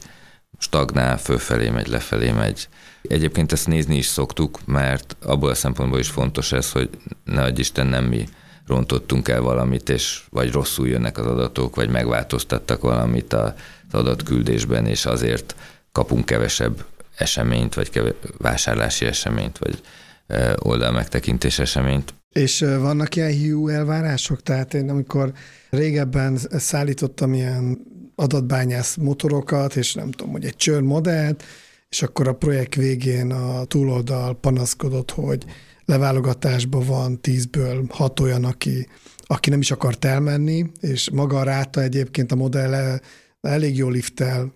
stagnál, 0.59 1.19
fölfelé 1.19 1.69
megy, 1.69 1.87
lefelé 1.87 2.31
megy. 2.31 2.69
Egyébként 3.03 3.53
ezt 3.53 3.67
nézni 3.67 3.97
is 3.97 4.07
szoktuk, 4.07 4.59
mert 4.67 5.17
abból 5.23 5.51
a 5.51 5.55
szempontból 5.55 5.99
is 5.99 6.09
fontos 6.09 6.53
ez, 6.53 6.73
hogy 6.73 6.91
ne 7.25 7.49
Isten 7.49 7.87
nem 7.87 8.05
mi 8.05 8.29
rontottunk 8.67 9.29
el 9.29 9.41
valamit, 9.41 9.89
és 9.89 10.23
vagy 10.31 10.53
rosszul 10.53 10.89
jönnek 10.89 11.19
az 11.19 11.27
adatok, 11.27 11.77
vagy 11.77 11.89
megváltoztattak 11.89 12.81
valamit 12.81 13.33
az 13.33 13.53
adatküldésben, 13.91 14.87
és 14.87 15.07
azért 15.07 15.55
kapunk 15.93 16.25
kevesebb 16.25 16.85
eseményt, 17.17 17.75
vagy 17.75 17.91
keve- 17.91 18.33
vásárlási 18.39 19.07
eseményt, 19.07 19.59
vagy 19.59 19.81
e, 20.27 20.57
oldal 20.59 20.93
megtekintés 20.93 21.59
eseményt. 21.59 22.15
És 22.33 22.61
vannak 22.61 23.17
ilyen 23.17 23.31
hiú 23.31 23.69
elvárások? 23.69 24.43
Tehát 24.43 24.75
én 24.75 24.91
amikor 24.91 25.33
régebben 25.71 26.39
szállítottam 26.51 27.35
ilyen 27.35 27.79
adatbányász 28.15 28.97
motorokat, 28.97 29.77
és 29.77 29.95
nem 29.95 30.11
tudom, 30.11 30.33
hogy 30.33 30.45
egy 30.45 30.57
csőr 30.57 30.81
modellt, 30.81 31.45
és 31.89 32.03
akkor 32.03 32.29
a 32.29 32.35
projekt 32.35 32.75
végén 32.75 33.31
a 33.33 33.65
túloldal 33.65 34.41
panaszkodott, 34.41 35.11
hogy 35.11 35.45
leválogatásban 35.91 36.87
van 36.87 37.21
tízből 37.21 37.87
hat 37.89 38.21
olyan, 38.21 38.45
aki, 38.45 38.89
aki 39.23 39.51
nem 39.51 39.61
is 39.61 39.71
akart 39.71 40.05
elmenni, 40.05 40.67
és 40.81 41.11
maga 41.11 41.39
a 41.39 41.43
ráta 41.43 41.81
egyébként 41.83 42.33
a 42.33 42.35
modell 42.35 42.99
elég 43.41 43.77
jó 43.77 43.89
lifttel 43.89 44.55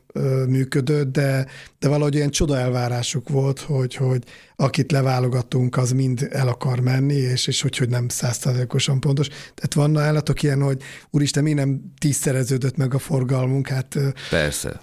működött, 0.49 1.12
de, 1.12 1.47
de 1.78 1.89
valahogy 1.89 2.14
ilyen 2.14 2.30
csoda 2.30 2.59
elvárásuk 2.59 3.28
volt, 3.28 3.61
hogy, 3.61 3.95
hogy 3.95 4.24
akit 4.57 4.93
leválogatunk, 4.93 5.76
az 5.76 5.93
mind 5.93 6.28
el 6.30 6.49
akar 6.49 6.80
menni, 6.80 7.14
és, 7.14 7.47
és 7.47 7.62
hogy, 7.62 7.76
hogy 7.76 7.89
nem 7.89 8.09
százszázalékosan 8.09 9.01
pontos. 9.01 9.26
Tehát 9.28 9.74
van 9.74 9.99
állatok 9.99 10.43
ilyen, 10.43 10.62
hogy 10.62 10.82
úristen, 11.11 11.43
mi 11.43 11.53
nem 11.53 11.93
tízszereződött 11.99 12.76
meg 12.76 12.95
a 12.95 12.99
forgalmunk? 12.99 13.68
Hát, 13.68 13.97
Persze. 14.30 14.80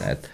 Hát 0.00 0.30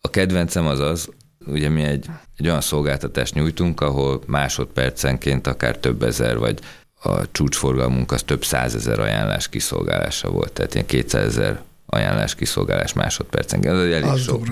a 0.00 0.10
kedvencem 0.10 0.66
az 0.66 0.78
az, 0.78 1.08
ugye 1.46 1.68
mi 1.68 1.82
egy, 1.82 2.06
egy 2.36 2.46
olyan 2.46 2.60
szolgáltatást 2.60 3.34
nyújtunk, 3.34 3.80
ahol 3.80 4.20
másodpercenként 4.26 5.46
akár 5.46 5.76
több 5.76 6.02
ezer, 6.02 6.38
vagy 6.38 6.58
a 7.02 7.30
csúcsforgalmunk 7.30 8.12
az 8.12 8.22
több 8.22 8.44
százezer 8.44 8.98
ajánlás 8.98 9.48
kiszolgálása 9.48 10.30
volt, 10.30 10.52
tehát 10.52 10.74
ilyen 10.74 10.86
200 10.86 11.24
ezer 11.24 11.62
ajánlás 11.86 12.34
kiszolgálás 12.34 12.92
másodpercenként. 12.92 13.74
Ez 13.74 13.80
elég 13.80 14.02
az 14.02 14.20
sok. 14.20 14.46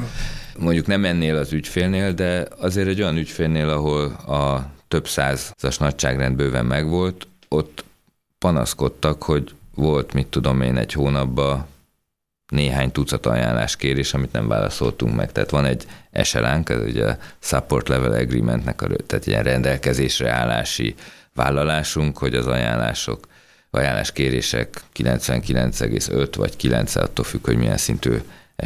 Mondjuk 0.58 0.86
nem 0.86 1.04
ennél 1.04 1.36
az 1.36 1.52
ügyfélnél, 1.52 2.12
de 2.12 2.46
azért 2.58 2.88
egy 2.88 3.00
olyan 3.00 3.16
ügyfélnél, 3.16 3.68
ahol 3.68 4.04
a 4.10 4.70
több 4.88 5.08
százas 5.08 5.78
nagyságrend 5.78 6.36
bőven 6.36 6.66
megvolt, 6.66 7.26
ott 7.48 7.84
panaszkodtak, 8.38 9.22
hogy 9.22 9.54
volt, 9.74 10.12
mit 10.12 10.26
tudom 10.26 10.60
én, 10.60 10.76
egy 10.76 10.92
hónapban 10.92 11.66
néhány 12.50 12.92
tucat 12.92 13.26
ajánlás 13.26 13.76
kérés, 13.76 14.14
amit 14.14 14.32
nem 14.32 14.48
válaszoltunk 14.48 15.14
meg. 15.14 15.32
Tehát 15.32 15.50
van 15.50 15.64
egy 15.64 15.86
SLA-nk, 16.22 16.68
ez 16.68 16.82
ugye 16.82 17.06
a 17.06 17.18
Support 17.38 17.88
Level 17.88 18.12
Agreementnek, 18.12 18.82
a, 18.82 18.86
tehát 19.06 19.26
ilyen 19.26 19.42
rendelkezésre 19.42 20.30
állási 20.30 20.94
vállalásunk, 21.34 22.18
hogy 22.18 22.34
az 22.34 22.46
ajánlások, 22.46 23.26
ajánlás 23.70 24.12
kérések 24.12 24.82
99,5 24.96 26.32
vagy 26.36 26.56
9 26.56 26.96
attól 26.96 27.24
függ, 27.24 27.44
hogy 27.44 27.56
milyen 27.56 27.76
szintű 27.76 28.16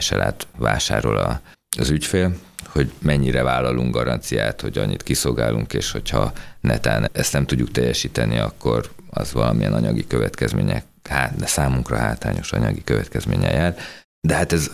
SLA-t 0.01 0.47
vásárol 0.57 1.17
a, 1.17 1.41
az 1.79 1.91
ügyfél, 1.91 2.37
hogy 2.67 2.93
mennyire 2.99 3.43
vállalunk 3.43 3.95
garanciát, 3.95 4.61
hogy 4.61 4.79
annyit 4.79 5.03
kiszolgálunk, 5.03 5.73
és 5.73 5.91
hogyha 5.91 6.33
netán 6.61 7.09
ezt 7.13 7.33
nem 7.33 7.47
tudjuk 7.47 7.71
teljesíteni, 7.71 8.39
akkor 8.39 8.91
az 9.11 9.33
valamilyen 9.33 9.73
anyagi 9.73 10.07
következmények 10.07 10.85
hát, 11.09 11.37
de 11.37 11.47
számunkra 11.47 11.97
hátrányos 11.97 12.53
anyagi 12.53 12.85
következménye 12.85 13.51
jár. 13.51 13.77
De 14.21 14.35
hát 14.35 14.53
ez, 14.53 14.71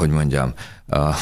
hogy 0.00 0.10
mondjam, 0.10 0.52
a, 0.88 1.14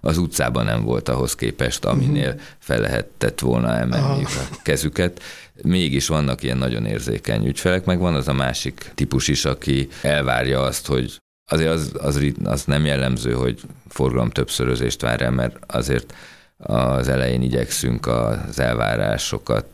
az 0.00 0.18
utcában 0.18 0.64
nem 0.64 0.84
volt 0.84 1.08
ahhoz 1.08 1.34
képest, 1.34 1.84
aminél 1.84 2.40
fel 2.58 2.80
lehetett 2.80 3.40
volna 3.40 3.76
emelni 3.76 4.24
a 4.24 4.56
kezüket. 4.62 5.22
Mégis 5.62 6.06
vannak 6.08 6.42
ilyen 6.42 6.58
nagyon 6.58 6.86
érzékeny 6.86 7.46
ügyfelek, 7.46 7.84
meg 7.84 7.98
van 7.98 8.14
az 8.14 8.28
a 8.28 8.32
másik 8.32 8.90
típus 8.94 9.28
is, 9.28 9.44
aki 9.44 9.88
elvárja 10.02 10.62
azt, 10.62 10.86
hogy 10.86 11.16
azért 11.50 11.70
az, 11.70 11.92
az, 11.98 12.22
az 12.44 12.64
nem 12.64 12.84
jellemző, 12.84 13.32
hogy 13.32 13.60
forgalom 13.88 14.30
többszörözést 14.30 15.00
vár 15.00 15.20
el, 15.20 15.30
mert 15.30 15.56
azért 15.66 16.14
az 16.56 17.08
elején 17.08 17.42
igyekszünk 17.42 18.06
az 18.06 18.58
elvárásokat 18.58 19.66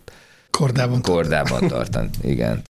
kordában, 0.51 1.03
kordában 1.03 1.69
tartani. 1.69 2.11
Igen. 2.23 2.63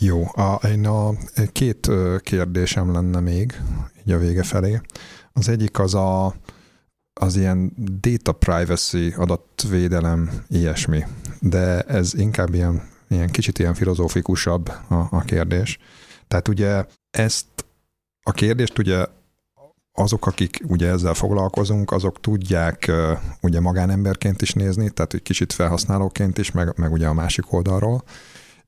Jó, 0.00 0.24
a, 0.32 0.60
én 0.66 0.86
a 0.86 1.10
két 1.52 1.90
kérdésem 2.18 2.92
lenne 2.92 3.20
még, 3.20 3.60
így 4.04 4.12
a 4.12 4.18
vége 4.18 4.42
felé. 4.42 4.80
Az 5.32 5.48
egyik 5.48 5.78
az 5.78 5.94
a, 5.94 6.34
az 7.20 7.36
ilyen 7.36 7.72
data 8.00 8.32
privacy, 8.32 9.14
adatvédelem, 9.16 10.30
ilyesmi. 10.48 11.04
De 11.40 11.80
ez 11.80 12.14
inkább 12.14 12.54
ilyen, 12.54 12.88
ilyen 13.08 13.30
kicsit 13.30 13.58
ilyen 13.58 13.74
filozófikusabb 13.74 14.68
a, 14.68 15.06
a 15.10 15.20
kérdés. 15.20 15.78
Tehát 16.28 16.48
ugye 16.48 16.84
ezt 17.10 17.46
a 18.22 18.32
kérdést 18.32 18.78
ugye 18.78 19.06
azok, 19.92 20.26
akik 20.26 20.60
ugye 20.66 20.88
ezzel 20.88 21.14
foglalkozunk, 21.14 21.92
azok 21.92 22.20
tudják 22.20 22.92
ugye 23.40 23.60
magánemberként 23.60 24.42
is 24.42 24.52
nézni, 24.52 24.90
tehát 24.90 25.14
egy 25.14 25.22
kicsit 25.22 25.52
felhasználóként 25.52 26.38
is, 26.38 26.50
meg, 26.50 26.72
meg 26.76 26.92
ugye 26.92 27.06
a 27.06 27.12
másik 27.12 27.52
oldalról, 27.52 28.04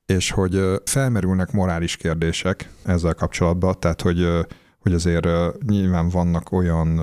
és 0.07 0.31
hogy 0.31 0.61
felmerülnek 0.85 1.51
morális 1.51 1.95
kérdések 1.95 2.69
ezzel 2.85 3.13
kapcsolatban, 3.13 3.79
tehát 3.79 4.01
hogy, 4.01 4.27
hogy 4.79 4.93
azért 4.93 5.27
nyilván 5.67 6.09
vannak 6.09 6.51
olyan 6.51 7.01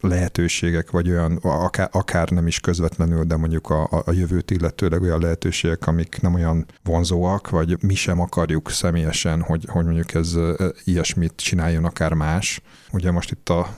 lehetőségek, 0.00 0.90
vagy 0.90 1.08
olyan, 1.08 1.36
akár, 1.42 1.88
akár 1.92 2.28
nem 2.28 2.46
is 2.46 2.60
közvetlenül, 2.60 3.24
de 3.24 3.36
mondjuk 3.36 3.70
a, 3.70 3.88
a 3.90 4.12
jövőt 4.12 4.50
illetőleg 4.50 5.02
olyan 5.02 5.20
lehetőségek, 5.20 5.86
amik 5.86 6.20
nem 6.20 6.34
olyan 6.34 6.66
vonzóak, 6.84 7.50
vagy 7.50 7.82
mi 7.82 7.94
sem 7.94 8.20
akarjuk 8.20 8.70
személyesen, 8.70 9.42
hogy, 9.42 9.64
hogy 9.68 9.84
mondjuk 9.84 10.14
ez 10.14 10.36
ilyesmit 10.84 11.32
csináljon 11.36 11.84
akár 11.84 12.12
más. 12.12 12.60
Ugye 12.92 13.10
most 13.10 13.30
itt 13.30 13.48
a 13.48 13.68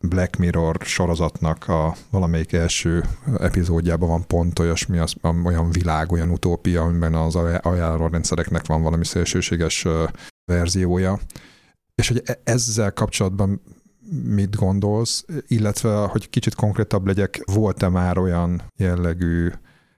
Black 0.00 0.36
Mirror 0.36 0.76
sorozatnak 0.80 1.68
a 1.68 1.94
valamelyik 2.10 2.52
első 2.52 3.04
epizódjában 3.38 4.08
van 4.08 4.26
pont 4.26 4.58
olyasmi, 4.58 4.98
az, 4.98 5.14
olyan 5.44 5.70
világ, 5.70 6.12
olyan 6.12 6.30
utópia, 6.30 6.82
amiben 6.82 7.14
az 7.14 7.34
ajánlórendszereknek 7.60 8.66
van 8.66 8.82
valami 8.82 9.04
szélsőséges 9.04 9.86
verziója. 10.44 11.18
És 11.94 12.08
hogy 12.08 12.22
e-, 12.24 12.40
ezzel 12.44 12.92
kapcsolatban 12.92 13.60
mit 14.24 14.56
gondolsz, 14.56 15.24
illetve, 15.46 16.06
hogy 16.06 16.30
kicsit 16.30 16.54
konkrétabb 16.54 17.06
legyek, 17.06 17.42
volt-e 17.44 17.88
már 17.88 18.18
olyan 18.18 18.62
jellegű 18.76 19.50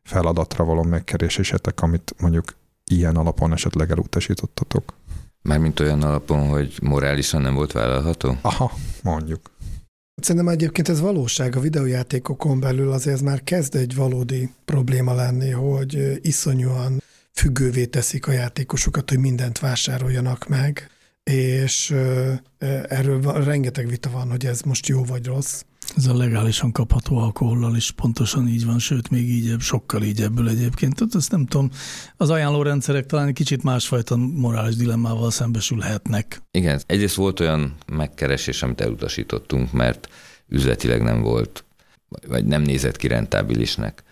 feladatra 0.03 0.64
való 0.64 0.83
megkeresésetek, 0.83 1.83
amit 1.83 2.14
mondjuk 2.18 2.45
ilyen 2.91 3.16
alapon 3.16 3.53
esetleg 3.53 3.91
elutasítottatok? 3.91 4.95
Mármint 5.43 5.81
olyan 5.81 6.03
alapon, 6.03 6.49
hogy 6.49 6.79
morálisan 6.83 7.41
nem 7.41 7.55
volt 7.55 7.72
vállalható? 7.72 8.37
Aha, 8.41 8.72
mondjuk. 9.03 9.41
Szerintem 10.21 10.49
egyébként 10.49 10.89
ez 10.89 11.01
valóság. 11.01 11.57
A 11.57 11.61
videójátékokon 11.61 12.61
belül 12.61 12.91
azért 12.91 13.16
ez 13.16 13.23
már 13.23 13.45
kezd 13.45 13.75
egy 13.75 13.95
valódi 13.95 14.51
probléma 14.64 15.14
lenni, 15.14 15.51
hogy 15.51 16.19
iszonyúan 16.23 17.03
függővé 17.33 17.85
teszik 17.85 18.27
a 18.27 18.33
játékosokat, 18.33 19.09
hogy 19.09 19.19
mindent 19.19 19.59
vásároljanak 19.59 20.49
meg 20.49 20.91
és 21.29 21.95
erről 22.89 23.21
rengeteg 23.45 23.89
vita 23.89 24.11
van, 24.11 24.31
hogy 24.31 24.47
ez 24.47 24.61
most 24.61 24.87
jó 24.87 25.05
vagy 25.05 25.27
rossz. 25.27 25.62
Ez 25.97 26.07
a 26.07 26.16
legálisan 26.16 26.72
kapható 26.72 27.18
alkohollal 27.18 27.76
is 27.76 27.91
pontosan 27.91 28.49
így 28.49 28.66
van, 28.66 28.78
sőt, 28.78 29.11
még 29.11 29.28
így, 29.28 29.61
sokkal 29.61 30.03
így 30.03 30.20
ebből 30.22 30.49
egyébként. 30.49 30.95
Tehát 30.95 31.14
ezt 31.14 31.30
nem 31.30 31.47
tudom, 31.47 31.70
az 32.16 32.30
ajánlórendszerek 32.30 33.07
talán 33.07 33.32
kicsit 33.32 33.62
másfajta 33.62 34.16
morális 34.16 34.76
dilemmával 34.76 35.30
szembesülhetnek. 35.30 36.43
Igen, 36.51 36.80
egyrészt 36.86 37.14
volt 37.14 37.41
olyan 37.41 37.76
megkeresés, 37.93 38.62
amit 38.62 38.80
elutasítottunk, 38.80 39.72
mert 39.72 40.09
üzletileg 40.49 41.03
nem 41.03 41.20
volt, 41.20 41.64
vagy 42.28 42.45
nem 42.45 42.62
nézett 42.62 42.97
ki 42.97 43.07
rentábilisnek. 43.07 44.03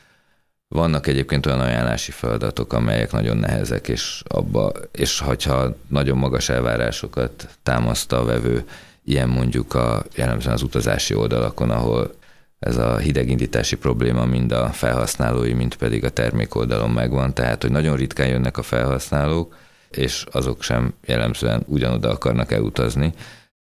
Vannak 0.69 1.07
egyébként 1.07 1.47
olyan 1.47 1.61
ajánlási 1.61 2.11
feladatok, 2.11 2.73
amelyek 2.73 3.13
nagyon 3.13 3.37
nehezek, 3.37 3.89
és, 3.89 4.23
abba, 4.27 4.73
és 4.93 5.19
hogyha 5.19 5.77
nagyon 5.89 6.19
magas 6.19 6.49
elvárásokat 6.49 7.59
támaszt 7.63 8.13
a 8.13 8.25
vevő, 8.25 8.65
ilyen 9.07 9.29
mondjuk 9.29 9.75
a, 9.75 10.05
jellemzően 10.15 10.55
az 10.55 10.63
utazási 10.63 11.15
oldalakon, 11.15 11.71
ahol 11.71 12.15
ez 12.59 12.77
a 12.77 12.97
hidegindítási 12.97 13.77
probléma 13.77 14.25
mind 14.25 14.53
a 14.53 14.69
felhasználói, 14.69 15.53
mind 15.53 15.75
pedig 15.75 16.05
a 16.05 16.11
termék 16.11 16.55
oldalon 16.55 16.91
megvan, 16.91 17.35
tehát 17.35 17.63
hogy 17.63 17.71
nagyon 17.71 17.97
ritkán 17.97 18.29
jönnek 18.29 18.59
a 18.59 18.63
felhasználók, 18.63 19.57
és 19.91 20.25
azok 20.31 20.63
sem 20.63 20.95
jellemzően 21.05 21.63
ugyanoda 21.67 22.11
akarnak 22.11 22.53
elutazni, 22.53 23.13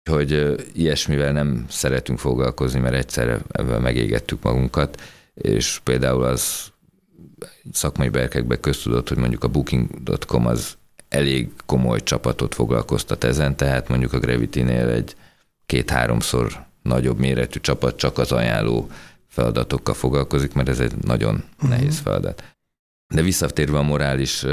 hogy 0.09 0.55
ilyesmivel 0.73 1.31
nem 1.31 1.65
szeretünk 1.69 2.19
foglalkozni, 2.19 2.79
mert 2.79 2.95
egyszerre 2.95 3.39
ebben 3.51 3.81
megégettük 3.81 4.43
magunkat, 4.43 5.01
és 5.33 5.79
például 5.83 6.23
az 6.23 6.71
szakmai 7.71 8.09
berkekbe 8.09 8.59
köztudott, 8.59 9.09
hogy 9.09 9.17
mondjuk 9.17 9.43
a 9.43 9.47
booking.com 9.47 10.45
az 10.45 10.77
elég 11.15 11.49
komoly 11.65 12.03
csapatot 12.03 12.55
foglalkoztat 12.55 13.23
ezen, 13.23 13.55
tehát 13.55 13.87
mondjuk 13.87 14.13
a 14.13 14.19
Gravity-nél 14.19 14.89
egy 14.89 15.15
két-háromszor 15.65 16.65
nagyobb 16.81 17.19
méretű 17.19 17.59
csapat 17.59 17.97
csak 17.97 18.17
az 18.17 18.31
ajánló 18.31 18.89
feladatokkal 19.27 19.93
foglalkozik, 19.93 20.53
mert 20.53 20.69
ez 20.69 20.79
egy 20.79 20.93
nagyon 21.01 21.43
uh-huh. 21.55 21.69
nehéz 21.69 21.99
feladat. 21.99 22.43
De 23.13 23.21
visszatérve 23.21 23.77
a 23.77 23.81
morális 23.81 24.45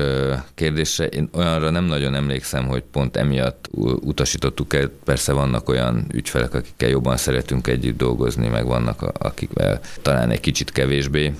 kérdésre, 0.54 1.06
én 1.06 1.28
olyanra 1.32 1.70
nem 1.70 1.84
nagyon 1.84 2.14
emlékszem, 2.14 2.66
hogy 2.66 2.82
pont 2.82 3.16
emiatt 3.16 3.68
utasítottuk 4.00 4.74
el. 4.74 4.90
Persze 5.04 5.32
vannak 5.32 5.68
olyan 5.68 6.06
ügyfelek, 6.12 6.54
akikkel 6.54 6.88
jobban 6.88 7.16
szeretünk 7.16 7.66
együtt 7.66 7.96
dolgozni, 7.96 8.48
meg 8.48 8.66
vannak 8.66 9.02
akikvel 9.02 9.80
talán 10.02 10.30
egy 10.30 10.40
kicsit 10.40 10.72
kevésbé 10.72 11.32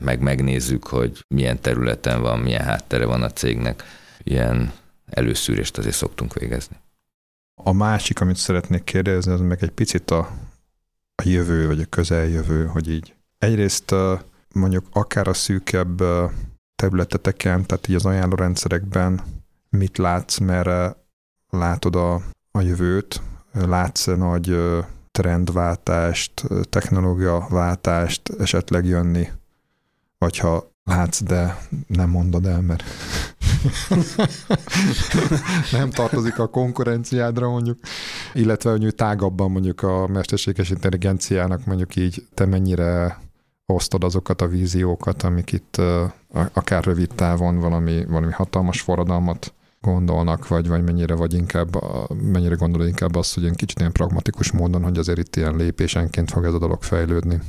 meg 0.00 0.20
megnézzük, 0.20 0.86
hogy 0.86 1.24
milyen 1.28 1.60
területen 1.60 2.20
van, 2.20 2.38
milyen 2.38 2.64
háttere 2.64 3.04
van 3.04 3.22
a 3.22 3.30
cégnek. 3.30 3.84
Ilyen 4.28 4.72
előszűrést 5.06 5.78
azért 5.78 5.94
szoktunk 5.94 6.34
végezni. 6.34 6.76
A 7.54 7.72
másik, 7.72 8.20
amit 8.20 8.36
szeretnék 8.36 8.84
kérdezni, 8.84 9.32
az 9.32 9.40
meg 9.40 9.62
egy 9.62 9.70
picit 9.70 10.10
a, 10.10 10.18
a 11.14 11.22
jövő, 11.28 11.66
vagy 11.66 11.80
a 11.80 11.84
közeljövő, 11.84 12.66
hogy 12.66 12.90
így. 12.90 13.14
Egyrészt 13.38 13.94
mondjuk 14.54 14.86
akár 14.92 15.28
a 15.28 15.34
szűkebb 15.34 16.02
területeteken, 16.76 17.66
tehát 17.66 17.88
így 17.88 17.94
az 17.94 18.04
ajánlórendszerekben 18.04 19.20
mit 19.68 19.98
látsz, 19.98 20.38
merre 20.38 20.96
látod 21.48 21.96
a, 21.96 22.14
a 22.50 22.60
jövőt, 22.60 23.22
látsz 23.52 24.06
nagy 24.06 24.58
trendváltást, 25.10 26.44
technológiaváltást 26.62 28.28
esetleg 28.38 28.84
jönni? 28.84 29.28
Vagy 30.18 30.38
ha 30.38 30.70
látsz, 30.84 31.22
de 31.22 31.58
nem 31.86 32.10
mondod 32.10 32.46
el, 32.46 32.60
mert 32.60 32.82
nem 35.72 35.90
tartozik 35.90 36.38
a 36.38 36.46
konkurenciádra 36.46 37.48
mondjuk, 37.48 37.78
illetve 38.34 38.70
hogy 38.70 38.94
tágabban 38.94 39.50
mondjuk 39.50 39.82
a 39.82 40.06
mesterséges 40.06 40.70
intelligenciának 40.70 41.64
mondjuk 41.64 41.96
így 41.96 42.26
te 42.34 42.46
mennyire 42.46 43.20
osztod 43.66 44.04
azokat 44.04 44.40
a 44.40 44.48
víziókat, 44.48 45.22
amik 45.22 45.52
itt 45.52 45.80
akár 46.52 46.84
rövid 46.84 47.10
távon 47.14 47.58
valami, 47.58 48.04
valami 48.04 48.32
hatalmas 48.32 48.80
forradalmat 48.80 49.54
gondolnak, 49.80 50.48
vagy, 50.48 50.68
vagy 50.68 50.84
mennyire 50.84 51.14
vagy 51.14 51.34
inkább, 51.34 51.76
mennyire 52.22 52.54
gondolod 52.54 52.86
inkább 52.86 53.14
azt, 53.14 53.34
hogy 53.34 53.42
ilyen 53.42 53.54
kicsit 53.54 53.78
ilyen 53.78 53.92
pragmatikus 53.92 54.52
módon, 54.52 54.82
hogy 54.82 54.98
azért 54.98 55.18
itt 55.18 55.36
ilyen 55.36 55.56
lépésenként 55.56 56.30
fog 56.30 56.44
ez 56.44 56.54
a 56.54 56.58
dolog 56.58 56.82
fejlődni. 56.82 57.40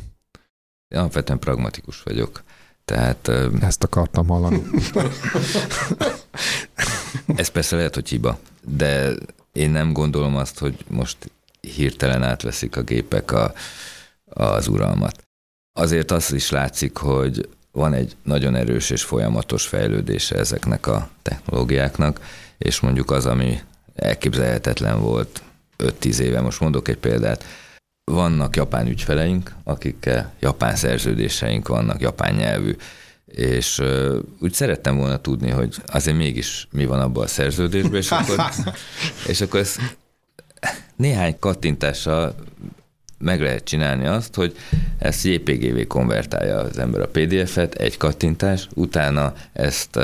Alapvetően 0.89 1.39
pragmatikus 1.39 2.03
vagyok. 2.03 2.43
Tehát, 2.91 3.31
Ezt 3.61 3.83
akartam 3.83 4.27
hallani. 4.27 4.61
ez 7.35 7.47
persze 7.47 7.75
lehet, 7.75 7.93
hogy 7.93 8.09
hiba, 8.09 8.39
de 8.61 9.13
én 9.53 9.69
nem 9.69 9.93
gondolom 9.93 10.35
azt, 10.35 10.59
hogy 10.59 10.85
most 10.87 11.17
hirtelen 11.61 12.23
átveszik 12.23 12.77
a 12.77 12.81
gépek 12.81 13.31
a, 13.31 13.53
az 14.25 14.67
uralmat. 14.67 15.23
Azért 15.73 16.11
az 16.11 16.33
is 16.33 16.49
látszik, 16.49 16.97
hogy 16.97 17.49
van 17.71 17.93
egy 17.93 18.15
nagyon 18.23 18.55
erős 18.55 18.89
és 18.89 19.03
folyamatos 19.03 19.67
fejlődése 19.67 20.35
ezeknek 20.35 20.87
a 20.87 21.09
technológiáknak, 21.21 22.21
és 22.57 22.79
mondjuk 22.79 23.11
az, 23.11 23.25
ami 23.25 23.61
elképzelhetetlen 23.95 25.01
volt 25.01 25.41
5-10 25.77 26.17
éve, 26.17 26.41
most 26.41 26.59
mondok 26.59 26.87
egy 26.87 26.97
példát, 26.97 27.43
vannak 28.11 28.55
japán 28.55 28.87
ügyfeleink, 28.87 29.51
akikkel 29.63 30.33
japán 30.39 30.75
szerződéseink 30.75 31.67
vannak, 31.67 32.01
japán 32.01 32.33
nyelvű, 32.33 32.75
és 33.25 33.81
úgy 34.39 34.53
szerettem 34.53 34.97
volna 34.97 35.17
tudni, 35.17 35.49
hogy 35.49 35.75
azért 35.85 36.17
mégis 36.17 36.67
mi 36.71 36.85
van 36.85 36.99
abban 36.99 37.23
a 37.23 37.27
szerződésben, 37.27 37.95
és 37.95 38.11
akkor, 38.11 38.45
és 39.31 39.41
akkor 39.41 39.59
ezt 39.59 39.79
néhány 40.95 41.39
kattintással 41.39 42.35
meg 43.17 43.41
lehet 43.41 43.63
csinálni 43.63 44.05
azt, 44.05 44.35
hogy 44.35 44.55
ezt 44.97 45.23
JPGV 45.23 45.87
konvertálja 45.87 46.57
az 46.57 46.77
ember 46.77 47.01
a 47.01 47.09
PDF-et, 47.11 47.73
egy 47.75 47.97
kattintás, 47.97 48.67
utána 48.73 49.33
ezt 49.53 49.99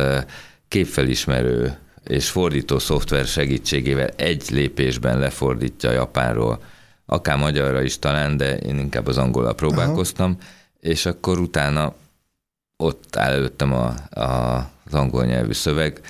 képfelismerő 0.68 1.78
és 2.08 2.30
fordító 2.30 2.80
szoftver 2.80 3.26
segítségével 3.26 4.10
egy 4.16 4.44
lépésben 4.50 5.20
lefordítja 5.20 5.92
Japánról 5.92 6.60
akár 7.06 7.38
magyarra 7.38 7.82
is 7.82 8.00
talán, 8.00 8.38
de 8.38 8.58
én 8.58 8.80
inkább 8.80 9.08
az 9.08 9.18
angolra 9.18 9.54
próbálkoztam, 9.54 10.38
Aha. 10.40 10.50
és 10.80 11.06
akkor 11.06 11.40
utána 11.40 11.94
ott 12.78 13.16
áll 13.16 13.32
előttem 13.32 13.74
a, 13.74 14.20
a, 14.20 14.58
az 14.86 14.94
angol 14.94 15.26
nyelvű 15.26 15.54
szöveg, 15.54 16.02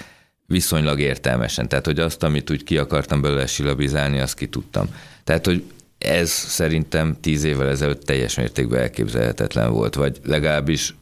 viszonylag 0.46 1.00
értelmesen. 1.00 1.68
Tehát, 1.68 1.86
hogy 1.86 2.00
azt, 2.00 2.24
amit 2.24 2.50
úgy 2.50 2.64
ki 2.64 2.78
akartam 2.78 3.22
belőle 3.22 3.46
silabizálni, 3.46 4.20
azt 4.20 4.36
ki 4.36 4.48
tudtam. 4.48 4.96
Tehát, 5.24 5.46
hogy 5.46 5.64
ez 5.98 6.30
szerintem 6.30 7.18
tíz 7.22 7.44
évvel 7.44 7.70
ezelőtt 7.70 8.04
teljes 8.04 8.36
mértékben 8.36 8.82
elképzelhetetlen 8.82 9.72
volt, 9.72 9.96
vagy 9.96 10.20
legalábbis 10.24 10.96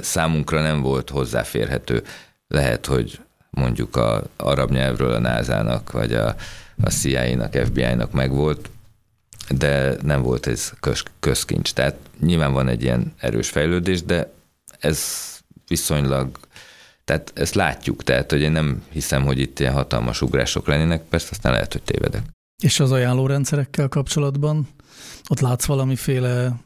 számunkra 0.00 0.62
nem 0.62 0.80
volt 0.80 1.10
hozzáférhető. 1.10 2.02
Lehet, 2.48 2.86
hogy 2.86 3.20
mondjuk 3.50 3.96
a 3.96 4.22
arab 4.36 4.70
nyelvről 4.70 5.12
a 5.12 5.18
NASA-nak, 5.18 5.92
vagy 5.92 6.12
a, 6.14 6.36
a 6.82 6.90
CIA-nak, 6.90 7.54
FBI-nak 7.54 8.12
megvolt, 8.12 8.70
de 9.48 9.96
nem 10.02 10.22
volt 10.22 10.46
ez 10.46 10.72
köz, 10.80 11.02
közkincs. 11.20 11.72
Tehát 11.72 11.96
nyilván 12.20 12.52
van 12.52 12.68
egy 12.68 12.82
ilyen 12.82 13.12
erős 13.18 13.48
fejlődés, 13.48 14.02
de 14.02 14.32
ez 14.78 15.00
viszonylag, 15.66 16.38
tehát 17.04 17.32
ezt 17.34 17.54
látjuk, 17.54 18.02
tehát 18.02 18.30
hogy 18.30 18.40
én 18.40 18.52
nem 18.52 18.84
hiszem, 18.90 19.24
hogy 19.24 19.38
itt 19.38 19.58
ilyen 19.60 19.72
hatalmas 19.72 20.22
ugrások 20.22 20.66
lennének, 20.66 21.02
persze 21.02 21.28
aztán 21.30 21.52
lehet, 21.52 21.72
hogy 21.72 21.82
tévedek. 21.82 22.22
És 22.62 22.80
az 22.80 22.92
ajánlórendszerekkel 22.92 23.88
kapcsolatban 23.88 24.68
ott 25.28 25.40
látsz 25.40 25.64
valamiféle 25.64 26.60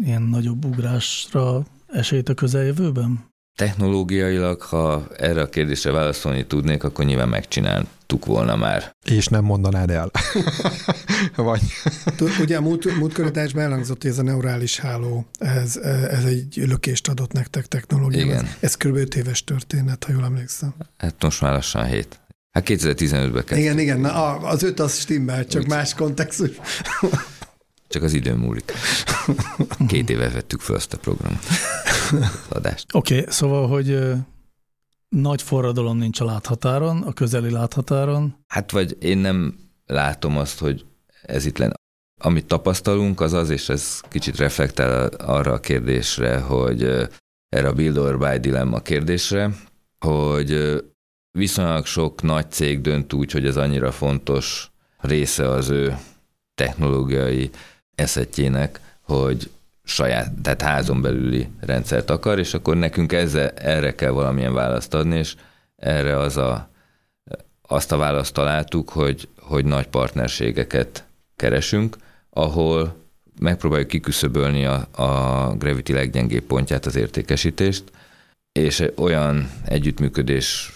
ilyen 0.00 0.22
nagyobb 0.22 0.64
ugrásra 0.64 1.62
esélyt 1.86 2.28
a 2.28 2.34
közeljövőben? 2.34 3.32
Technológiailag, 3.56 4.62
ha 4.62 5.06
erre 5.16 5.40
a 5.40 5.48
kérdésre 5.48 5.90
válaszolni 5.90 6.46
tudnék, 6.46 6.84
akkor 6.84 7.04
nyilván 7.04 7.28
megcsináltuk 7.28 8.24
volna 8.24 8.56
már. 8.56 8.94
És 9.04 9.26
nem 9.26 9.44
mondanád 9.44 9.90
el. 9.90 10.10
Vagy... 11.36 11.60
Ugye 12.40 12.56
a 12.56 12.60
múlt, 12.60 12.98
múltkor 12.98 13.30
elhangzott, 13.34 14.02
hogy 14.02 14.10
ez 14.10 14.18
a 14.18 14.22
neurális 14.22 14.78
háló, 14.78 15.26
ez, 15.38 15.76
ez 16.10 16.24
egy 16.24 16.62
lökést 16.66 17.08
adott 17.08 17.32
nektek 17.32 17.66
technológia. 17.66 18.24
Igen. 18.24 18.48
Ez 18.60 18.76
kb. 18.76 18.96
5 18.96 19.14
éves 19.14 19.44
történet, 19.44 20.04
ha 20.04 20.12
jól 20.12 20.24
emlékszem. 20.24 20.74
Hát 20.96 21.22
most 21.22 21.40
már 21.40 21.52
lassan 21.52 21.84
7. 21.86 22.20
Hát 22.50 22.64
2015-ben 22.66 23.32
kezdtük. 23.32 23.58
Igen, 23.58 23.78
igen, 23.78 24.00
na, 24.00 24.36
az 24.36 24.62
öt 24.62 24.80
az 24.80 24.98
stimmel, 24.98 25.46
csak 25.46 25.62
Úgy. 25.62 25.68
más 25.68 25.94
kontextus. 25.94 26.50
Csak 27.94 28.02
az 28.02 28.12
idő 28.12 28.34
múlik. 28.34 28.72
Két 29.88 30.10
éve 30.10 30.30
vettük 30.30 30.60
fel 30.60 30.76
azt 30.76 30.92
a 30.92 30.98
programot. 30.98 31.44
adást. 32.48 32.86
Oké, 32.92 33.18
okay, 33.18 33.32
szóval, 33.32 33.68
hogy 33.68 33.98
nagy 35.08 35.42
forradalom 35.42 35.96
nincs 35.96 36.20
a 36.20 36.24
láthatáron, 36.24 37.02
a 37.02 37.12
közeli 37.12 37.50
láthatáron. 37.50 38.44
Hát 38.46 38.70
vagy 38.70 38.96
én 39.00 39.18
nem 39.18 39.54
látom 39.86 40.36
azt, 40.36 40.58
hogy 40.58 40.84
ez 41.22 41.46
itt 41.46 41.58
lenne. 41.58 41.74
Amit 42.20 42.46
tapasztalunk, 42.46 43.20
az 43.20 43.32
az, 43.32 43.50
és 43.50 43.68
ez 43.68 44.00
kicsit 44.08 44.36
reflektál 44.36 45.06
arra 45.08 45.52
a 45.52 45.60
kérdésre, 45.60 46.38
hogy 46.38 46.82
erre 47.48 47.68
a 47.68 47.72
build 47.72 47.96
or 47.96 48.18
buy 48.18 48.38
dilemma 48.38 48.80
kérdésre, 48.80 49.50
hogy 49.98 50.82
viszonylag 51.30 51.86
sok 51.86 52.22
nagy 52.22 52.50
cég 52.50 52.80
dönt 52.80 53.12
úgy, 53.12 53.32
hogy 53.32 53.46
ez 53.46 53.56
annyira 53.56 53.92
fontos 53.92 54.70
része 54.98 55.48
az 55.48 55.68
ő 55.68 55.98
technológiai 56.54 57.50
eszetjének, 57.94 58.80
hogy 59.00 59.50
saját, 59.84 60.32
tehát 60.42 60.62
házon 60.62 61.02
belüli 61.02 61.48
rendszert 61.60 62.10
akar, 62.10 62.38
és 62.38 62.54
akkor 62.54 62.76
nekünk 62.76 63.12
ezzel, 63.12 63.48
erre 63.48 63.94
kell 63.94 64.10
valamilyen 64.10 64.54
választ 64.54 64.94
adni, 64.94 65.18
és 65.18 65.34
erre 65.76 66.18
az 66.18 66.36
a, 66.36 66.68
azt 67.62 67.92
a 67.92 67.96
választ 67.96 68.34
találtuk, 68.34 68.88
hogy, 68.88 69.28
hogy 69.38 69.64
nagy 69.64 69.86
partnerségeket 69.86 71.04
keresünk, 71.36 71.96
ahol 72.30 72.96
megpróbáljuk 73.40 73.88
kiküszöbölni 73.88 74.64
a, 74.64 74.86
a 74.92 75.54
Gravity 75.56 75.92
leggyengébb 75.92 76.42
pontját, 76.42 76.86
az 76.86 76.96
értékesítést, 76.96 77.84
és 78.52 78.84
olyan 78.96 79.50
együttműködés 79.64 80.72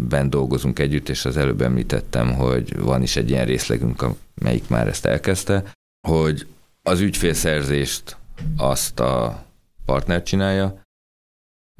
ben 0.00 0.30
dolgozunk 0.30 0.78
együtt, 0.78 1.08
és 1.08 1.24
az 1.24 1.36
előbb 1.36 1.60
említettem, 1.60 2.34
hogy 2.34 2.78
van 2.78 3.02
is 3.02 3.16
egy 3.16 3.30
ilyen 3.30 3.44
részlegünk, 3.44 4.04
amelyik 4.38 4.68
már 4.68 4.88
ezt 4.88 5.06
elkezdte, 5.06 5.64
hogy 6.08 6.46
az 6.82 7.00
ügyfélszerzést 7.00 8.16
azt 8.56 9.00
a 9.00 9.44
partner 9.84 10.22
csinálja, 10.22 10.80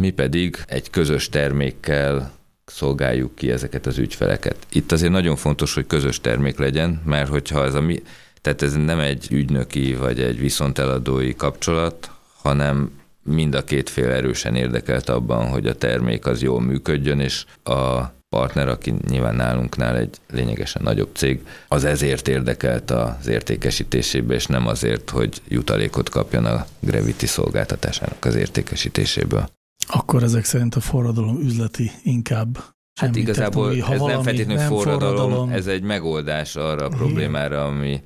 mi 0.03 0.11
pedig 0.11 0.57
egy 0.67 0.91
közös 0.91 1.29
termékkel 1.29 2.33
szolgáljuk 2.65 3.35
ki 3.35 3.51
ezeket 3.51 3.87
az 3.87 3.99
ügyfeleket. 3.99 4.67
Itt 4.73 4.93
azért 4.93 5.13
nagyon 5.13 5.37
fontos, 5.37 5.75
hogy 5.75 5.87
közös 5.87 6.21
termék 6.21 6.59
legyen, 6.59 7.03
mert 7.05 7.29
hogyha 7.29 7.65
ez 7.65 7.75
a 7.75 7.81
mi, 7.81 8.03
tehát 8.41 8.63
ez 8.63 8.75
nem 8.75 8.99
egy 8.99 9.27
ügynöki 9.31 9.95
vagy 9.95 10.21
egy 10.21 10.39
viszonteladói 10.39 11.35
kapcsolat, 11.35 12.11
hanem 12.43 13.01
mind 13.23 13.55
a 13.55 13.65
két 13.65 13.91
fél 13.91 14.11
erősen 14.11 14.55
érdekelt 14.55 15.09
abban, 15.09 15.49
hogy 15.49 15.67
a 15.67 15.75
termék 15.75 16.27
az 16.27 16.43
jól 16.43 16.61
működjön, 16.61 17.21
és 17.21 17.45
a 17.65 18.03
partner, 18.33 18.69
aki 18.69 18.95
nyilván 19.09 19.35
nálunknál 19.35 19.97
egy 19.97 20.17
lényegesen 20.31 20.83
nagyobb 20.83 21.11
cég, 21.15 21.47
az 21.69 21.85
ezért 21.85 22.29
érdekelt 22.29 22.91
az 22.91 23.27
értékesítésébe, 23.27 24.35
és 24.35 24.47
nem 24.47 24.67
azért, 24.67 25.11
hogy 25.11 25.43
jutalékot 25.49 26.09
kapjon 26.09 26.45
a 26.45 26.67
Gravity 26.81 27.27
szolgáltatásának 27.27 28.25
az 28.25 28.35
értékesítéséből. 28.35 29.49
Akkor 29.87 30.23
ezek 30.23 30.45
szerint 30.45 30.75
a 30.75 30.81
forradalom 30.81 31.41
üzleti 31.41 31.91
inkább 32.03 32.59
Hát 33.01 33.17
igazából 33.17 33.79
ha 33.79 33.93
ez 33.93 34.01
nem 34.01 34.23
feltétlenül 34.23 34.63
forradalom, 34.63 35.17
forradalom, 35.17 35.51
ez 35.51 35.67
egy 35.67 35.83
megoldás 35.83 36.57
arra 36.57 36.85
a 36.85 36.89
problémára, 36.89 37.65
ami 37.65 38.03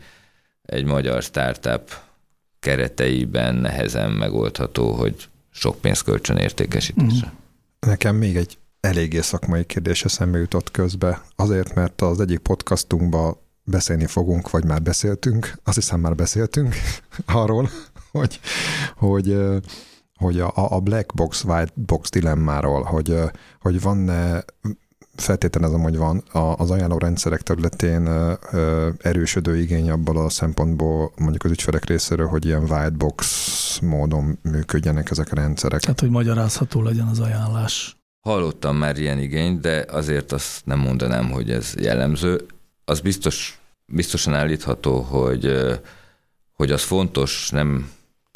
egy 0.62 0.84
magyar 0.84 1.22
startup 1.22 1.90
kereteiben 2.60 3.54
nehezen 3.54 4.10
megoldható, 4.10 4.92
hogy 4.92 5.28
sok 5.50 5.80
pénz 5.80 6.00
kölcsön 6.00 6.36
értékesítése. 6.36 7.32
Nekem 7.80 8.16
még 8.16 8.36
egy 8.36 8.58
eléggé 8.87 9.20
szakmai 9.20 9.64
kérdés 9.64 10.05
eszembe 10.05 10.39
jutott 10.39 10.70
közbe, 10.70 11.22
azért, 11.37 11.74
mert 11.74 12.03
az 12.03 12.20
egyik 12.20 12.39
podcastunkban 12.39 13.37
beszélni 13.64 14.07
fogunk, 14.07 14.51
vagy 14.51 14.64
már 14.64 14.82
beszéltünk, 14.82 15.53
azt 15.64 15.76
hiszem 15.76 16.01
már 16.01 16.14
beszéltünk 16.14 16.74
arról, 17.26 17.70
hogy, 18.11 18.41
hogy, 18.97 19.39
hogy 20.14 20.41
a, 20.41 20.53
a 20.55 20.80
black 20.80 21.14
box, 21.14 21.45
white 21.45 21.72
box 21.74 22.11
dilemmáról, 22.11 22.82
hogy, 22.82 23.14
hogy 23.61 23.80
van-e 23.80 24.45
feltételezem, 25.16 25.80
hogy 25.80 25.97
van 25.97 26.22
az 26.57 26.70
ajánló 26.70 26.99
rendszerek 26.99 27.43
területén 27.43 28.09
erősödő 28.99 29.59
igény 29.59 29.91
abból 29.91 30.16
a 30.16 30.28
szempontból 30.28 31.12
mondjuk 31.16 31.45
az 31.45 31.51
ügyfelek 31.51 31.84
részéről, 31.84 32.26
hogy 32.26 32.45
ilyen 32.45 32.62
white 32.62 32.91
box 32.91 33.78
módon 33.82 34.39
működjenek 34.43 35.11
ezek 35.11 35.32
a 35.32 35.34
rendszerek. 35.34 35.80
Tehát, 35.80 36.01
hogy 36.01 36.11
magyarázható 36.11 36.82
legyen 36.82 37.07
az 37.07 37.20
ajánlás. 37.20 37.95
Hallottam 38.26 38.76
már 38.76 38.98
ilyen 38.98 39.18
igényt, 39.18 39.60
de 39.60 39.84
azért 39.88 40.32
azt 40.32 40.66
nem 40.66 40.78
mondanám, 40.78 41.30
hogy 41.30 41.50
ez 41.50 41.74
jellemző. 41.78 42.46
Az 42.84 43.00
biztos, 43.00 43.58
biztosan 43.84 44.34
állítható, 44.34 45.00
hogy, 45.00 45.56
hogy 46.52 46.70
az 46.70 46.82
fontos, 46.82 47.50
nem, 47.50 47.90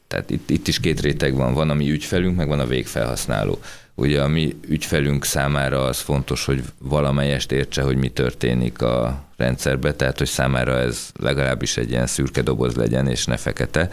tehát 0.06 0.30
itt, 0.30 0.50
itt 0.50 0.68
is 0.68 0.80
két 0.80 1.00
réteg 1.00 1.34
van, 1.34 1.54
van 1.54 1.70
a 1.70 1.74
mi 1.74 1.90
ügyfelünk, 1.90 2.36
meg 2.36 2.48
van 2.48 2.60
a 2.60 2.66
végfelhasználó. 2.66 3.58
Ugye 3.94 4.22
a 4.22 4.28
mi 4.28 4.56
ügyfelünk 4.68 5.24
számára 5.24 5.84
az 5.84 5.98
fontos, 6.00 6.44
hogy 6.44 6.62
valamelyest 6.78 7.52
értse, 7.52 7.82
hogy 7.82 7.96
mi 7.96 8.08
történik 8.08 8.82
a 8.82 9.24
rendszerbe, 9.36 9.94
tehát 9.94 10.18
hogy 10.18 10.28
számára 10.28 10.78
ez 10.78 11.10
legalábbis 11.18 11.76
egy 11.76 11.90
ilyen 11.90 12.06
szürke 12.06 12.42
doboz 12.42 12.74
legyen, 12.74 13.06
és 13.06 13.24
ne 13.24 13.36
fekete. 13.36 13.88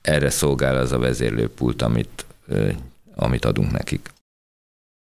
Erre 0.00 0.30
szolgál 0.30 0.76
az 0.76 0.92
a 0.92 0.98
vezérlőpult, 0.98 1.82
amit, 1.82 2.24
amit 3.14 3.44
adunk 3.44 3.70
nekik 3.70 4.14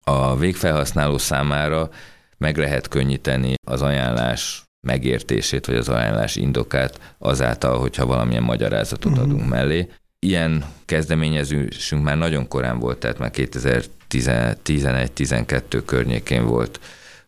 a 0.09 0.37
végfelhasználó 0.37 1.17
számára 1.17 1.89
meg 2.37 2.57
lehet 2.57 2.87
könnyíteni 2.87 3.53
az 3.67 3.81
ajánlás 3.81 4.63
megértését, 4.81 5.65
vagy 5.65 5.75
az 5.75 5.89
ajánlás 5.89 6.35
indokát 6.35 7.15
azáltal, 7.17 7.79
hogyha 7.79 8.05
valamilyen 8.05 8.43
magyarázatot 8.43 9.11
uh-huh. 9.11 9.27
adunk 9.27 9.49
mellé. 9.49 9.89
Ilyen 10.19 10.65
kezdeményezésünk 10.85 12.03
már 12.03 12.17
nagyon 12.17 12.47
korán 12.47 12.79
volt, 12.79 12.97
tehát 12.97 13.17
már 13.17 13.31
2011-12 13.33 15.81
környékén 15.85 16.45
volt, 16.45 16.79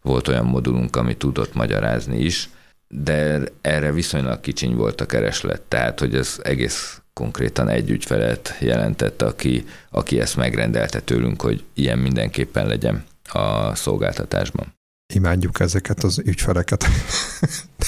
volt 0.01 0.27
olyan 0.27 0.45
modulunk, 0.45 0.95
ami 0.95 1.17
tudott 1.17 1.53
magyarázni 1.53 2.19
is, 2.19 2.49
de 2.87 3.41
erre 3.61 3.91
viszonylag 3.91 4.39
kicsiny 4.39 4.75
volt 4.75 5.01
a 5.01 5.05
kereslet, 5.05 5.61
tehát 5.61 5.99
hogy 5.99 6.15
ez 6.15 6.39
egész 6.43 7.00
konkrétan 7.13 7.69
egy 7.69 7.89
ügyfelet 7.89 8.57
jelentett, 8.59 9.21
aki, 9.21 9.65
aki 9.89 10.19
ezt 10.19 10.35
megrendelte 10.35 10.99
tőlünk, 10.99 11.41
hogy 11.41 11.63
ilyen 11.73 11.99
mindenképpen 11.99 12.67
legyen 12.67 13.03
a 13.23 13.75
szolgáltatásban. 13.75 14.73
Imádjuk 15.13 15.59
ezeket 15.59 16.03
az 16.03 16.19
ügyfeleket. 16.25 16.85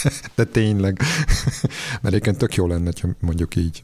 de, 0.03 0.11
de 0.35 0.43
tényleg. 0.43 0.99
Mert 2.01 2.05
egyébként 2.05 2.37
tök 2.37 2.55
jó 2.55 2.67
lenne, 2.67 2.91
ha 3.01 3.07
mondjuk 3.19 3.55
így. 3.55 3.83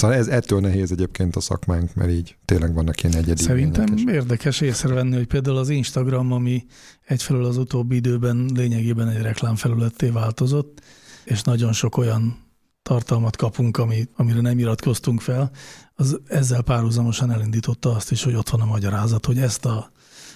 Szóval 0.00 0.16
ez 0.16 0.28
ettől 0.28 0.60
nehéz 0.60 0.92
egyébként 0.92 1.36
a 1.36 1.40
szakmánk, 1.40 1.94
mert 1.94 2.10
így 2.10 2.36
tényleg 2.44 2.74
vannak 2.74 3.02
ilyen 3.02 3.16
egyedi 3.16 3.42
Szerintem 3.42 3.94
és... 3.96 4.02
érdekes 4.06 4.60
észrevenni, 4.60 5.16
hogy 5.16 5.26
például 5.26 5.56
az 5.56 5.68
Instagram, 5.68 6.32
ami 6.32 6.64
egyfelől 7.06 7.44
az 7.44 7.56
utóbbi 7.56 7.96
időben 7.96 8.50
lényegében 8.54 9.08
egy 9.08 9.22
reklámfelületté 9.22 10.08
változott, 10.08 10.80
és 11.24 11.42
nagyon 11.42 11.72
sok 11.72 11.96
olyan 11.96 12.49
tartalmat 12.82 13.36
kapunk, 13.36 13.76
ami, 13.76 14.08
amire 14.16 14.40
nem 14.40 14.58
iratkoztunk 14.58 15.20
fel, 15.20 15.50
az 15.94 16.20
ezzel 16.28 16.62
párhuzamosan 16.62 17.30
elindította 17.30 17.90
azt 17.94 18.10
is, 18.10 18.22
hogy 18.22 18.34
ott 18.34 18.48
van 18.48 18.60
a 18.60 18.64
magyarázat, 18.64 19.26
hogy 19.26 19.38
ezt 19.38 19.64
a 19.64 19.90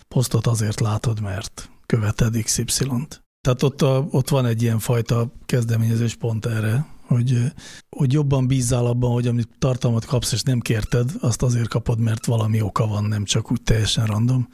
posztot 0.08 0.46
azért 0.46 0.80
látod, 0.80 1.20
mert 1.20 1.70
követed 1.86 2.42
XY-t. 2.42 3.22
Tehát 3.40 3.62
ott, 3.62 3.82
a, 3.82 4.06
ott 4.10 4.28
van 4.28 4.46
egy 4.46 4.62
ilyen 4.62 4.78
fajta 4.78 5.32
kezdeményezés 5.46 6.14
pont 6.14 6.46
erre, 6.46 6.86
hogy, 7.06 7.52
hogy 7.96 8.12
jobban 8.12 8.46
bízzál 8.46 8.86
abban, 8.86 9.12
hogy 9.12 9.26
amit 9.26 9.48
tartalmat 9.58 10.04
kapsz, 10.04 10.32
és 10.32 10.42
nem 10.42 10.60
kérted, 10.60 11.10
azt 11.20 11.42
azért 11.42 11.68
kapod, 11.68 11.98
mert 11.98 12.26
valami 12.26 12.60
oka 12.60 12.86
van, 12.86 13.04
nem 13.04 13.24
csak 13.24 13.50
úgy 13.50 13.62
teljesen 13.62 14.06
random. 14.06 14.48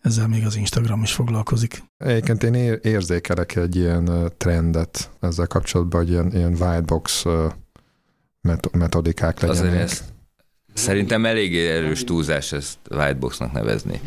Ezzel 0.00 0.28
még 0.28 0.44
az 0.46 0.56
Instagram 0.56 1.02
is 1.02 1.12
foglalkozik. 1.12 1.82
Egyébként 1.96 2.42
én 2.42 2.78
érzékelek 2.82 3.56
egy 3.56 3.76
ilyen 3.76 4.32
trendet 4.36 5.10
ezzel 5.20 5.46
kapcsolatban, 5.46 6.00
hogy 6.00 6.10
ilyen, 6.10 6.32
ilyen 6.32 6.54
whitebox 6.54 7.24
metodikák 8.72 9.40
legyenek. 9.40 9.64
Azért 9.64 9.82
ezt 9.82 10.04
Szerintem 10.72 11.26
eléggé 11.26 11.68
erős 11.68 12.04
túlzás 12.04 12.52
ezt 12.52 12.78
whiteboxnak 12.90 13.52
nevezni. 13.52 14.00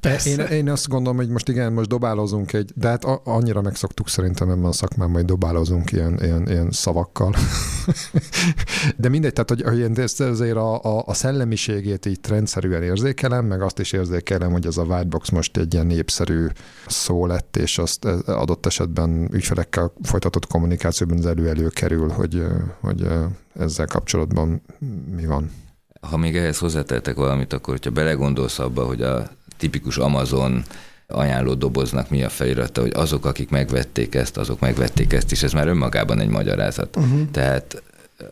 Tehát, 0.00 0.24
hogy... 0.24 0.32
én, 0.32 0.38
én 0.38 0.70
azt 0.70 0.88
gondolom, 0.88 1.16
hogy 1.16 1.28
most 1.28 1.48
igen, 1.48 1.72
most 1.72 1.88
dobálozunk 1.88 2.52
egy, 2.52 2.70
de 2.74 2.88
hát 2.88 3.04
annyira 3.24 3.60
megszoktuk 3.60 4.08
szerintem 4.08 4.50
ebben 4.50 4.64
a 4.64 4.72
szakmában, 4.72 5.14
hogy 5.14 5.24
dobálozunk 5.24 5.92
ilyen, 5.92 6.18
ilyen, 6.22 6.48
ilyen 6.48 6.70
szavakkal. 6.70 7.34
de 8.96 9.08
mindegy, 9.08 9.32
tehát 9.32 9.48
hogy, 9.48 9.62
hogy 9.62 9.98
ezt 9.98 10.20
azért 10.20 10.56
a, 10.56 10.82
a, 10.82 11.02
a 11.06 11.14
szellemiségét 11.14 12.06
így 12.06 12.18
rendszerűen 12.28 12.82
érzékelem, 12.82 13.44
meg 13.44 13.62
azt 13.62 13.78
is 13.78 13.92
érzékelem, 13.92 14.52
hogy 14.52 14.66
ez 14.66 14.76
a 14.76 14.82
whitebox 14.82 15.28
most 15.28 15.56
egy 15.56 15.74
ilyen 15.74 15.86
népszerű 15.86 16.46
szó 16.86 17.26
lett, 17.26 17.56
és 17.56 17.78
azt 17.78 18.04
adott 18.26 18.66
esetben 18.66 19.28
ügyfelekkel 19.32 19.92
folytatott 20.02 20.46
kommunikációban 20.46 21.18
az 21.18 21.26
elő 21.26 21.68
kerül, 21.68 22.08
hogy, 22.08 22.42
hogy 22.80 23.06
ezzel 23.58 23.86
kapcsolatban 23.86 24.62
mi 25.14 25.26
van. 25.26 25.50
Ha 26.00 26.16
még 26.16 26.36
ehhez 26.36 26.58
hozzátettek 26.58 27.14
valamit, 27.14 27.52
akkor 27.52 27.74
hogyha 27.74 27.90
belegondolsz 27.90 28.58
abba, 28.58 28.84
hogy 28.84 29.02
a 29.02 29.30
tipikus 29.56 29.96
Amazon 29.96 30.64
ajánló 31.06 31.54
doboznak 31.54 32.10
mi 32.10 32.22
a 32.22 32.28
felirata, 32.28 32.80
hogy 32.80 32.92
azok, 32.94 33.24
akik 33.24 33.50
megvették 33.50 34.14
ezt, 34.14 34.36
azok 34.36 34.60
megvették 34.60 35.12
ezt 35.12 35.32
is, 35.32 35.42
ez 35.42 35.52
már 35.52 35.68
önmagában 35.68 36.20
egy 36.20 36.28
magyarázat. 36.28 36.96
Uh-huh. 36.96 37.30
Tehát 37.30 37.82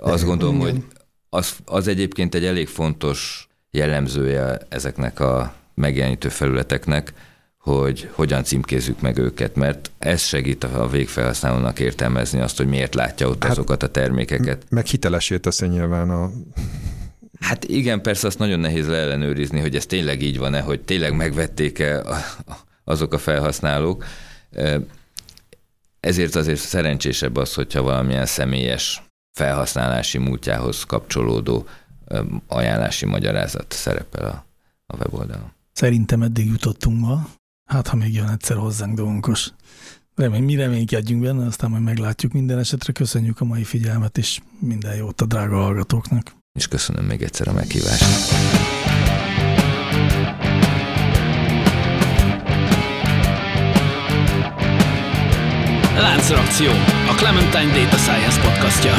azt 0.01 0.25
gondolom, 0.25 0.61
Igen. 0.61 0.71
hogy 0.71 0.85
az, 1.29 1.57
az 1.65 1.89
egyébként 1.89 2.35
egy 2.35 2.45
elég 2.45 2.69
fontos 2.69 3.49
jellemzője 3.71 4.59
ezeknek 4.69 5.21
a 5.21 5.55
megjelenítő 5.75 6.29
felületeknek, 6.29 7.13
hogy 7.61 8.11
hogyan 8.13 8.45
címkézzük 8.45 9.01
meg 9.01 9.19
őket, 9.19 9.55
mert 9.55 9.91
ez 9.99 10.23
segít 10.23 10.65
a 10.65 10.89
végfelhasználónak 10.89 11.79
értelmezni 11.79 12.41
azt, 12.41 12.57
hogy 12.57 12.67
miért 12.67 12.95
látja 12.95 13.29
ott 13.29 13.43
hát, 13.43 13.53
azokat 13.53 13.83
a 13.83 13.89
termékeket. 13.89 14.65
Meg 14.69 14.87
hitelesé 14.87 15.39
teszi 15.39 15.67
nyilván 15.67 16.11
a... 16.11 16.31
Hát 17.41 17.65
igen, 17.65 18.03
persze 18.03 18.27
azt 18.27 18.39
nagyon 18.39 18.61
nehéz 18.61 18.87
leellenőrizni, 18.87 19.61
hogy 19.61 19.77
ez 19.77 19.87
tényleg 19.87 20.23
így 20.23 20.39
van-e, 20.39 20.61
hogy 20.61 20.81
tényleg 20.81 21.17
megvették-e 21.17 22.03
azok 22.85 23.13
a 23.13 23.19
felhasználók. 23.19 24.05
Ezért 26.01 26.35
azért 26.35 26.61
szerencsésebb 26.61 27.37
az, 27.37 27.55
hogyha 27.55 27.83
valamilyen 27.83 28.27
személyes 28.27 29.03
felhasználási 29.33 30.19
múltjához 30.19 30.85
kapcsolódó 30.85 31.67
ajánlási 32.47 33.07
magyarázat 33.07 33.73
szerepel 33.73 34.25
a, 34.25 34.45
a 34.87 34.97
weboldalon. 34.97 35.53
Szerintem 35.73 36.23
eddig 36.23 36.47
jutottunk 36.47 37.01
ma. 37.01 37.29
Hát, 37.71 37.89
ha 37.89 37.97
még 37.97 38.15
jön 38.15 38.29
egyszer 38.29 38.57
hozzánk 38.57 38.95
dolgos. 38.95 39.53
Remény, 40.15 40.43
mi 40.43 40.55
reménykedjünk 40.55 41.23
benne, 41.23 41.47
aztán 41.47 41.71
majd 41.71 41.83
meglátjuk 41.83 42.33
minden 42.33 42.59
esetre. 42.59 42.93
Köszönjük 42.93 43.41
a 43.41 43.45
mai 43.45 43.65
figyelmet, 43.65 44.19
és 44.19 44.41
minden 44.59 44.95
jót 44.95 45.21
a 45.21 45.27
drága 45.27 45.57
hallgatóknak. 45.57 46.35
És 46.59 46.69
köszönöm 46.69 47.05
még 47.05 47.23
egyszer 47.23 47.49
a 47.49 47.53
meghívást. 47.53 48.05
Láncreakció, 55.97 56.71
a 57.09 57.15
Clementine 57.17 57.83
Data 57.83 57.97
Science 57.97 58.41
podcastja. 58.41 58.93